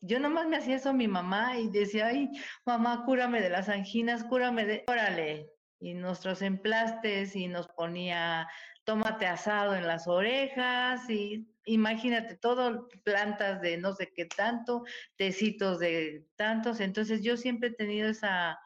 Yo 0.00 0.20
nomás 0.20 0.46
me 0.46 0.58
hacía 0.58 0.76
eso 0.76 0.90
a 0.90 0.94
mi 0.94 1.08
mamá 1.08 1.58
y 1.58 1.70
decía, 1.70 2.08
ay, 2.08 2.30
mamá, 2.66 3.04
cúrame 3.06 3.40
de 3.40 3.48
las 3.48 3.68
anginas, 3.68 4.24
cúrame 4.24 4.66
de, 4.66 4.84
órale. 4.86 5.50
Y 5.80 5.94
nuestros 5.94 6.42
emplastes 6.42 7.34
y 7.36 7.48
nos 7.48 7.68
ponía 7.68 8.46
tomate 8.84 9.26
asado 9.26 9.74
en 9.74 9.86
las 9.86 10.06
orejas 10.06 11.08
y 11.08 11.48
imagínate 11.64 12.36
todo, 12.36 12.88
plantas 13.04 13.60
de 13.60 13.76
no 13.78 13.94
sé 13.94 14.12
qué 14.14 14.26
tanto, 14.26 14.84
tecitos 15.16 15.78
de 15.78 16.26
tantos. 16.36 16.80
Entonces 16.80 17.22
yo 17.22 17.36
siempre 17.36 17.70
he 17.70 17.74
tenido 17.74 18.08
esa, 18.08 18.58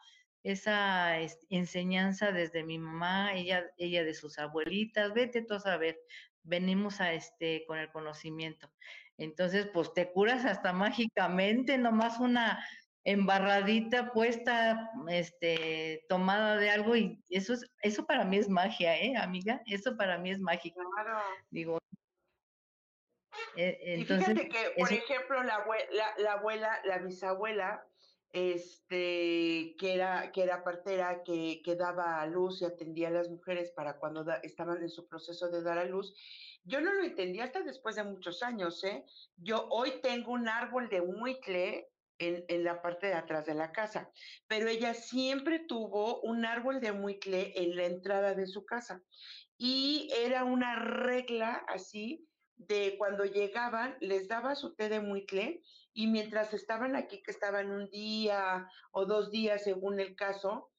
esa 0.43 1.17
enseñanza 1.49 2.31
desde 2.31 2.63
mi 2.63 2.79
mamá, 2.79 3.33
ella, 3.33 3.65
ella 3.77 4.03
de 4.03 4.13
sus 4.13 4.39
abuelitas, 4.39 5.13
vete 5.13 5.41
tú 5.43 5.55
a 5.55 5.59
saber, 5.59 5.99
venimos 6.43 7.01
a 7.01 7.13
este 7.13 7.65
con 7.67 7.77
el 7.77 7.91
conocimiento. 7.91 8.71
Entonces, 9.17 9.67
pues 9.73 9.93
te 9.93 10.11
curas 10.11 10.45
hasta 10.45 10.71
mágicamente, 10.71 11.77
nomás 11.77 12.19
una 12.19 12.65
embarradita 13.03 14.11
puesta, 14.13 14.91
este, 15.09 16.05
tomada 16.07 16.57
de 16.57 16.69
algo 16.69 16.95
y 16.95 17.23
eso 17.29 17.53
es, 17.53 17.65
eso 17.81 18.05
para 18.05 18.23
mí 18.23 18.37
es 18.37 18.49
magia, 18.49 18.97
¿eh, 18.97 19.15
amiga? 19.17 19.61
Eso 19.65 19.97
para 19.97 20.17
mí 20.17 20.31
es 20.31 20.39
mágico. 20.39 20.81
Claro. 20.93 21.19
Digo. 21.49 21.79
Entonces, 23.55 24.29
y 24.29 24.31
fíjate 24.31 24.49
que, 24.49 24.71
por 24.77 24.91
ejemplo, 24.91 25.43
la, 25.43 25.65
la 26.17 26.33
abuela, 26.33 26.81
la 26.85 26.97
bisabuela, 26.99 27.85
este, 28.31 29.75
que 29.79 29.93
era, 29.95 30.31
que 30.31 30.43
era 30.43 30.63
partera, 30.63 31.23
que, 31.23 31.61
que, 31.63 31.75
daba 31.75 32.21
a 32.21 32.27
luz 32.27 32.61
y 32.61 32.65
atendía 32.65 33.07
a 33.07 33.11
las 33.11 33.29
mujeres 33.29 33.71
para 33.71 33.97
cuando 33.97 34.25
estaban 34.43 34.81
en 34.81 34.89
su 34.89 35.07
proceso 35.07 35.49
de 35.49 35.63
dar 35.63 35.77
a 35.77 35.85
luz. 35.85 36.13
Yo 36.63 36.81
no 36.81 36.93
lo 36.93 37.03
entendí 37.03 37.39
hasta 37.39 37.63
después 37.63 37.95
de 37.95 38.03
muchos 38.03 38.43
años, 38.43 38.83
¿eh? 38.83 39.03
Yo 39.37 39.67
hoy 39.69 39.93
tengo 40.03 40.33
un 40.33 40.47
árbol 40.47 40.89
de 40.89 41.01
huicle 41.01 41.89
en, 42.19 42.45
en, 42.49 42.63
la 42.63 42.81
parte 42.81 43.07
de 43.07 43.13
atrás 43.13 43.45
de 43.45 43.55
la 43.55 43.71
casa, 43.71 44.11
pero 44.47 44.67
ella 44.67 44.93
siempre 44.93 45.59
tuvo 45.59 46.21
un 46.21 46.45
árbol 46.45 46.81
de 46.81 46.91
huicle 46.91 47.53
en 47.55 47.75
la 47.75 47.85
entrada 47.85 48.35
de 48.35 48.45
su 48.45 48.65
casa. 48.65 49.01
Y 49.57 50.09
era 50.15 50.43
una 50.43 50.75
regla 50.75 51.65
así 51.67 52.29
de 52.59 52.95
cuando 52.97 53.23
llegaban, 53.23 53.97
les 54.01 54.27
daba 54.27 54.53
su 54.53 54.75
té 54.75 54.89
de 54.89 54.99
muicle 54.99 55.63
y 55.93 56.07
mientras 56.07 56.53
estaban 56.53 56.95
aquí, 56.95 57.23
que 57.23 57.31
estaban 57.31 57.71
un 57.71 57.89
día 57.89 58.69
o 58.91 59.05
dos 59.05 59.31
días 59.31 59.63
según 59.63 59.99
el 59.99 60.15
caso, 60.15 60.69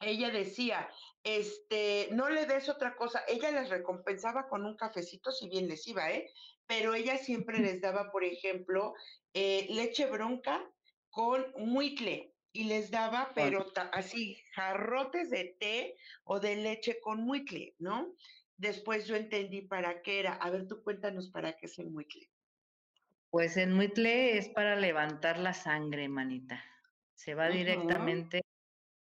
ella 0.00 0.30
decía, 0.30 0.90
este, 1.22 2.08
no 2.10 2.28
le 2.28 2.46
des 2.46 2.68
otra 2.68 2.96
cosa, 2.96 3.22
ella 3.28 3.52
les 3.52 3.70
recompensaba 3.70 4.48
con 4.48 4.66
un 4.66 4.76
cafecito 4.76 5.30
si 5.30 5.48
bien 5.48 5.68
les 5.68 5.86
iba, 5.86 6.10
¿eh? 6.10 6.30
Pero 6.66 6.94
ella 6.94 7.16
siempre 7.16 7.58
les 7.58 7.80
daba, 7.80 8.10
por 8.10 8.24
ejemplo, 8.24 8.94
eh, 9.34 9.66
leche 9.70 10.06
bronca 10.06 10.68
con 11.10 11.46
muicle 11.56 12.34
y 12.52 12.64
les 12.64 12.90
daba, 12.90 13.30
pero 13.34 13.66
así, 13.92 14.36
jarrotes 14.52 15.30
de 15.30 15.56
té 15.60 15.96
o 16.24 16.40
de 16.40 16.56
leche 16.56 17.00
con 17.00 17.22
muicle, 17.22 17.74
¿no? 17.78 18.14
Después 18.56 19.06
yo 19.06 19.16
entendí 19.16 19.62
para 19.62 20.02
qué 20.02 20.20
era. 20.20 20.34
A 20.34 20.50
ver, 20.50 20.66
tú 20.66 20.82
cuéntanos 20.82 21.30
para 21.30 21.54
qué 21.54 21.66
es 21.66 21.78
el 21.78 21.90
muicle. 21.90 22.30
Pues 23.30 23.56
el 23.56 23.70
muitle 23.70 24.38
es 24.38 24.48
para 24.48 24.76
levantar 24.76 25.38
la 25.38 25.54
sangre, 25.54 26.08
manita. 26.08 26.64
Se 27.14 27.34
va 27.34 27.48
directamente 27.48 28.42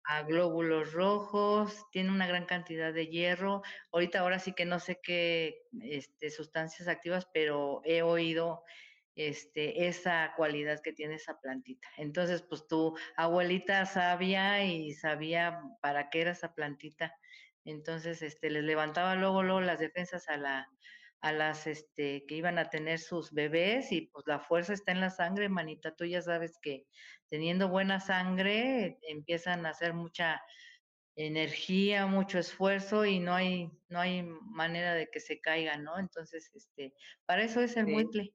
a 0.05 0.23
glóbulos 0.23 0.93
rojos, 0.93 1.87
tiene 1.91 2.11
una 2.11 2.27
gran 2.27 2.45
cantidad 2.45 2.93
de 2.93 3.07
hierro. 3.07 3.63
Ahorita 3.93 4.21
ahora 4.21 4.39
sí 4.39 4.53
que 4.53 4.65
no 4.65 4.81
sé 4.81 5.01
qué 5.03 5.69
este, 5.81 6.31
sustancias 6.31 6.89
activas, 6.89 7.29
pero 7.33 7.81
he 7.85 8.03
oído 8.03 8.65
este, 9.15 9.87
esa 9.87 10.33
cualidad 10.37 10.81
que 10.81 10.93
tiene 10.93 11.15
esa 11.15 11.41
plantita. 11.41 11.89
Entonces, 11.97 12.43
pues 12.43 12.67
tu 12.67 12.97
abuelita 13.17 13.87
sabía 13.87 14.65
y 14.65 14.93
sabía 14.95 15.63
para 15.81 16.11
qué 16.11 16.23
era 16.23 16.33
esa 16.33 16.55
plantita. 16.55 17.15
Entonces, 17.65 18.23
este, 18.23 18.51
les 18.51 18.65
levantaba 18.65 19.15
luego, 19.15 19.43
luego 19.43 19.61
las 19.61 19.79
defensas 19.79 20.29
a 20.29 20.37
la, 20.37 20.69
a 21.21 21.33
las 21.33 21.67
este, 21.67 22.25
que 22.27 22.37
iban 22.37 22.59
a 22.59 22.71
tener 22.71 22.99
sus 22.99 23.33
bebés 23.33 23.93
y 23.93 24.03
pues 24.03 24.25
la 24.27 24.41
fuerza 24.41 24.73
está 24.73 24.93
en 24.93 25.01
la 25.01 25.11
sangre, 25.11 25.49
manita. 25.49 25.95
Tú 25.95 26.05
ya 26.05 26.23
sabes 26.23 26.59
que 26.63 26.87
teniendo 27.29 27.69
buena 27.69 28.01
sangre 28.01 28.99
empiezan 29.03 29.67
a 29.67 29.71
hacer 29.71 29.95
mucha 29.95 30.41
energía, 31.17 32.07
mucho 32.07 32.39
esfuerzo 32.39 33.05
y 33.05 33.21
no 33.21 33.35
hay, 33.35 33.71
no 33.89 34.01
hay 34.01 34.23
manera 34.23 34.95
de 34.95 35.09
que 35.11 35.21
se 35.21 35.41
caigan, 35.41 35.85
¿no? 35.85 35.99
Entonces, 35.99 36.51
este, 36.55 36.95
para 37.27 37.43
eso 37.43 37.61
es 37.61 37.77
el 37.77 37.87
sí. 37.87 38.35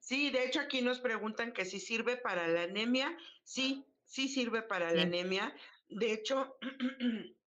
Sí, 0.00 0.30
de 0.30 0.44
hecho 0.44 0.60
aquí 0.60 0.82
nos 0.82 1.00
preguntan 1.00 1.52
que 1.52 1.64
si 1.64 1.80
sirve 1.80 2.18
para 2.18 2.46
la 2.46 2.64
anemia. 2.64 3.16
Sí, 3.42 3.86
sí 4.04 4.28
sirve 4.28 4.62
para 4.62 4.92
la 4.92 5.02
anemia. 5.02 5.54
De 5.88 6.12
hecho, 6.12 6.58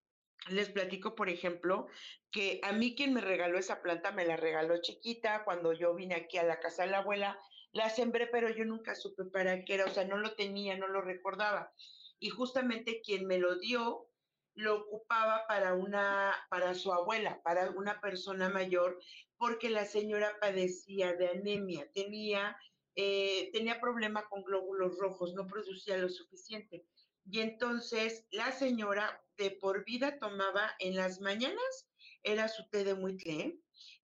Les 0.49 0.69
platico, 0.69 1.15
por 1.15 1.29
ejemplo, 1.29 1.87
que 2.31 2.59
a 2.63 2.71
mí 2.71 2.95
quien 2.95 3.13
me 3.13 3.21
regaló 3.21 3.57
esa 3.57 3.81
planta 3.81 4.11
me 4.11 4.25
la 4.25 4.37
regaló 4.37 4.81
chiquita 4.81 5.43
cuando 5.43 5.73
yo 5.73 5.93
vine 5.93 6.15
aquí 6.15 6.37
a 6.37 6.43
la 6.43 6.59
casa 6.59 6.83
de 6.83 6.91
la 6.91 6.99
abuela, 6.99 7.39
la 7.71 7.89
sembré, 7.89 8.27
pero 8.27 8.49
yo 8.49 8.65
nunca 8.65 8.95
supe 8.95 9.25
para 9.25 9.63
qué 9.65 9.75
era, 9.75 9.85
o 9.85 9.89
sea, 9.89 10.05
no 10.05 10.17
lo 10.17 10.35
tenía, 10.35 10.77
no 10.77 10.87
lo 10.87 11.01
recordaba. 11.01 11.73
Y 12.19 12.29
justamente 12.29 13.01
quien 13.01 13.27
me 13.27 13.37
lo 13.37 13.59
dio 13.59 14.09
lo 14.55 14.75
ocupaba 14.75 15.45
para 15.47 15.75
una 15.75 16.33
para 16.49 16.73
su 16.73 16.91
abuela, 16.91 17.41
para 17.43 17.69
una 17.71 18.01
persona 18.01 18.49
mayor, 18.49 18.99
porque 19.37 19.69
la 19.69 19.85
señora 19.85 20.39
padecía 20.41 21.13
de 21.13 21.27
anemia, 21.27 21.87
tenía 21.93 22.57
eh, 22.99 23.51
tenía 23.53 23.79
problema 23.79 24.27
con 24.27 24.43
glóbulos 24.43 24.97
rojos, 24.97 25.35
no 25.35 25.45
producía 25.45 25.97
lo 25.97 26.09
suficiente. 26.09 26.87
Y 27.29 27.41
entonces 27.41 28.25
la 28.31 28.51
señora 28.51 29.23
de 29.37 29.51
por 29.51 29.85
vida 29.85 30.19
tomaba 30.19 30.71
en 30.79 30.95
las 30.95 31.21
mañanas, 31.21 31.89
era 32.23 32.47
su 32.47 32.69
té 32.69 32.83
de 32.83 32.95
muitle. 32.95 33.59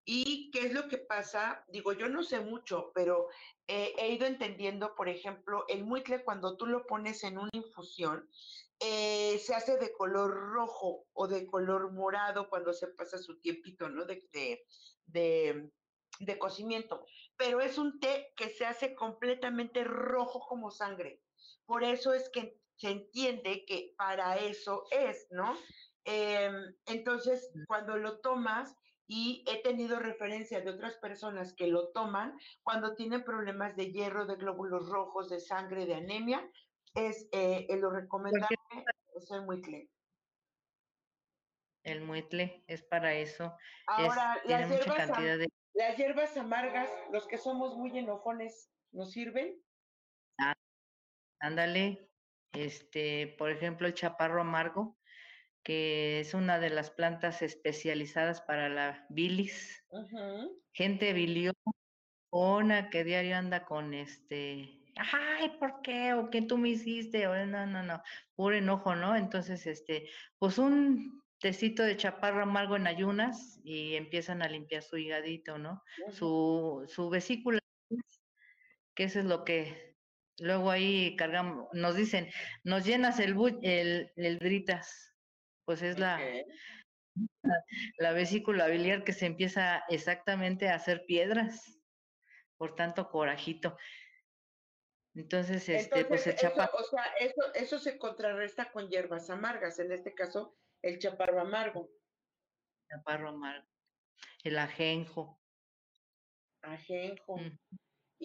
¿Y 0.06 0.52
qué 0.52 0.68
es 0.68 0.74
lo 0.74 0.90
que 0.90 0.98
pasa? 0.98 1.66
Digo, 1.70 1.94
yo 1.94 2.10
no 2.10 2.24
sé 2.24 2.42
mucho, 2.42 2.92
pero 2.94 3.30
he 3.68 4.12
ido 4.12 4.26
entendiendo, 4.26 4.96
por 4.96 5.08
ejemplo, 5.08 5.66
el 5.70 5.86
muitle 5.86 6.24
cuando 6.24 6.58
tú 6.58 6.66
lo 6.66 6.86
pones 6.86 7.24
en 7.24 7.38
una 7.38 7.50
infusión, 7.54 8.30
eh, 8.80 9.40
se 9.40 9.56
hace 9.56 9.78
de 9.78 9.94
color 9.94 10.32
rojo 10.32 11.08
o 11.14 11.28
de 11.28 11.46
color 11.46 11.94
morado 11.94 12.50
cuando 12.50 12.74
se 12.74 12.88
pasa 12.88 13.18
su 13.18 13.40
tiempito, 13.40 13.88
¿no? 13.88 14.04
De, 14.06 14.28
de, 15.06 15.72
de 16.20 16.38
cocimiento. 16.38 17.06
Pero 17.38 17.62
es 17.62 17.78
un 17.78 18.00
té 18.02 18.34
que 18.36 18.50
se 18.50 18.66
hace 18.66 18.96
completamente 18.96 19.86
rojo 19.86 20.42
como 20.42 20.70
sangre. 20.70 21.22
Por 21.66 21.84
eso 21.84 22.14
es 22.14 22.30
que 22.30 22.60
se 22.84 22.92
entiende 22.92 23.64
que 23.66 23.94
para 23.98 24.36
eso 24.36 24.84
es, 24.92 25.26
¿no? 25.32 25.58
Em, 26.04 26.76
entonces, 26.86 27.50
cuando 27.66 27.96
lo 27.98 28.20
tomas, 28.20 28.76
y 29.08 29.46
he 29.48 29.62
tenido 29.62 30.00
referencia 30.00 30.60
de 30.60 30.72
otras 30.72 30.96
personas 30.96 31.54
que 31.54 31.68
lo 31.68 31.92
toman 31.92 32.38
cuando 32.62 32.96
tienen 32.96 33.24
problemas 33.24 33.78
de 33.78 33.92
hierro, 33.92 34.26
de 34.26 34.36
glóbulos 34.36 34.90
rojos, 34.90 35.30
de 35.30 35.40
sangre, 35.40 35.86
de 35.86 35.96
anemia, 35.96 36.46
es 36.94 37.30
eh, 37.32 37.68
lo 37.80 37.90
recomendable 37.90 38.58
es 39.16 39.32
el 39.32 39.46
muitle. 39.46 39.90
El 41.84 42.02
muitle 42.02 42.66
es 42.68 42.82
para 42.84 43.14
eso. 43.14 43.56
Ahora, 43.88 44.42
las, 44.46 44.70
hierbas, 44.70 45.10
las 45.74 45.98
hierbas 45.98 46.38
amargas, 46.38 46.90
los 47.12 47.28
que 47.28 47.38
somos 47.38 47.78
muy 47.78 47.98
enojones, 47.98 48.70
¿nos 48.92 49.12
sirven? 49.12 49.62
Ah, 50.40 50.54
ándale, 51.40 52.13
este, 52.54 53.36
por 53.38 53.52
ejemplo, 53.52 53.88
el 53.88 53.94
chaparro 53.94 54.42
amargo, 54.42 54.98
que 55.64 56.20
es 56.20 56.34
una 56.34 56.60
de 56.60 56.70
las 56.70 56.92
plantas 56.92 57.42
especializadas 57.42 58.42
para 58.42 58.70
la 58.70 59.06
bilis. 59.10 59.86
Gente 60.72 61.14
biliona 61.14 62.90
que 62.92 63.04
diario 63.04 63.38
anda 63.38 63.66
con 63.66 63.94
este, 63.94 64.84
ay, 64.96 65.50
¿por 65.60 65.82
qué? 65.82 66.14
¿O 66.14 66.30
qué 66.30 66.42
tú 66.42 66.58
me 66.58 66.70
hiciste? 66.70 67.28
O 67.28 67.46
no, 67.46 67.66
no, 67.66 67.84
no, 67.84 68.02
puro 68.36 68.56
enojo, 68.56 68.96
¿no? 68.96 69.16
Entonces, 69.16 69.66
este, 69.68 70.10
pues 70.38 70.58
un 70.58 71.22
tecito 71.40 71.84
de 71.84 71.98
chaparro 71.98 72.44
amargo 72.44 72.76
en 72.76 72.88
ayunas 72.88 73.60
y 73.64 73.96
empiezan 73.96 74.42
a 74.42 74.48
limpiar 74.48 74.82
su 74.82 74.98
higadito, 74.98 75.58
¿no? 75.58 75.84
Su, 76.12 76.86
su 76.88 77.10
vesícula, 77.10 77.60
que 78.96 79.04
eso 79.04 79.20
es 79.20 79.26
lo 79.26 79.44
que 79.44 79.93
Luego 80.44 80.72
ahí 80.72 81.16
cargamos, 81.16 81.70
nos 81.72 81.96
dicen, 81.96 82.30
nos 82.66 82.84
llenas 82.84 83.18
el, 83.20 83.34
el, 83.62 84.12
el 84.18 84.40
dritas. 84.40 85.16
Pues 85.64 85.82
es 85.82 85.98
la, 85.98 86.20
la 87.98 88.12
vesícula 88.12 88.68
biliar 88.68 89.06
que 89.06 89.14
se 89.14 89.26
empieza 89.26 89.86
exactamente 89.88 90.68
a 90.68 90.76
hacer 90.76 91.06
piedras 91.06 91.80
por 92.58 92.76
tanto 92.76 93.10
corajito. 93.10 93.78
Entonces, 95.16 95.70
este, 95.70 96.04
pues 96.04 96.28
el 96.28 96.36
chaparro. 96.36 96.78
o 96.78 96.84
sea, 96.84 97.06
eso, 97.22 97.54
eso 97.54 97.80
se 97.80 97.98
contrarresta 97.98 98.70
con 98.74 98.90
hierbas 98.90 99.30
amargas, 99.30 99.80
en 99.80 99.94
este 99.94 100.14
caso, 100.14 100.58
el 100.82 101.00
chaparro 101.00 101.40
amargo. 101.40 101.90
Chaparro 102.90 103.30
amargo. 103.30 103.66
El 104.44 104.58
ajenjo. 104.58 105.40
Ajenjo. 106.64 107.40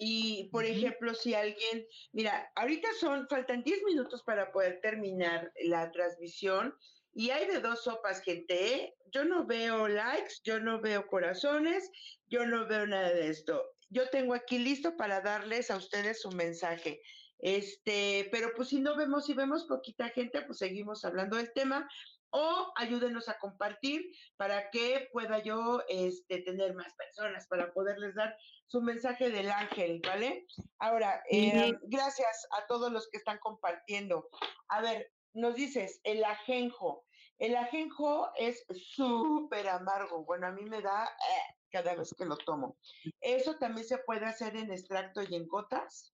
Y, 0.01 0.49
por 0.53 0.63
ejemplo, 0.63 1.13
si 1.13 1.33
alguien, 1.33 1.85
mira, 2.13 2.49
ahorita 2.55 2.87
son, 3.01 3.27
faltan 3.27 3.63
10 3.63 3.83
minutos 3.83 4.23
para 4.23 4.49
poder 4.53 4.79
terminar 4.81 5.51
la 5.65 5.91
transmisión 5.91 6.73
y 7.13 7.31
hay 7.31 7.47
de 7.47 7.59
dos 7.59 7.83
sopas, 7.83 8.21
gente. 8.21 8.75
¿eh? 8.75 8.95
Yo 9.11 9.25
no 9.25 9.45
veo 9.45 9.89
likes, 9.89 10.35
yo 10.45 10.61
no 10.61 10.79
veo 10.79 11.05
corazones, 11.07 11.91
yo 12.27 12.45
no 12.45 12.65
veo 12.65 12.87
nada 12.87 13.09
de 13.09 13.27
esto. 13.27 13.61
Yo 13.89 14.09
tengo 14.09 14.33
aquí 14.33 14.57
listo 14.57 14.95
para 14.95 15.19
darles 15.19 15.69
a 15.69 15.75
ustedes 15.75 16.21
su 16.21 16.29
mensaje. 16.31 17.01
Este, 17.39 18.29
pero 18.31 18.53
pues 18.55 18.69
si 18.69 18.79
no 18.79 18.95
vemos, 18.95 19.25
si 19.25 19.33
vemos 19.33 19.65
poquita 19.65 20.07
gente, 20.09 20.43
pues 20.43 20.59
seguimos 20.59 21.03
hablando 21.03 21.35
del 21.35 21.51
tema 21.51 21.89
o 22.31 22.71
ayúdenos 22.75 23.29
a 23.29 23.37
compartir 23.39 24.05
para 24.37 24.69
que 24.71 25.09
pueda 25.11 25.39
yo 25.39 25.81
este, 25.87 26.41
tener 26.41 26.73
más 26.73 26.93
personas 26.95 27.47
para 27.47 27.73
poderles 27.73 28.15
dar 28.15 28.35
su 28.67 28.81
mensaje 28.81 29.29
del 29.29 29.49
ángel, 29.49 30.01
¿vale? 30.05 30.45
Ahora, 30.79 31.23
eh, 31.29 31.73
gracias 31.83 32.47
a 32.51 32.67
todos 32.67 32.91
los 32.91 33.09
que 33.09 33.17
están 33.17 33.39
compartiendo. 33.39 34.29
A 34.67 34.81
ver, 34.81 35.11
nos 35.33 35.55
dices, 35.55 35.99
el 36.03 36.23
ajenjo. 36.23 37.05
El 37.39 37.55
ajenjo 37.55 38.29
es 38.37 38.65
súper 38.95 39.69
amargo. 39.69 40.25
Bueno, 40.25 40.47
a 40.47 40.51
mí 40.51 40.63
me 40.63 40.81
da 40.81 41.05
eh, 41.05 41.55
cada 41.71 41.95
vez 41.95 42.13
que 42.15 42.25
lo 42.25 42.37
tomo. 42.37 42.77
¿Eso 43.21 43.55
también 43.57 43.87
se 43.87 43.97
puede 43.99 44.25
hacer 44.25 44.55
en 44.55 44.71
extracto 44.71 45.23
y 45.23 45.35
en 45.35 45.47
gotas? 45.47 46.13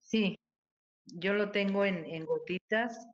Sí, 0.00 0.38
yo 1.06 1.32
lo 1.32 1.50
tengo 1.52 1.84
en, 1.84 2.04
en 2.04 2.26
gotitas 2.26 3.06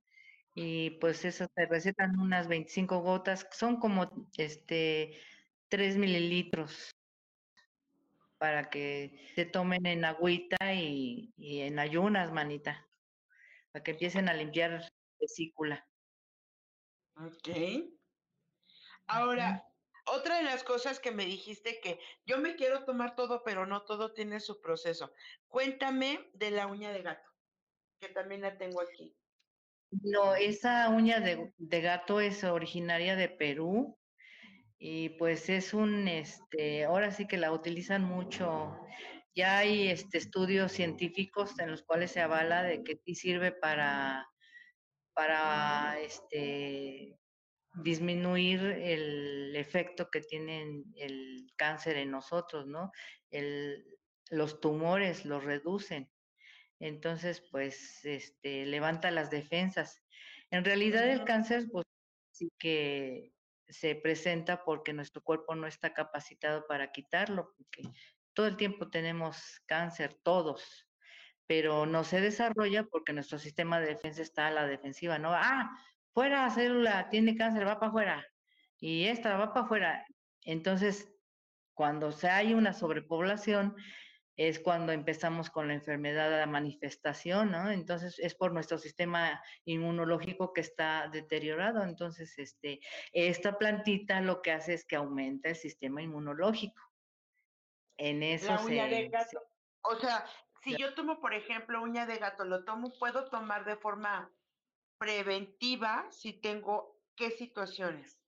y 0.55 0.90
pues 0.99 1.24
esas 1.24 1.49
se 1.55 1.66
recetan 1.66 2.18
unas 2.18 2.49
25 2.49 3.01
gotas, 3.01 3.46
son 3.53 3.78
como 3.78 4.11
este 4.36 5.20
3 5.68 5.96
mililitros 5.96 6.90
para 8.38 8.70
que 8.70 9.20
se 9.34 9.44
tomen 9.44 9.84
en 9.86 10.05
agüita 10.05 10.72
y, 10.72 11.32
en 11.36 11.78
ayunas, 11.78 12.32
manita, 12.32 12.88
para 13.72 13.82
que 13.82 13.90
empiecen 13.92 14.28
a 14.28 14.34
limpiar 14.34 14.88
vesícula. 15.20 15.86
Ok. 17.16 17.49
Ahora, 19.09 19.66
otra 20.07 20.36
de 20.38 20.44
las 20.44 20.62
cosas 20.62 21.01
que 21.01 21.11
me 21.11 21.26
dijiste 21.26 21.80
que 21.80 21.99
yo 22.24 22.38
me 22.38 22.55
quiero 22.55 22.84
tomar 22.84 23.16
todo, 23.16 23.42
pero 23.42 23.66
no 23.66 23.82
todo 23.82 24.12
tiene 24.12 24.38
su 24.38 24.61
proceso. 24.61 25.12
Cuéntame 25.49 26.30
de 26.34 26.53
la 26.53 26.66
uña 26.66 26.92
de 26.92 27.03
gato, 27.03 27.28
que 28.01 28.09
también 28.09 28.42
la 28.42 28.57
tengo 28.57 28.80
aquí. 28.80 29.18
No, 29.91 30.34
esa 30.34 30.89
uña 30.91 31.20
de, 31.20 31.53
gato 31.80 32.20
es 32.20 32.45
originaria 32.45 33.16
de 33.16 33.28
Perú 33.28 33.99
y 34.78 35.11
pues 35.11 35.49
es 35.49 35.72
un, 35.72 36.09
este, 36.09 36.84
ahora 36.84 37.11
sí 37.11 37.26
que 37.26 37.39
la 37.39 37.53
utilizan 37.53 38.05
mucho. 38.05 38.76
Ya 39.34 39.59
hay 39.59 39.89
este, 39.89 40.18
estudios 40.18 40.72
científicos 40.72 41.59
en 41.59 41.70
los 41.70 41.82
cuales 41.82 42.11
se 42.12 42.20
avala 42.20 42.62
de 42.62 42.82
que 42.84 42.97
sí 42.97 43.14
sirve 43.14 43.53
para, 43.53 44.28
para 45.14 45.99
este, 46.01 47.18
disminuir 47.82 48.61
el 48.61 49.57
efecto 49.57 50.11
que 50.11 50.20
tiene 50.20 50.84
el 50.97 51.47
cáncer 51.57 51.97
en 51.97 52.11
nosotros, 52.11 52.66
¿no? 52.66 52.93
El, 53.30 53.86
los 54.30 54.61
tumores 54.61 55.24
los 55.24 55.45
reducen 55.45 56.11
entonces 56.81 57.43
pues 57.51 58.05
este, 58.05 58.66
levanta 58.66 59.11
las 59.11 59.31
defensas. 59.31 60.03
En 60.51 60.64
realidad 60.64 61.09
el 61.09 61.24
cáncer 61.24 61.66
pues 61.70 61.85
sí 62.33 62.51
que 62.59 63.33
se 63.68 63.95
presenta 63.95 64.64
porque 64.64 64.93
nuestro 64.93 65.22
cuerpo 65.22 65.55
no 65.55 65.66
está 65.66 65.93
capacitado 65.93 66.66
para 66.66 66.91
quitarlo, 66.91 67.55
porque 67.57 67.83
todo 68.33 68.47
el 68.47 68.57
tiempo 68.57 68.89
tenemos 68.89 69.61
cáncer, 69.66 70.14
todos, 70.22 70.89
pero 71.47 71.87
no 71.87 72.05
se 72.05 72.20
desarrolla 72.20 72.85
porque 72.85 73.12
nuestro 73.12 73.39
sistema 73.39 73.81
de 73.81 73.89
defensa 73.89 74.22
está 74.22 74.47
a 74.47 74.53
la 74.53 74.66
defensiva, 74.66 75.18
¿no? 75.18 75.33
Ah, 75.33 75.70
fuera 76.12 76.49
célula, 76.51 77.09
tiene 77.11 77.37
cáncer, 77.37 77.66
va 77.66 77.79
para 77.79 77.89
afuera, 77.89 78.26
y 78.79 79.05
esta 79.05 79.37
va 79.37 79.53
para 79.53 79.66
afuera. 79.66 80.07
Entonces, 80.43 81.12
cuando 81.74 82.12
se 82.12 82.29
hay 82.29 82.55
una 82.55 82.72
sobrepoblación, 82.72 83.76
es 84.39 84.61
cuando 84.61 84.93
empezamos 84.93 85.51
con 85.51 85.66
la 85.66 85.74
enfermedad 85.74 86.32
a 86.32 86.39
la 86.39 86.47
manifestación, 86.47 87.51
¿no? 87.51 87.72
Entonces 87.72 88.20
es 88.20 88.36
por 88.36 88.53
nuestro 88.53 88.78
sistema 88.78 89.43
inmunológico 89.64 90.53
que 90.53 90.61
está 90.61 91.09
deteriorado. 91.09 91.82
Entonces, 91.82 92.39
este, 92.39 92.80
esta 93.12 93.59
plantita 93.59 94.20
lo 94.20 94.41
que 94.41 94.53
hace 94.53 94.74
es 94.74 94.84
que 94.84 94.95
aumenta 94.95 95.49
el 95.49 95.57
sistema 95.57 96.03
inmunológico. 96.03 96.80
En 97.97 98.22
eso 98.22 98.55
la 98.55 98.64
uña 98.64 98.86
de 98.86 99.09
gato. 99.09 99.43
O 99.82 99.97
sea, 99.97 100.24
si 100.62 100.76
yo 100.76 100.95
tomo, 100.95 101.20
por 101.20 101.34
ejemplo, 101.34 101.82
uña 101.82 102.07
de 102.07 102.18
gato, 102.18 102.45
lo 102.45 102.64
tomo, 102.64 102.93
puedo 102.97 103.28
tomar 103.30 103.64
de 103.64 103.74
forma 103.74 104.32
preventiva 104.99 106.07
si 106.12 106.32
tengo 106.32 106.97
qué 107.16 107.32
situaciones. 107.32 108.20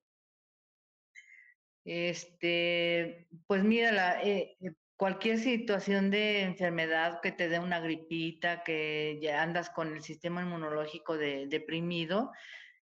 Este, 1.85 3.29
pues 3.47 3.63
mira, 3.63 3.93
la, 3.93 4.23
eh, 4.25 4.57
eh, 4.61 4.75
cualquier 5.01 5.39
situación 5.39 6.11
de 6.11 6.43
enfermedad 6.43 7.23
que 7.23 7.33
te 7.33 7.49
dé 7.49 7.59
una 7.59 7.81
gripita, 7.81 8.63
que 8.63 9.19
ya 9.23 9.43
andas 9.43 9.71
con 9.71 9.95
el 9.95 10.03
sistema 10.03 10.43
inmunológico 10.43 11.17
deprimido, 11.17 12.33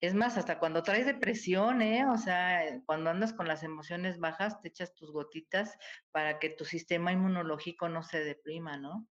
es 0.00 0.14
más, 0.14 0.38
hasta 0.38 0.60
cuando 0.60 0.84
traes 0.84 1.06
depresión, 1.06 1.82
¿eh? 1.82 2.06
O 2.06 2.16
sea, 2.16 2.80
cuando 2.86 3.10
andas 3.10 3.32
con 3.32 3.48
las 3.48 3.64
emociones 3.64 4.20
bajas, 4.20 4.60
te 4.60 4.68
echas 4.68 4.94
tus 4.94 5.10
gotitas 5.10 5.76
para 6.12 6.38
que 6.38 6.50
tu 6.50 6.64
sistema 6.64 7.10
inmunológico 7.10 7.88
no 7.88 8.04
se 8.04 8.22
deprima, 8.22 8.76
¿no? 8.76 9.08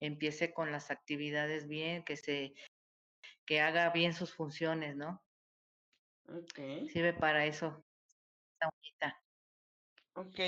Empiece 0.00 0.52
con 0.52 0.72
las 0.72 0.90
actividades 0.90 1.68
bien, 1.68 2.02
que 2.02 2.16
se, 2.16 2.54
que 3.46 3.60
haga 3.60 3.90
bien 3.90 4.14
sus 4.14 4.34
funciones, 4.34 4.96
¿no? 4.96 5.22
Ok. 6.26 6.88
Sirve 6.88 7.12
para 7.12 7.46
eso, 7.46 7.84
Ok. 10.14 10.38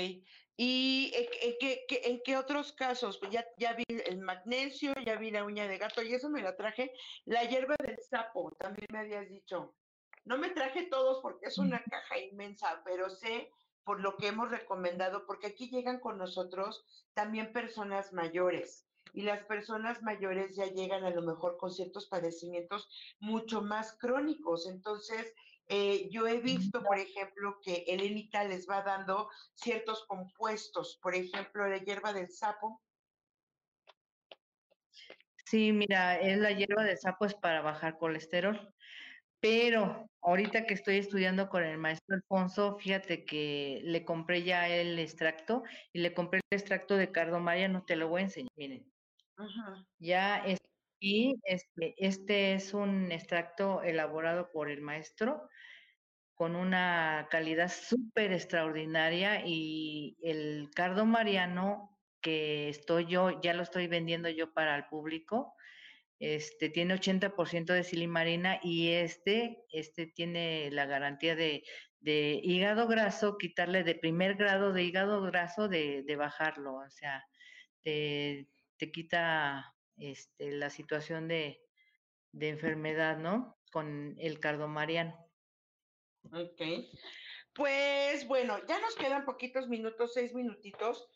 ¿Y 0.57 1.11
en 1.13 1.55
qué, 1.59 1.85
en 2.05 2.21
qué 2.23 2.37
otros 2.37 2.71
casos? 2.71 3.17
Pues 3.17 3.31
ya, 3.31 3.45
ya 3.57 3.73
vi 3.73 3.83
el 3.87 4.19
magnesio, 4.19 4.93
ya 5.05 5.17
vi 5.17 5.31
la 5.31 5.43
uña 5.43 5.67
de 5.67 5.77
gato 5.77 6.01
y 6.01 6.13
eso 6.13 6.29
me 6.29 6.41
la 6.41 6.55
traje. 6.55 6.93
La 7.25 7.43
hierba 7.43 7.75
del 7.83 7.99
sapo, 7.99 8.51
también 8.57 8.87
me 8.91 8.99
habías 8.99 9.27
dicho. 9.27 9.75
No 10.23 10.37
me 10.37 10.49
traje 10.49 10.83
todos 10.83 11.21
porque 11.21 11.47
es 11.47 11.57
una 11.57 11.83
caja 11.83 12.19
inmensa, 12.19 12.81
pero 12.85 13.09
sé 13.09 13.51
por 13.83 13.99
lo 13.99 14.17
que 14.17 14.27
hemos 14.27 14.49
recomendado, 14.49 15.25
porque 15.27 15.47
aquí 15.47 15.69
llegan 15.69 15.99
con 15.99 16.17
nosotros 16.17 16.85
también 17.13 17.53
personas 17.53 18.13
mayores 18.13 18.87
y 19.13 19.21
las 19.21 19.43
personas 19.45 20.01
mayores 20.03 20.55
ya 20.55 20.65
llegan 20.65 21.03
a 21.05 21.11
lo 21.11 21.21
mejor 21.21 21.57
con 21.57 21.71
ciertos 21.71 22.07
padecimientos 22.07 22.89
mucho 23.19 23.61
más 23.61 23.97
crónicos. 23.97 24.67
Entonces, 24.67 25.33
eh, 25.67 26.09
yo 26.11 26.27
he 26.27 26.39
visto, 26.39 26.83
por 26.83 26.99
ejemplo, 26.99 27.59
que 27.63 27.85
el 27.87 28.01
ENITA 28.01 28.43
les 28.43 28.69
va 28.69 28.83
dando 28.83 29.29
ciertos 29.55 30.05
compuestos, 30.07 30.99
por 31.01 31.15
ejemplo, 31.15 31.67
la 31.67 31.77
hierba 31.77 32.13
del 32.13 32.29
sapo. 32.29 32.81
Sí, 35.45 35.71
mira, 35.71 36.19
es 36.19 36.37
la 36.39 36.51
hierba 36.51 36.83
del 36.83 36.97
sapo 36.97 37.25
es 37.25 37.33
para 37.35 37.61
bajar 37.61 37.97
colesterol. 37.97 38.73
Pero 39.39 40.09
ahorita 40.21 40.65
que 40.65 40.73
estoy 40.73 40.97
estudiando 40.97 41.49
con 41.49 41.63
el 41.63 41.77
maestro 41.77 42.15
Alfonso, 42.15 42.77
fíjate 42.79 43.25
que 43.25 43.81
le 43.83 44.03
compré 44.03 44.43
ya 44.43 44.67
el 44.67 44.97
extracto 44.97 45.63
y 45.93 45.99
le 45.99 46.13
compré 46.15 46.41
el 46.49 46.57
extracto 46.57 46.97
de 46.97 47.11
cardomaria, 47.11 47.67
no 47.67 47.83
te 47.83 47.95
lo 47.95 48.07
voy 48.07 48.21
a 48.21 48.25
enseñar, 48.25 48.49
miren. 48.55 48.91
Ya 49.99 50.37
es, 50.45 50.59
y 51.05 51.39
este, 51.43 51.93
este 51.99 52.55
es 52.55 52.73
un 52.73 53.11
extracto 53.11 53.83
elaborado 53.83 54.49
por 54.51 54.71
el 54.71 54.81
maestro 54.81 55.47
con 56.33 56.55
una 56.55 57.27
calidad 57.29 57.71
súper 57.71 58.33
extraordinaria 58.33 59.43
y 59.45 60.17
el 60.23 60.71
cardo 60.73 61.05
mariano 61.05 61.95
que 62.21 62.69
estoy 62.69 63.05
yo, 63.05 63.39
ya 63.39 63.53
lo 63.53 63.61
estoy 63.61 63.85
vendiendo 63.85 64.29
yo 64.29 64.51
para 64.51 64.75
el 64.75 64.85
público, 64.85 65.53
este 66.17 66.69
tiene 66.69 66.95
80% 66.95 67.65
de 67.65 67.83
silimarina 67.83 68.59
y 68.63 68.89
este, 68.89 69.63
este 69.69 70.07
tiene 70.07 70.71
la 70.71 70.87
garantía 70.87 71.35
de, 71.35 71.63
de, 71.99 72.39
hígado 72.43 72.87
graso, 72.87 73.37
quitarle 73.37 73.83
de 73.83 73.93
primer 73.93 74.37
grado 74.37 74.73
de 74.73 74.81
hígado 74.81 75.21
graso, 75.21 75.67
de, 75.67 76.01
de 76.01 76.15
bajarlo, 76.15 76.77
o 76.77 76.89
sea, 76.89 77.23
te, 77.83 78.47
te 78.77 78.91
quita 78.91 79.74
este, 79.97 80.51
la 80.51 80.69
situación 80.69 81.27
de, 81.27 81.61
de 82.31 82.49
enfermedad, 82.49 83.17
¿no? 83.17 83.57
Con 83.71 84.15
el 84.19 84.39
cardomariano. 84.39 85.17
Ok. 86.31 86.61
Pues 87.53 88.27
bueno, 88.27 88.59
ya 88.67 88.79
nos 88.79 88.95
quedan 88.95 89.25
poquitos 89.25 89.69
minutos, 89.69 90.13
seis 90.13 90.33
minutitos. 90.33 91.07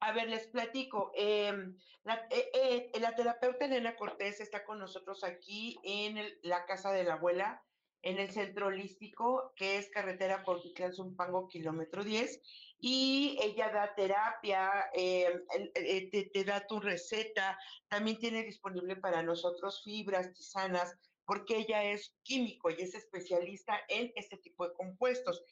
A 0.00 0.12
ver, 0.12 0.28
les 0.28 0.46
platico. 0.48 1.12
Em, 1.14 1.78
la, 2.04 2.26
eh, 2.30 2.50
eh, 2.54 3.00
la, 3.00 3.14
terapeuta 3.14 3.64
Elena 3.64 3.96
Cortés 3.96 4.40
está 4.40 4.64
con 4.64 4.78
nosotros 4.78 5.24
aquí 5.24 5.78
en 5.84 6.18
la 6.42 6.66
casa 6.66 6.92
de 6.92 7.04
la 7.04 7.14
abuela, 7.14 7.64
en 8.02 8.18
el 8.18 8.30
centro 8.30 8.66
holístico, 8.66 9.52
que 9.56 9.78
es 9.78 9.88
carretera 9.90 10.44
por 10.44 10.60
Zumpango, 10.92 11.48
kilómetro 11.48 12.02
10, 12.02 12.40
y 12.78 13.38
ella 13.40 13.70
da 13.70 13.94
terapia, 13.94 14.90
em, 14.92 15.40
eh, 15.74 16.10
te, 16.10 16.24
te, 16.24 16.44
da 16.44 16.66
tu 16.66 16.80
receta, 16.80 17.56
también 17.88 18.18
tiene 18.18 18.42
disponible 18.42 18.96
para 18.96 19.22
nosotros 19.22 19.82
fibras, 19.84 20.32
tisanas, 20.32 20.96
porque 21.24 21.56
ella 21.58 21.84
es 21.84 22.14
químico 22.24 22.70
y 22.70 22.82
es 22.82 22.94
especialista 22.94 23.78
en 23.88 24.12
este 24.16 24.36
tipo 24.38 24.66
de 24.66 24.74
compuestos. 24.74 25.44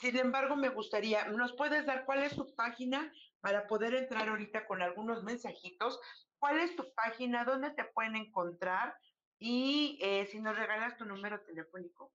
Sin 0.00 0.18
embargo, 0.18 0.56
me 0.56 0.68
gustaría, 0.68 1.28
¿nos 1.28 1.52
puedes 1.52 1.86
dar 1.86 2.04
cuál 2.04 2.24
es 2.24 2.34
tu 2.34 2.52
página 2.56 3.12
para 3.40 3.68
poder 3.68 3.94
entrar 3.94 4.28
ahorita 4.28 4.66
con 4.66 4.82
algunos 4.82 5.22
mensajitos? 5.22 6.00
¿Cuál 6.38 6.58
es 6.58 6.74
tu 6.74 6.92
página? 6.94 7.44
¿Dónde 7.44 7.70
te 7.70 7.84
pueden 7.84 8.16
encontrar? 8.16 8.96
Y 9.38 9.98
eh, 10.02 10.26
si 10.26 10.40
nos 10.40 10.56
regalas 10.56 10.96
tu 10.96 11.04
número 11.04 11.40
telefónico. 11.40 12.12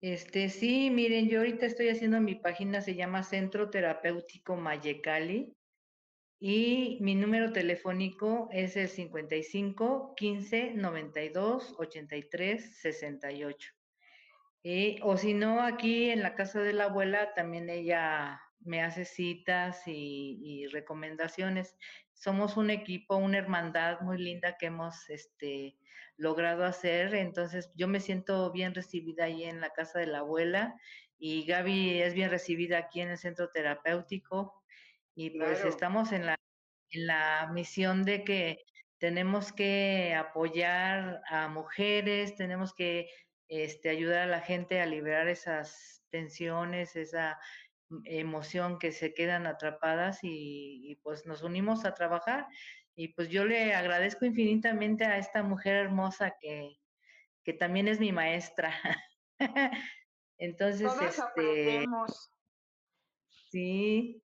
Este, 0.00 0.48
sí, 0.48 0.90
miren, 0.90 1.28
yo 1.28 1.38
ahorita 1.40 1.66
estoy 1.66 1.88
haciendo 1.88 2.20
mi 2.20 2.36
página, 2.36 2.80
se 2.80 2.94
llama 2.94 3.24
Centro 3.24 3.68
Terapéutico 3.68 4.54
Mayecali 4.54 5.56
y 6.40 6.98
mi 7.00 7.16
número 7.16 7.52
telefónico 7.52 8.48
es 8.52 8.76
el 8.76 8.88
55 8.88 10.14
15 10.16 10.74
92 10.74 11.74
83 11.78 12.78
68. 12.80 13.72
Eh, 14.62 15.00
o 15.02 15.16
si 15.16 15.34
no, 15.34 15.62
aquí 15.62 16.10
en 16.10 16.22
la 16.22 16.34
casa 16.36 16.60
de 16.60 16.72
la 16.72 16.84
abuela 16.84 17.34
también 17.34 17.68
ella 17.68 18.40
me 18.60 18.82
hace 18.82 19.04
citas 19.04 19.82
y, 19.86 20.66
recomendaciones. 20.68 21.76
Somos 22.18 22.56
un 22.56 22.70
equipo, 22.70 23.16
una 23.16 23.38
hermandad 23.38 24.00
muy 24.00 24.18
linda 24.18 24.56
que 24.58 24.66
hemos 24.66 25.08
este, 25.08 25.76
logrado 26.16 26.64
hacer. 26.64 27.14
Entonces 27.14 27.70
yo 27.74 27.88
me 27.88 28.00
siento 28.00 28.50
bien 28.52 28.74
recibida 28.74 29.24
ahí 29.24 29.44
en 29.44 29.60
la 29.60 29.70
casa 29.70 30.00
de 30.00 30.06
la 30.06 30.18
abuela 30.18 30.74
y 31.18 31.44
Gaby 31.46 32.00
es 32.00 32.14
bien 32.14 32.30
recibida 32.30 32.78
aquí 32.78 33.00
en 33.00 33.10
el 33.10 33.18
centro 33.18 33.50
terapéutico. 33.50 34.62
Y 35.14 35.30
pues 35.30 35.64
estamos 35.64 36.12
en 36.12 36.26
la, 36.26 36.36
en 36.90 37.06
la 37.06 37.50
misión 37.52 38.04
de 38.04 38.22
que 38.24 38.64
tenemos 38.98 39.52
que 39.52 40.14
apoyar 40.14 41.22
a 41.28 41.48
mujeres, 41.48 42.36
tenemos 42.36 42.74
que 42.74 43.08
este, 43.48 43.88
ayudar 43.88 44.22
a 44.22 44.26
la 44.26 44.40
gente 44.40 44.80
a 44.80 44.86
liberar 44.86 45.28
esas 45.28 46.04
tensiones, 46.10 46.96
esa 46.96 47.38
emoción 48.04 48.78
que 48.78 48.92
se 48.92 49.14
quedan 49.14 49.46
atrapadas 49.46 50.20
y, 50.22 50.98
pues 51.02 51.26
nos 51.26 51.42
unimos 51.42 51.84
a 51.84 51.94
trabajar. 51.94 52.46
Y 52.94 53.08
pues 53.08 53.28
yo 53.28 53.44
le 53.44 53.74
agradezco 53.74 54.24
infinitamente 54.24 55.04
a 55.04 55.18
esta 55.18 55.42
mujer 55.42 55.76
hermosa 55.76 56.36
que, 56.40 56.76
que 57.44 57.52
también 57.52 57.88
es 57.88 58.00
mi 58.00 58.12
maestra. 58.12 58.72
Entonces, 60.38 60.92
este, 61.00 61.84
Sí. 63.50 64.22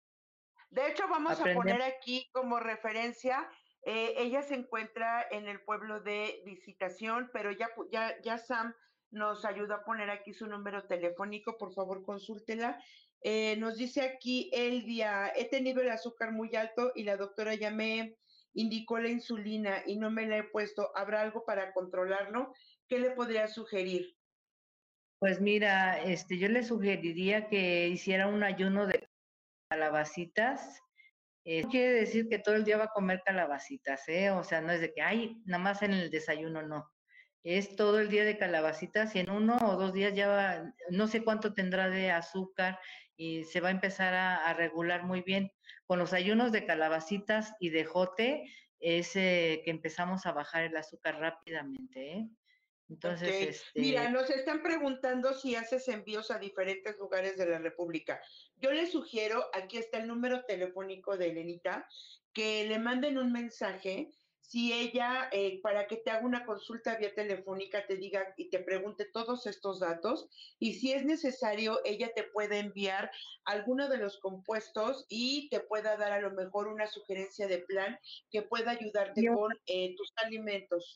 De 0.70 0.88
hecho, 0.88 1.07
vamos 1.10 1.39
a 1.41 1.53
poner 1.53 1.82
aquí 1.82 2.30
como 2.32 2.60
referencia 2.60 3.49
eh, 3.84 4.14
ella 4.18 4.41
se 4.41 4.55
encuentra 4.55 5.26
en 5.32 5.47
el 5.47 5.62
pueblo 5.62 6.01
de 6.01 6.41
Visitación, 6.45 7.30
pero 7.32 7.51
ya, 7.51 7.70
ya, 7.91 8.20
ya 8.22 8.38
Sam 8.38 8.76
nos 9.12 9.45
ayuda 9.45 9.76
a 9.76 9.84
poner 9.84 10.10
aquí 10.10 10.34
su 10.34 10.47
número 10.47 10.86
telefónico, 10.86 11.57
por 11.57 11.74
favor 11.74 12.03
consúltela. 12.03 12.82
Eh, 13.22 13.57
nos 13.57 13.78
dice 13.78 14.01
aquí 14.01 14.49
Elvia, 14.53 15.34
he 15.36 15.49
tenido 15.49 15.82
el 15.82 15.89
azúcar 15.89 16.32
muy 16.32 16.55
alto 16.55 16.91
y 16.95 17.03
la 17.03 17.17
doctora 17.17 17.53
ya 17.55 17.70
me 17.70 18.15
indicó 18.53 18.99
la 18.99 19.09
insulina 19.09 19.84
y 19.86 19.97
no 19.97 20.09
me 20.09 20.26
la 20.26 20.38
he 20.38 20.43
puesto. 20.43 20.91
¿Habrá 20.95 21.22
algo 21.22 21.43
para 21.45 21.74
controlarlo? 21.74 22.53
¿Qué 22.88 22.99
le 22.99 23.11
podría 23.11 23.47
sugerir? 23.47 24.15
Pues 25.20 25.41
mira, 25.41 26.01
este, 26.01 26.38
yo 26.38 26.47
le 26.47 26.63
sugeriría 26.63 27.49
que 27.49 27.89
hiciera 27.89 28.28
un 28.28 28.43
ayuno 28.43 28.88
de 28.88 29.09
calabacitas. 29.70 30.80
Eh, 31.43 31.65
quiere 31.70 31.91
decir 31.91 32.30
que 32.30 32.39
todo 32.39 32.55
el 32.55 32.63
día 32.63 32.78
va 32.78 32.86
a 32.86 32.93
comer 32.93 33.22
calabacitas, 33.26 34.07
¿eh? 34.07 34.32
O 34.32 34.43
sea, 34.43 34.61
no 34.61 34.72
es 34.72 34.80
de 34.80 34.93
que, 34.93 35.01
ay, 35.01 35.41
nada 35.45 35.61
más 35.61 35.82
en 35.82 35.93
el 35.93 36.09
desayuno, 36.09 36.61
no 36.61 36.89
es 37.43 37.76
todo 37.76 37.99
el 37.99 38.09
día 38.09 38.26
de 38.26 38.38
calabacitas 38.38 39.15
y 39.15 39.20
en 39.20 39.30
uno 39.30 39.57
o 39.61 39.78
dos 39.78 39.93
días 39.93 40.13
ya 40.13 40.28
va, 40.28 40.74
no 40.89 41.07
sé 41.07 41.24
cuánto 41.24 41.53
tendrá 41.53 41.89
de 41.89 42.11
azúcar 42.11 42.80
y 43.20 43.43
se 43.43 43.59
va 43.59 43.67
a 43.67 43.72
empezar 43.72 44.13
a, 44.13 44.53
regular 44.53 45.03
muy 45.03 45.22
bien. 45.22 45.51
Con 45.86 45.99
los 45.99 46.13
ayunos 46.13 46.53
de 46.53 46.65
calabacitas 46.65 47.53
y 47.59 47.70
de 47.70 47.84
jote 47.84 48.49
es 48.80 49.11
que 49.11 49.61
empezamos 49.65 50.26
a 50.26 50.32
bajar 50.32 50.63
el 50.63 50.78
azúcar 50.78 51.20
rápidamente. 51.20 52.13
¿eh? 52.13 52.30
Entonces, 52.88 53.49
este... 53.49 53.82
mira, 53.82 54.09
nos 54.09 54.30
están 54.30 54.63
preguntando 54.63 55.34
si 55.34 55.55
haces 55.55 55.89
envíos 55.89 56.32
a 56.32 56.39
diferentes 56.39 56.97
lugares 56.97 57.36
de 57.38 57.47
la 57.47 57.59
República. 57.59 58.22
Yo 58.55 58.72
les 58.72 58.93
sugiero, 58.93 59.45
aquí 59.51 59.78
está 59.78 59.97
el 59.97 60.07
número 60.07 60.45
telefónico 60.45 61.17
de 61.17 61.32
Elenita, 61.32 61.86
que 62.32 62.65
le 62.70 62.80
manden 62.80 63.17
un 63.17 63.34
mensaje 63.34 64.11
si 64.50 64.74
ella, 64.74 65.30
eh, 65.32 65.60
para 65.62 65.86
que 65.86 65.97
te 65.97 66.10
haga 66.10 66.26
una 66.26 66.43
consulta 66.43 66.97
vía 66.97 67.14
telefónica, 67.14 67.86
te 67.86 67.97
diga 67.97 68.34
y 68.36 68.50
te 68.50 68.58
pregunte 68.58 69.06
todos 69.06 69.45
estos 69.45 69.80
datos, 69.80 70.28
y 70.58 70.74
si 70.74 70.91
es 70.91 71.06
necesario, 71.06 71.80
ella 71.86 72.12
te 72.16 72.24
puede 72.24 72.58
enviar 72.58 73.12
alguno 73.45 73.88
de 73.89 73.97
los 73.97 74.20
compuestos 74.20 75.06
y 75.08 75.50
te 75.50 75.60
pueda 75.60 75.97
dar 75.97 76.14
a 76.14 76.22
lo 76.22 76.32
mejor 76.32 76.68
una 76.68 76.88
sugerencia 76.88 77.47
de 77.47 77.60
plan 77.60 78.00
que 78.32 78.41
pueda 78.41 78.72
ayudarte 78.72 79.28
con 79.28 79.52
eh, 79.68 79.93
tus 79.95 80.12
alimentos. 80.16 80.95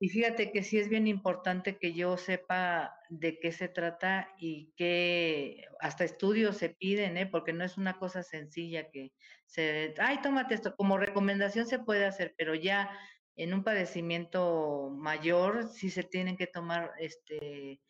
Y 0.00 0.08
fíjate 0.08 0.50
que 0.50 0.62
sí 0.62 0.78
es 0.78 0.88
bien 0.88 1.06
importante 1.06 1.78
que 1.78 1.92
yo 1.92 2.16
sepa 2.16 2.94
de 3.08 3.38
qué 3.38 3.52
se 3.52 3.68
trata 3.68 4.28
y 4.38 4.72
que 4.76 5.64
hasta 5.80 6.04
estudios 6.04 6.56
se 6.56 6.70
piden, 6.70 7.16
¿eh? 7.16 7.26
porque 7.26 7.52
no 7.52 7.64
es 7.64 7.78
una 7.78 7.98
cosa 7.98 8.22
sencilla 8.22 8.90
que 8.90 9.12
se, 9.46 9.94
ay, 9.98 10.20
tómate 10.20 10.54
esto, 10.54 10.74
como 10.76 10.98
recomendación 10.98 11.66
se 11.66 11.78
puede 11.78 12.04
hacer, 12.04 12.34
pero 12.36 12.54
ya 12.54 12.90
en 13.36 13.54
un 13.54 13.64
padecimiento 13.64 14.90
mayor 14.96 15.70
sí 15.72 15.90
se 15.90 16.02
tienen 16.02 16.36
que 16.36 16.46
tomar 16.46 16.92
este, 16.98 17.80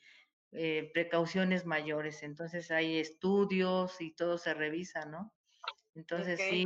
eh, 0.52 0.90
precauciones 0.92 1.66
mayores. 1.66 2.22
Entonces 2.22 2.70
hay 2.70 2.98
estudios 2.98 4.00
y 4.00 4.14
todo 4.14 4.38
se 4.38 4.54
revisa, 4.54 5.04
¿no? 5.04 5.34
Entonces 5.94 6.40
sí. 6.40 6.64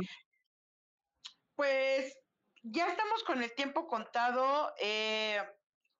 Pues 1.55 2.15
ya 2.63 2.87
estamos 2.87 3.23
con 3.23 3.41
el 3.41 3.53
tiempo 3.53 3.87
contado. 3.87 4.73
Eh, 4.79 5.39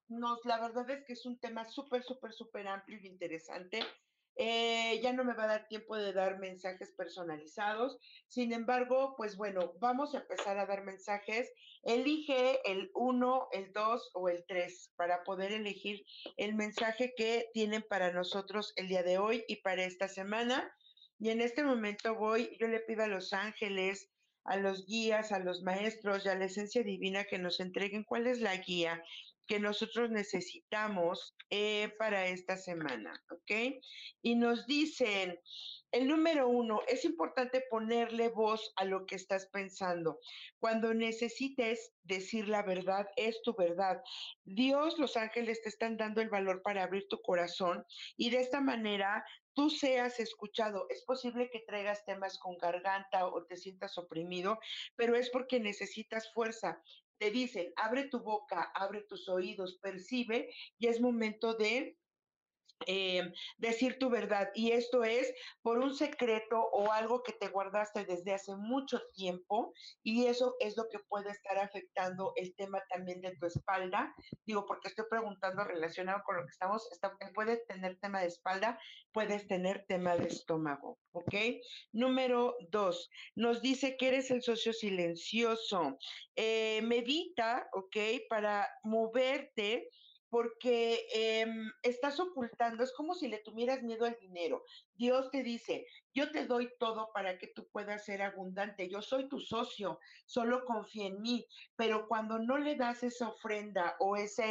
nos, 0.08 0.44
la 0.44 0.60
verdad 0.60 0.88
es 0.90 1.04
que 1.04 1.12
es 1.12 1.24
un 1.26 1.38
tema 1.38 1.64
súper, 1.64 2.02
súper, 2.02 2.32
súper 2.32 2.66
amplio 2.68 2.98
y 3.00 3.06
interesante. 3.06 3.80
Eh, 4.36 5.00
ya 5.02 5.12
no 5.12 5.24
me 5.24 5.34
va 5.34 5.44
a 5.44 5.48
dar 5.48 5.68
tiempo 5.68 5.96
de 5.96 6.12
dar 6.12 6.38
mensajes 6.38 6.92
personalizados. 6.96 7.98
Sin 8.26 8.52
embargo, 8.52 9.14
pues 9.16 9.36
bueno, 9.36 9.74
vamos 9.80 10.14
a 10.14 10.18
empezar 10.18 10.58
a 10.58 10.66
dar 10.66 10.84
mensajes. 10.84 11.52
Elige 11.82 12.60
el 12.70 12.90
1, 12.94 13.48
el 13.52 13.72
2 13.72 14.10
o 14.14 14.28
el 14.28 14.44
3 14.46 14.92
para 14.96 15.22
poder 15.24 15.52
elegir 15.52 16.04
el 16.36 16.54
mensaje 16.54 17.12
que 17.16 17.50
tienen 17.52 17.84
para 17.88 18.12
nosotros 18.12 18.72
el 18.76 18.88
día 18.88 19.02
de 19.02 19.18
hoy 19.18 19.44
y 19.46 19.56
para 19.56 19.84
esta 19.84 20.08
semana. 20.08 20.74
Y 21.18 21.28
en 21.28 21.42
este 21.42 21.62
momento 21.62 22.14
voy, 22.14 22.56
yo 22.58 22.66
le 22.66 22.80
pido 22.80 23.04
a 23.04 23.08
los 23.08 23.34
ángeles, 23.34 24.08
a 24.44 24.56
los 24.56 24.86
guías, 24.86 25.32
a 25.32 25.38
los 25.38 25.62
maestros 25.62 26.24
y 26.24 26.28
a 26.28 26.34
la 26.34 26.46
esencia 26.46 26.82
divina 26.82 27.24
que 27.24 27.38
nos 27.38 27.60
entreguen. 27.60 28.04
Cuál 28.04 28.26
es 28.26 28.40
la 28.40 28.56
guía 28.56 29.02
que 29.50 29.58
nosotros 29.58 30.12
necesitamos 30.12 31.34
eh, 31.50 31.92
para 31.98 32.28
esta 32.28 32.56
semana, 32.56 33.20
¿ok? 33.30 33.82
Y 34.22 34.36
nos 34.36 34.64
dicen, 34.64 35.40
el 35.90 36.06
número 36.06 36.48
uno, 36.48 36.82
es 36.86 37.04
importante 37.04 37.60
ponerle 37.68 38.28
voz 38.28 38.72
a 38.76 38.84
lo 38.84 39.06
que 39.06 39.16
estás 39.16 39.46
pensando. 39.46 40.20
Cuando 40.60 40.94
necesites 40.94 41.92
decir 42.04 42.46
la 42.46 42.62
verdad, 42.62 43.08
es 43.16 43.42
tu 43.42 43.56
verdad. 43.56 44.00
Dios, 44.44 45.00
los 45.00 45.16
ángeles 45.16 45.60
te 45.62 45.68
están 45.68 45.96
dando 45.96 46.20
el 46.20 46.28
valor 46.28 46.62
para 46.62 46.84
abrir 46.84 47.08
tu 47.08 47.20
corazón 47.20 47.84
y 48.16 48.30
de 48.30 48.38
esta 48.38 48.60
manera 48.60 49.24
tú 49.54 49.68
seas 49.68 50.20
escuchado. 50.20 50.86
Es 50.90 51.02
posible 51.02 51.50
que 51.50 51.64
traigas 51.66 52.04
temas 52.04 52.38
con 52.38 52.56
garganta 52.56 53.26
o 53.26 53.44
te 53.46 53.56
sientas 53.56 53.98
oprimido, 53.98 54.60
pero 54.94 55.16
es 55.16 55.28
porque 55.28 55.58
necesitas 55.58 56.32
fuerza. 56.32 56.80
Te 57.20 57.30
dicen, 57.30 57.70
abre 57.76 58.08
tu 58.08 58.20
boca, 58.20 58.72
abre 58.74 59.02
tus 59.02 59.28
oídos, 59.28 59.78
percibe 59.82 60.48
y 60.78 60.86
es 60.86 61.02
momento 61.02 61.52
de 61.52 61.99
eh, 62.86 63.32
decir 63.58 63.98
tu 63.98 64.10
verdad. 64.10 64.50
Y 64.54 64.72
esto 64.72 65.04
es 65.04 65.32
por 65.62 65.78
un 65.78 65.94
secreto 65.94 66.60
o 66.72 66.92
algo 66.92 67.22
que 67.22 67.32
te 67.32 67.48
guardaste 67.48 68.04
desde 68.04 68.32
hace 68.32 68.54
mucho 68.56 69.00
tiempo 69.12 69.72
y 70.02 70.26
eso 70.26 70.56
es 70.60 70.76
lo 70.76 70.88
que 70.88 70.98
puede 71.08 71.30
estar 71.30 71.58
afectando 71.58 72.32
el 72.36 72.54
tema 72.56 72.82
también 72.88 73.20
de 73.20 73.36
tu 73.36 73.46
espalda. 73.46 74.14
Digo, 74.46 74.66
porque 74.66 74.88
estoy 74.88 75.04
preguntando 75.10 75.64
relacionado 75.64 76.22
con 76.24 76.36
lo 76.36 76.42
que 76.42 76.50
estamos, 76.50 76.90
está, 76.92 77.16
puedes 77.34 77.66
tener 77.66 77.98
tema 77.98 78.20
de 78.20 78.28
espalda, 78.28 78.78
puedes 79.12 79.46
tener 79.46 79.84
tema 79.86 80.16
de 80.16 80.28
estómago, 80.28 80.98
¿ok? 81.12 81.34
Número 81.92 82.56
dos, 82.70 83.10
nos 83.34 83.60
dice 83.60 83.96
que 83.96 84.08
eres 84.08 84.30
el 84.30 84.42
socio 84.42 84.72
silencioso. 84.72 85.98
Eh, 86.36 86.80
medita, 86.82 87.68
¿ok? 87.72 87.96
Para 88.28 88.68
moverte 88.82 89.88
porque 90.30 91.06
em, 91.12 91.70
estás 91.82 92.20
ocultando, 92.20 92.84
es 92.84 92.92
como 92.92 93.14
si 93.14 93.28
le 93.28 93.38
tuvieras 93.38 93.82
miedo 93.82 94.06
al 94.06 94.16
dinero. 94.20 94.64
Dios 94.94 95.30
te 95.30 95.42
dice, 95.42 95.86
yo 96.14 96.30
te 96.30 96.46
doy 96.46 96.70
todo 96.78 97.10
para 97.12 97.38
que 97.38 97.48
tú 97.48 97.68
puedas 97.72 98.04
ser 98.04 98.22
abundante, 98.22 98.88
yo 98.88 99.02
soy 99.02 99.28
tu 99.28 99.40
socio, 99.40 99.98
solo 100.26 100.64
confía 100.64 101.06
en 101.06 101.20
mí, 101.20 101.46
pero 101.76 102.06
cuando 102.06 102.38
no 102.38 102.58
le 102.58 102.76
das 102.76 103.02
esa 103.02 103.28
ofrenda 103.28 103.96
o 103.98 104.16
esa 104.16 104.44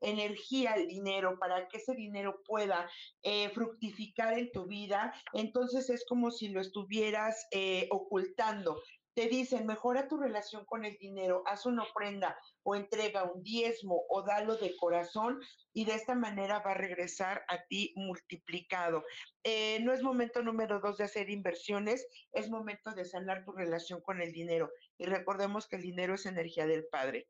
energía 0.00 0.74
al 0.74 0.86
dinero 0.86 1.38
para 1.38 1.68
que 1.68 1.78
ese 1.78 1.94
dinero 1.94 2.42
pueda 2.46 2.88
eh, 3.22 3.48
fructificar 3.50 4.38
en 4.38 4.52
tu 4.52 4.66
vida, 4.66 5.14
entonces 5.32 5.88
es 5.90 6.04
como 6.06 6.30
si 6.30 6.48
lo 6.48 6.60
estuvieras 6.60 7.46
eh, 7.50 7.88
ocultando 7.90 8.80
te 9.14 9.28
dicen, 9.28 9.66
mejora 9.66 10.08
tu 10.08 10.18
relación 10.18 10.64
con 10.64 10.84
el 10.84 10.96
dinero, 10.98 11.42
haz 11.46 11.66
una 11.66 11.84
ofrenda 11.84 12.38
o 12.64 12.74
entrega 12.74 13.24
un 13.24 13.42
diezmo 13.42 14.04
o 14.08 14.22
dalo 14.22 14.56
de 14.56 14.76
corazón 14.76 15.40
y 15.72 15.84
de 15.84 15.94
esta 15.94 16.14
manera 16.14 16.58
va 16.60 16.72
a 16.72 16.74
regresar 16.78 17.44
a 17.48 17.64
ti 17.64 17.92
multiplicado. 17.96 19.04
Eh, 19.44 19.78
no 19.82 19.92
es 19.92 20.02
momento 20.02 20.42
número 20.42 20.80
dos 20.80 20.98
de 20.98 21.04
hacer 21.04 21.30
inversiones, 21.30 22.06
es 22.32 22.50
momento 22.50 22.92
de 22.92 23.04
sanar 23.04 23.44
tu 23.44 23.52
relación 23.52 24.00
con 24.00 24.20
el 24.20 24.32
dinero. 24.32 24.70
Y 24.98 25.06
recordemos 25.06 25.68
que 25.68 25.76
el 25.76 25.82
dinero 25.82 26.14
es 26.14 26.26
energía 26.26 26.66
del 26.66 26.86
Padre. 26.86 27.28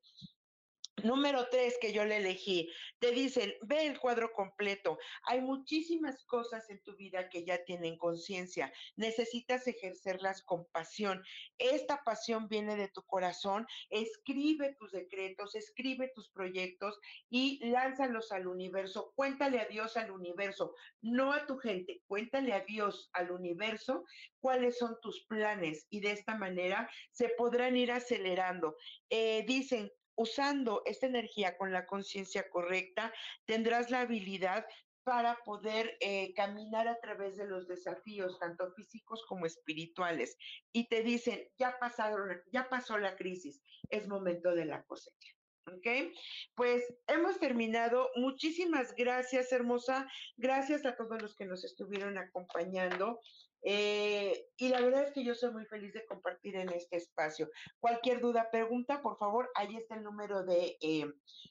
Número 1.03 1.49
tres 1.51 1.77
que 1.81 1.93
yo 1.93 2.05
le 2.05 2.19
elegí, 2.19 2.71
te 3.01 3.11
dicen, 3.11 3.53
ve 3.63 3.87
el 3.87 3.99
cuadro 3.99 4.33
completo. 4.33 4.97
Hay 5.27 5.41
muchísimas 5.41 6.25
cosas 6.25 6.71
en 6.71 6.81
tu 6.83 6.97
vida 6.97 7.29
que 7.29 7.45
ya 7.45 7.65
tienen 7.65 7.99
conciencia. 7.99 8.73
Necesitas 8.95 9.67
ejercerlas 9.67 10.43
con 10.43 10.67
pasión. 10.71 11.23
Esta 11.59 12.03
pasión 12.05 12.49
viene 12.49 12.77
de 12.77 12.89
tu 12.89 13.03
corazón. 13.03 13.67
Escribe 13.91 14.77
tus 14.79 14.93
decretos, 14.93 15.57
escribe 15.57 16.13
tus 16.15 16.31
proyectos 16.31 16.99
y 17.29 17.59
lánzalos 17.67 18.31
al 18.31 18.47
universo. 18.47 19.13
Cuéntale 19.17 19.61
a 19.61 19.67
Dios 19.67 19.97
al 19.97 20.13
universo, 20.13 20.75
no 21.03 21.33
a 21.33 21.45
tu 21.45 21.59
gente. 21.59 22.03
Cuéntale 22.07 22.53
a 22.53 22.61
Dios 22.61 23.11
al 23.15 23.33
universo 23.33 24.05
cuáles 24.39 24.79
son 24.79 24.97
tus 25.03 25.25
planes 25.27 25.87
y 25.91 26.01
de 26.01 26.13
esta 26.13 26.37
manera 26.37 26.89
se 27.11 27.31
podrán 27.31 27.77
ir 27.77 27.91
acelerando. 27.91 28.77
Eh, 29.11 29.45
dicen, 29.47 29.91
usando 30.17 30.83
esta 30.85 31.07
energía 31.07 31.57
con 31.57 31.73
la 31.73 31.87
conciencia 31.87 32.49
correcta, 32.49 33.13
tendrás 33.47 33.91
la 33.91 34.01
habilidad 34.01 34.67
para 35.05 35.37
poder 35.45 35.97
eh, 36.01 36.33
caminar 36.35 36.89
a 36.89 36.99
través 36.99 37.37
de 37.37 37.47
los 37.47 37.69
desafíos, 37.69 38.39
tanto 38.39 38.73
físicos 38.73 39.25
como 39.29 39.47
espirituales. 39.47 40.37
Y 40.73 40.89
te 40.89 41.03
dicen, 41.03 41.47
ya, 41.59 41.79
pasaron, 41.79 42.43
ya 42.51 42.69
pasó 42.69 42.99
la 42.99 43.15
crisis, 43.15 43.63
es 43.91 44.09
momento 44.09 44.55
de 44.55 44.65
la 44.65 44.83
cosecha. 44.85 45.35
¿Ok? 45.67 46.13
Pues 46.55 46.83
hemos 47.07 47.39
terminado. 47.39 48.11
Muchísimas 48.17 48.95
gracias, 48.95 49.51
hermosa. 49.51 50.07
Gracias 50.37 50.85
a 50.85 50.95
todos 50.95 51.23
los 51.23 51.35
que 51.37 51.47
nos 51.47 51.65
estuvieron 51.65 52.19
acompañando. 52.19 53.21
Eh, 53.65 54.47
y 54.57 54.69
la 54.69 54.81
verdad 54.81 55.05
es 55.05 55.13
que 55.13 55.25
yo 55.25 55.35
soy 55.35 55.53
muy 55.53 55.65
feliz 55.67 55.93
de 55.95 56.05
compartir 56.07 56.57
en 56.57 56.69
este 56.71 56.97
espacio. 56.97 57.49
Cualquier 57.81 58.21
duda, 58.21 58.51
pregunta, 58.51 59.01
por 59.03 59.19
favor, 59.19 59.51
ahí 59.55 59.77
está 59.77 59.97
el 59.97 60.05
número 60.05 60.45
de 60.45 60.77
eh, 60.81 61.07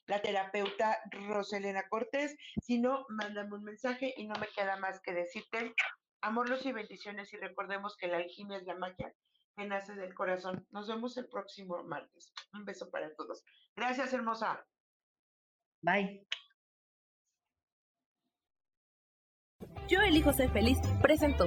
la 0.06 0.22
terapeuta 0.22 0.98
Roselena 1.10 1.88
Cortés. 1.88 2.36
Si 2.62 2.78
no, 2.78 3.04
mándame 3.08 3.54
un 3.54 3.64
mensaje 3.64 4.14
y 4.16 4.26
no 4.26 4.34
me 4.38 4.46
queda 4.48 4.76
más 4.76 5.00
que 5.00 5.12
decirte 5.12 5.74
amor, 6.24 6.48
y 6.64 6.72
bendiciones 6.72 7.32
y 7.32 7.36
recordemos 7.36 7.96
que 7.96 8.08
la 8.08 8.16
alquimia 8.16 8.56
es 8.58 8.64
la 8.64 8.76
magia 8.76 9.14
que 9.56 9.66
nace 9.66 9.94
del 9.94 10.14
corazón. 10.14 10.66
Nos 10.70 10.88
vemos 10.88 11.16
el 11.16 11.28
próximo 11.28 11.82
martes. 11.84 12.32
Un 12.52 12.64
beso 12.64 12.90
para 12.90 13.14
todos. 13.14 13.44
Gracias, 13.76 14.12
hermosa. 14.12 14.64
Bye. 15.82 16.26
Yo 19.88 20.00
elijo 20.00 20.32
ser 20.32 20.50
feliz. 20.50 20.78
Presento. 21.02 21.46